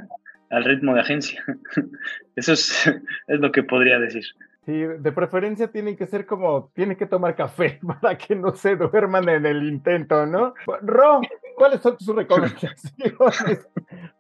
al 0.51 0.65
ritmo 0.65 0.95
de 0.95 1.01
agencia. 1.01 1.43
Eso 2.37 2.53
es, 2.53 2.87
es 3.29 3.41
lo 3.41 3.51
que 3.53 3.63
podría 3.63 3.99
decir. 3.99 4.25
Sí, 4.67 4.73
de 4.73 5.13
preferencia 5.13 5.69
tienen 5.69 5.97
que 5.97 6.07
ser 6.07 6.27
como, 6.27 6.71
tienen 6.75 6.97
que 6.97 7.07
tomar 7.07 7.35
café 7.35 7.81
para 8.01 8.19
que 8.19 8.35
no 8.35 8.55
se 8.55 8.77
duerman 8.77 9.29
en 9.29 9.47
el 9.47 9.63
intento, 9.63 10.27
¿no? 10.27 10.55
Ro, 10.83 11.21
¿cuáles 11.57 11.81
son 11.81 11.97
tus 11.97 12.15
recomendaciones? 12.15 12.83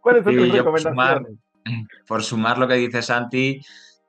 ¿Cuáles 0.00 0.24
son 0.24 0.36
tus 0.36 0.52
recomendaciones? 0.52 0.64
Por 0.64 0.80
sumar, 0.80 1.26
por 2.06 2.22
sumar, 2.22 2.58
lo 2.58 2.68
que 2.68 2.74
dice 2.74 3.02
Santi, 3.02 3.60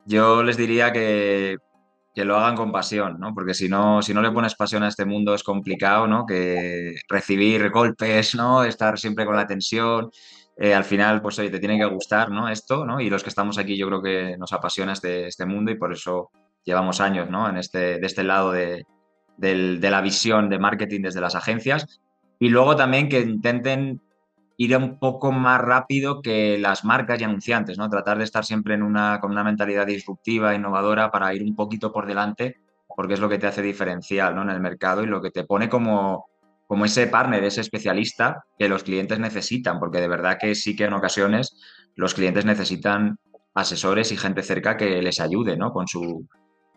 yo 0.05 0.41
les 0.41 0.57
diría 0.57 0.91
que, 0.91 1.57
que 2.13 2.25
lo 2.25 2.35
hagan 2.35 2.55
con 2.55 2.71
pasión, 2.71 3.19
¿no? 3.19 3.33
Porque 3.33 3.53
si 3.53 3.69
no, 3.69 4.01
si 4.01 4.13
no 4.13 4.21
le 4.21 4.31
pones 4.31 4.55
pasión 4.55 4.83
a 4.83 4.87
este 4.89 5.05
mundo 5.05 5.33
es 5.33 5.43
complicado, 5.43 6.07
¿no? 6.07 6.25
Que 6.25 6.95
recibir 7.07 7.69
golpes, 7.69 8.35
¿no? 8.35 8.63
Estar 8.63 8.99
siempre 8.99 9.25
con 9.25 9.35
la 9.35 9.47
tensión 9.47 10.11
eh, 10.57 10.73
al 10.73 10.83
final, 10.83 11.21
pues 11.21 11.39
oye, 11.39 11.49
te 11.49 11.59
tiene 11.59 11.79
que 11.79 11.85
gustar, 11.85 12.29
¿no? 12.29 12.49
Esto, 12.49 12.85
¿no? 12.85 12.99
Y 12.99 13.09
los 13.09 13.23
que 13.23 13.29
estamos 13.29 13.57
aquí 13.57 13.77
yo 13.77 13.87
creo 13.87 14.01
que 14.01 14.37
nos 14.37 14.53
apasiona 14.53 14.93
este, 14.93 15.27
este 15.27 15.45
mundo 15.45 15.71
y 15.71 15.75
por 15.75 15.93
eso 15.93 16.29
llevamos 16.63 17.01
años, 17.01 17.29
¿no? 17.29 17.49
En 17.49 17.57
este, 17.57 17.99
de 17.99 18.05
este 18.05 18.23
lado 18.23 18.51
de, 18.51 18.85
de 19.37 19.89
la 19.89 20.01
visión 20.01 20.49
de 20.49 20.59
marketing 20.59 21.01
desde 21.01 21.21
las 21.21 21.35
agencias. 21.35 22.01
Y 22.39 22.49
luego 22.49 22.75
también 22.75 23.09
que 23.09 23.21
intenten 23.21 24.01
ir 24.63 24.77
un 24.77 24.99
poco 24.99 25.31
más 25.31 25.59
rápido 25.59 26.21
que 26.21 26.59
las 26.59 26.85
marcas 26.85 27.19
y 27.19 27.23
anunciantes, 27.23 27.79
¿no? 27.79 27.89
Tratar 27.89 28.19
de 28.19 28.25
estar 28.25 28.45
siempre 28.45 28.75
en 28.75 28.83
una, 28.83 29.19
con 29.19 29.31
una 29.31 29.43
mentalidad 29.43 29.87
disruptiva, 29.87 30.53
innovadora, 30.53 31.09
para 31.09 31.33
ir 31.33 31.41
un 31.41 31.55
poquito 31.55 31.91
por 31.91 32.05
delante, 32.05 32.57
porque 32.95 33.15
es 33.15 33.19
lo 33.19 33.27
que 33.27 33.39
te 33.39 33.47
hace 33.47 33.63
diferencial, 33.63 34.35
¿no? 34.35 34.43
En 34.43 34.51
el 34.51 34.59
mercado 34.59 35.01
y 35.01 35.07
lo 35.07 35.19
que 35.19 35.31
te 35.31 35.45
pone 35.45 35.67
como, 35.67 36.27
como 36.67 36.85
ese 36.85 37.07
partner, 37.07 37.43
ese 37.43 37.61
especialista 37.61 38.43
que 38.55 38.69
los 38.69 38.83
clientes 38.83 39.17
necesitan, 39.17 39.79
porque 39.79 39.99
de 39.99 40.07
verdad 40.07 40.37
que 40.39 40.53
sí 40.53 40.75
que 40.75 40.85
en 40.85 40.93
ocasiones 40.93 41.59
los 41.95 42.13
clientes 42.13 42.45
necesitan 42.45 43.17
asesores 43.55 44.11
y 44.11 44.17
gente 44.17 44.43
cerca 44.43 44.77
que 44.77 45.01
les 45.01 45.19
ayude 45.19 45.57
¿no? 45.57 45.71
con, 45.73 45.87
su, 45.87 46.27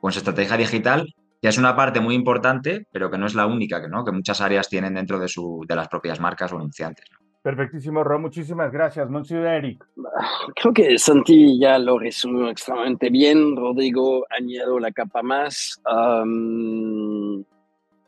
con 0.00 0.10
su 0.10 0.20
estrategia 0.20 0.56
digital, 0.56 1.14
que 1.42 1.48
es 1.48 1.58
una 1.58 1.76
parte 1.76 2.00
muy 2.00 2.14
importante, 2.14 2.86
pero 2.90 3.10
que 3.10 3.18
no 3.18 3.26
es 3.26 3.34
la 3.34 3.46
única, 3.46 3.82
que, 3.82 3.88
¿no? 3.88 4.06
que 4.06 4.12
muchas 4.12 4.40
áreas 4.40 4.70
tienen 4.70 4.94
dentro 4.94 5.18
de, 5.18 5.28
su, 5.28 5.66
de 5.68 5.76
las 5.76 5.88
propias 5.88 6.18
marcas 6.18 6.50
o 6.50 6.56
anunciantes. 6.56 7.04
Perfectísimo, 7.44 8.02
Ro. 8.02 8.18
Muchísimas 8.18 8.72
gracias. 8.72 9.10
Monsieur 9.10 9.44
Eric. 9.44 9.84
Creo 10.56 10.72
que 10.72 10.98
Santi 10.98 11.58
ya 11.58 11.78
lo 11.78 11.98
resumió 11.98 12.48
extremadamente 12.48 13.10
bien. 13.10 13.54
Rodrigo 13.54 14.24
añadió 14.30 14.78
la 14.78 14.90
capa 14.92 15.22
más. 15.22 15.78
Um, 15.84 17.44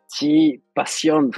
Sí, 0.08 0.62
pasión, 0.72 1.30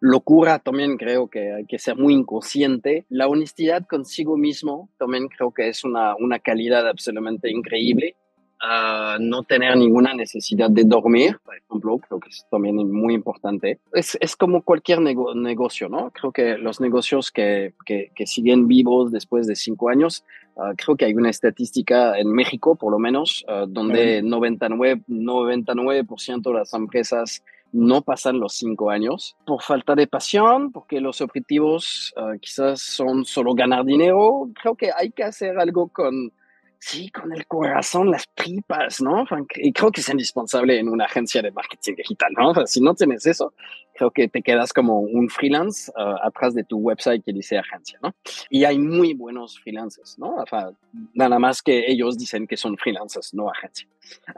locura 0.00 0.60
también 0.60 0.98
creo 0.98 1.28
que 1.28 1.52
hay 1.54 1.66
que 1.66 1.80
ser 1.80 1.96
muy 1.96 2.14
inconsciente. 2.14 3.06
La 3.08 3.26
honestidad 3.26 3.86
consigo 3.88 4.36
mismo 4.36 4.88
también 4.98 5.26
creo 5.26 5.52
que 5.52 5.68
es 5.68 5.82
una, 5.82 6.14
una 6.16 6.38
calidad 6.38 6.86
absolutamente 6.86 7.50
increíble. 7.50 8.14
Uh, 8.60 9.20
no 9.20 9.44
tener 9.44 9.76
ninguna 9.76 10.14
necesidad 10.14 10.68
de 10.68 10.82
dormir, 10.82 11.38
por 11.44 11.56
ejemplo, 11.56 11.98
creo 11.98 12.18
que 12.18 12.28
es 12.28 12.44
también 12.50 12.74
muy 12.74 13.14
importante. 13.14 13.78
Es, 13.92 14.18
es 14.20 14.34
como 14.34 14.62
cualquier 14.62 15.00
negocio, 15.00 15.88
¿no? 15.88 16.10
Creo 16.10 16.32
que 16.32 16.58
los 16.58 16.80
negocios 16.80 17.30
que, 17.30 17.74
que, 17.86 18.10
que 18.16 18.26
siguen 18.26 18.66
vivos 18.66 19.12
después 19.12 19.46
de 19.46 19.54
cinco 19.54 19.90
años, 19.90 20.24
uh, 20.56 20.74
creo 20.76 20.96
que 20.96 21.04
hay 21.04 21.14
una 21.14 21.30
estadística 21.30 22.18
en 22.18 22.32
México, 22.32 22.74
por 22.74 22.90
lo 22.90 22.98
menos, 22.98 23.44
uh, 23.48 23.66
donde 23.68 24.24
99%, 24.24 25.04
99 25.06 26.04
de 26.04 26.52
las 26.52 26.74
empresas 26.74 27.44
no 27.72 28.02
pasan 28.02 28.40
los 28.40 28.54
cinco 28.54 28.90
años 28.90 29.36
por 29.46 29.62
falta 29.62 29.94
de 29.94 30.06
pasión, 30.06 30.72
porque 30.72 31.00
los 31.00 31.20
objetivos 31.20 32.12
uh, 32.16 32.38
quizás 32.40 32.80
son 32.80 33.24
solo 33.24 33.54
ganar 33.54 33.84
dinero. 33.84 34.48
Creo 34.60 34.74
que 34.74 34.90
hay 34.96 35.10
que 35.10 35.22
hacer 35.22 35.58
algo 35.58 35.88
con, 35.88 36.32
sí, 36.78 37.10
con 37.10 37.32
el 37.32 37.46
corazón, 37.46 38.10
las 38.10 38.26
tripas, 38.34 39.00
¿no? 39.00 39.24
Y 39.56 39.72
creo 39.72 39.90
que 39.90 40.00
es 40.00 40.08
indispensable 40.08 40.78
en 40.78 40.88
una 40.88 41.06
agencia 41.06 41.42
de 41.42 41.50
marketing 41.50 41.94
digital, 41.96 42.32
¿no? 42.36 42.66
si 42.66 42.80
no 42.80 42.94
tienes 42.94 43.26
eso, 43.26 43.52
creo 43.94 44.10
que 44.10 44.28
te 44.28 44.42
quedas 44.42 44.72
como 44.72 45.00
un 45.00 45.28
freelance 45.28 45.90
uh, 45.96 46.26
atrás 46.26 46.54
de 46.54 46.64
tu 46.64 46.78
website 46.78 47.24
que 47.24 47.32
dice 47.32 47.58
agencia, 47.58 47.98
¿no? 48.02 48.14
Y 48.48 48.64
hay 48.64 48.78
muy 48.78 49.14
buenos 49.14 49.58
freelancers, 49.60 50.18
¿no? 50.18 50.36
O 50.36 50.46
sea, 50.46 50.70
nada 51.14 51.38
más 51.38 51.62
que 51.62 51.90
ellos 51.90 52.16
dicen 52.16 52.46
que 52.46 52.56
son 52.56 52.76
freelancers, 52.76 53.34
no 53.34 53.50
agencia. 53.50 53.88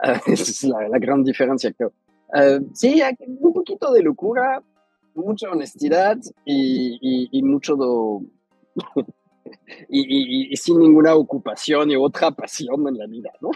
Uh, 0.03 0.19
esa 0.31 0.43
es 0.43 0.63
la, 0.63 0.87
la 0.89 0.97
gran 0.97 1.23
diferencia, 1.23 1.71
creo. 1.73 1.93
Uh, 2.33 2.65
sí, 2.73 3.01
un 3.39 3.53
poquito 3.53 3.91
de 3.91 4.01
locura, 4.01 4.63
mucha 5.13 5.49
honestidad 5.49 6.17
y, 6.45 6.97
y, 7.01 7.29
y 7.31 7.43
mucho 7.43 7.75
y, 9.89 10.55
sin 10.57 10.79
ninguna 10.79 11.15
ocupación 11.15 11.91
y 11.91 11.95
otra 11.95 12.31
pasión 12.31 12.87
en 12.87 12.97
la 12.97 13.07
vida, 13.07 13.31
¿no? 13.41 13.49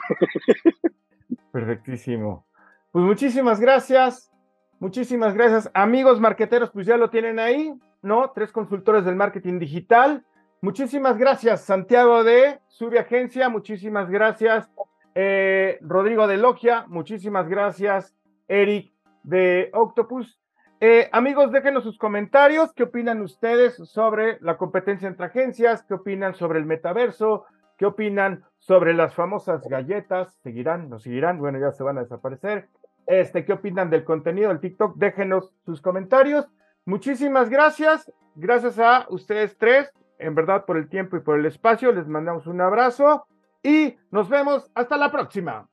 Perfectísimo. 1.52 2.46
Pues 2.92 3.06
muchísimas 3.06 3.60
gracias. 3.60 4.32
Muchísimas 4.80 5.34
gracias. 5.34 5.70
Amigos 5.74 6.20
marqueteros, 6.20 6.72
pues 6.72 6.86
ya 6.86 6.98
lo 6.98 7.10
tienen 7.10 7.40
ahí, 7.40 7.74
¿no? 8.02 8.32
Tres 8.36 8.52
consultores 8.52 9.06
del 9.06 9.16
marketing 9.16 9.60
digital. 9.60 10.26
Muchísimas 10.62 11.18
gracias, 11.18 11.62
Santiago 11.62 12.24
de 12.24 12.60
Sube 12.68 13.00
Agencia. 13.00 13.50
Muchísimas 13.50 14.10
gracias, 14.10 14.70
eh, 15.14 15.78
Rodrigo 15.82 16.28
de 16.28 16.38
Logia. 16.38 16.86
Muchísimas 16.88 17.48
gracias, 17.48 18.16
Eric 18.48 18.92
de 19.24 19.70
Octopus. 19.74 20.40
Eh, 20.88 21.10
amigos, 21.12 21.52
déjenos 21.52 21.84
sus 21.84 21.98
comentarios. 21.98 22.72
¿Qué 22.74 22.84
opinan 22.84 23.24
ustedes 23.24 23.74
sobre 23.90 24.38
la 24.42 24.56
competencia 24.56 25.08
entre 25.08 25.26
agencias? 25.26 25.82
¿Qué 25.82 25.96
opinan 25.96 26.36
sobre 26.36 26.60
el 26.60 26.68
metaverso? 26.68 27.46
¿Qué 27.76 27.88
opinan 27.88 28.44
sobre 28.60 28.94
las 28.94 29.16
famosas 29.16 29.68
galletas? 29.68 30.36
¿Seguirán? 30.44 30.88
¿No 30.88 31.00
seguirán? 31.00 31.40
Bueno, 31.40 31.58
ya 31.60 31.72
se 31.72 31.82
van 31.82 31.98
a 31.98 32.02
desaparecer. 32.02 32.70
Este, 33.08 33.46
¿Qué 33.46 33.54
opinan 33.54 33.90
del 33.90 34.04
contenido 34.04 34.50
del 34.50 34.60
TikTok? 34.60 34.96
Déjenos 34.98 35.56
sus 35.66 35.82
comentarios. 35.82 36.48
Muchísimas 36.86 37.50
gracias. 37.50 38.14
Gracias 38.36 38.78
a 38.78 39.08
ustedes 39.10 39.58
tres 39.58 39.92
en 40.20 40.36
verdad 40.36 40.66
por 40.66 40.78
el 40.78 40.88
tiempo 40.88 41.18
y 41.18 41.22
por 41.22 41.40
el 41.40 41.48
espacio. 41.48 41.94
Les 41.94 42.08
mandamos 42.08 42.46
un 42.46 42.62
abrazo 42.62 43.26
y 43.64 43.98
nos 44.12 44.30
vemos 44.30 44.70
hasta 44.76 44.98
la 44.98 45.12
próxima. 45.12 45.68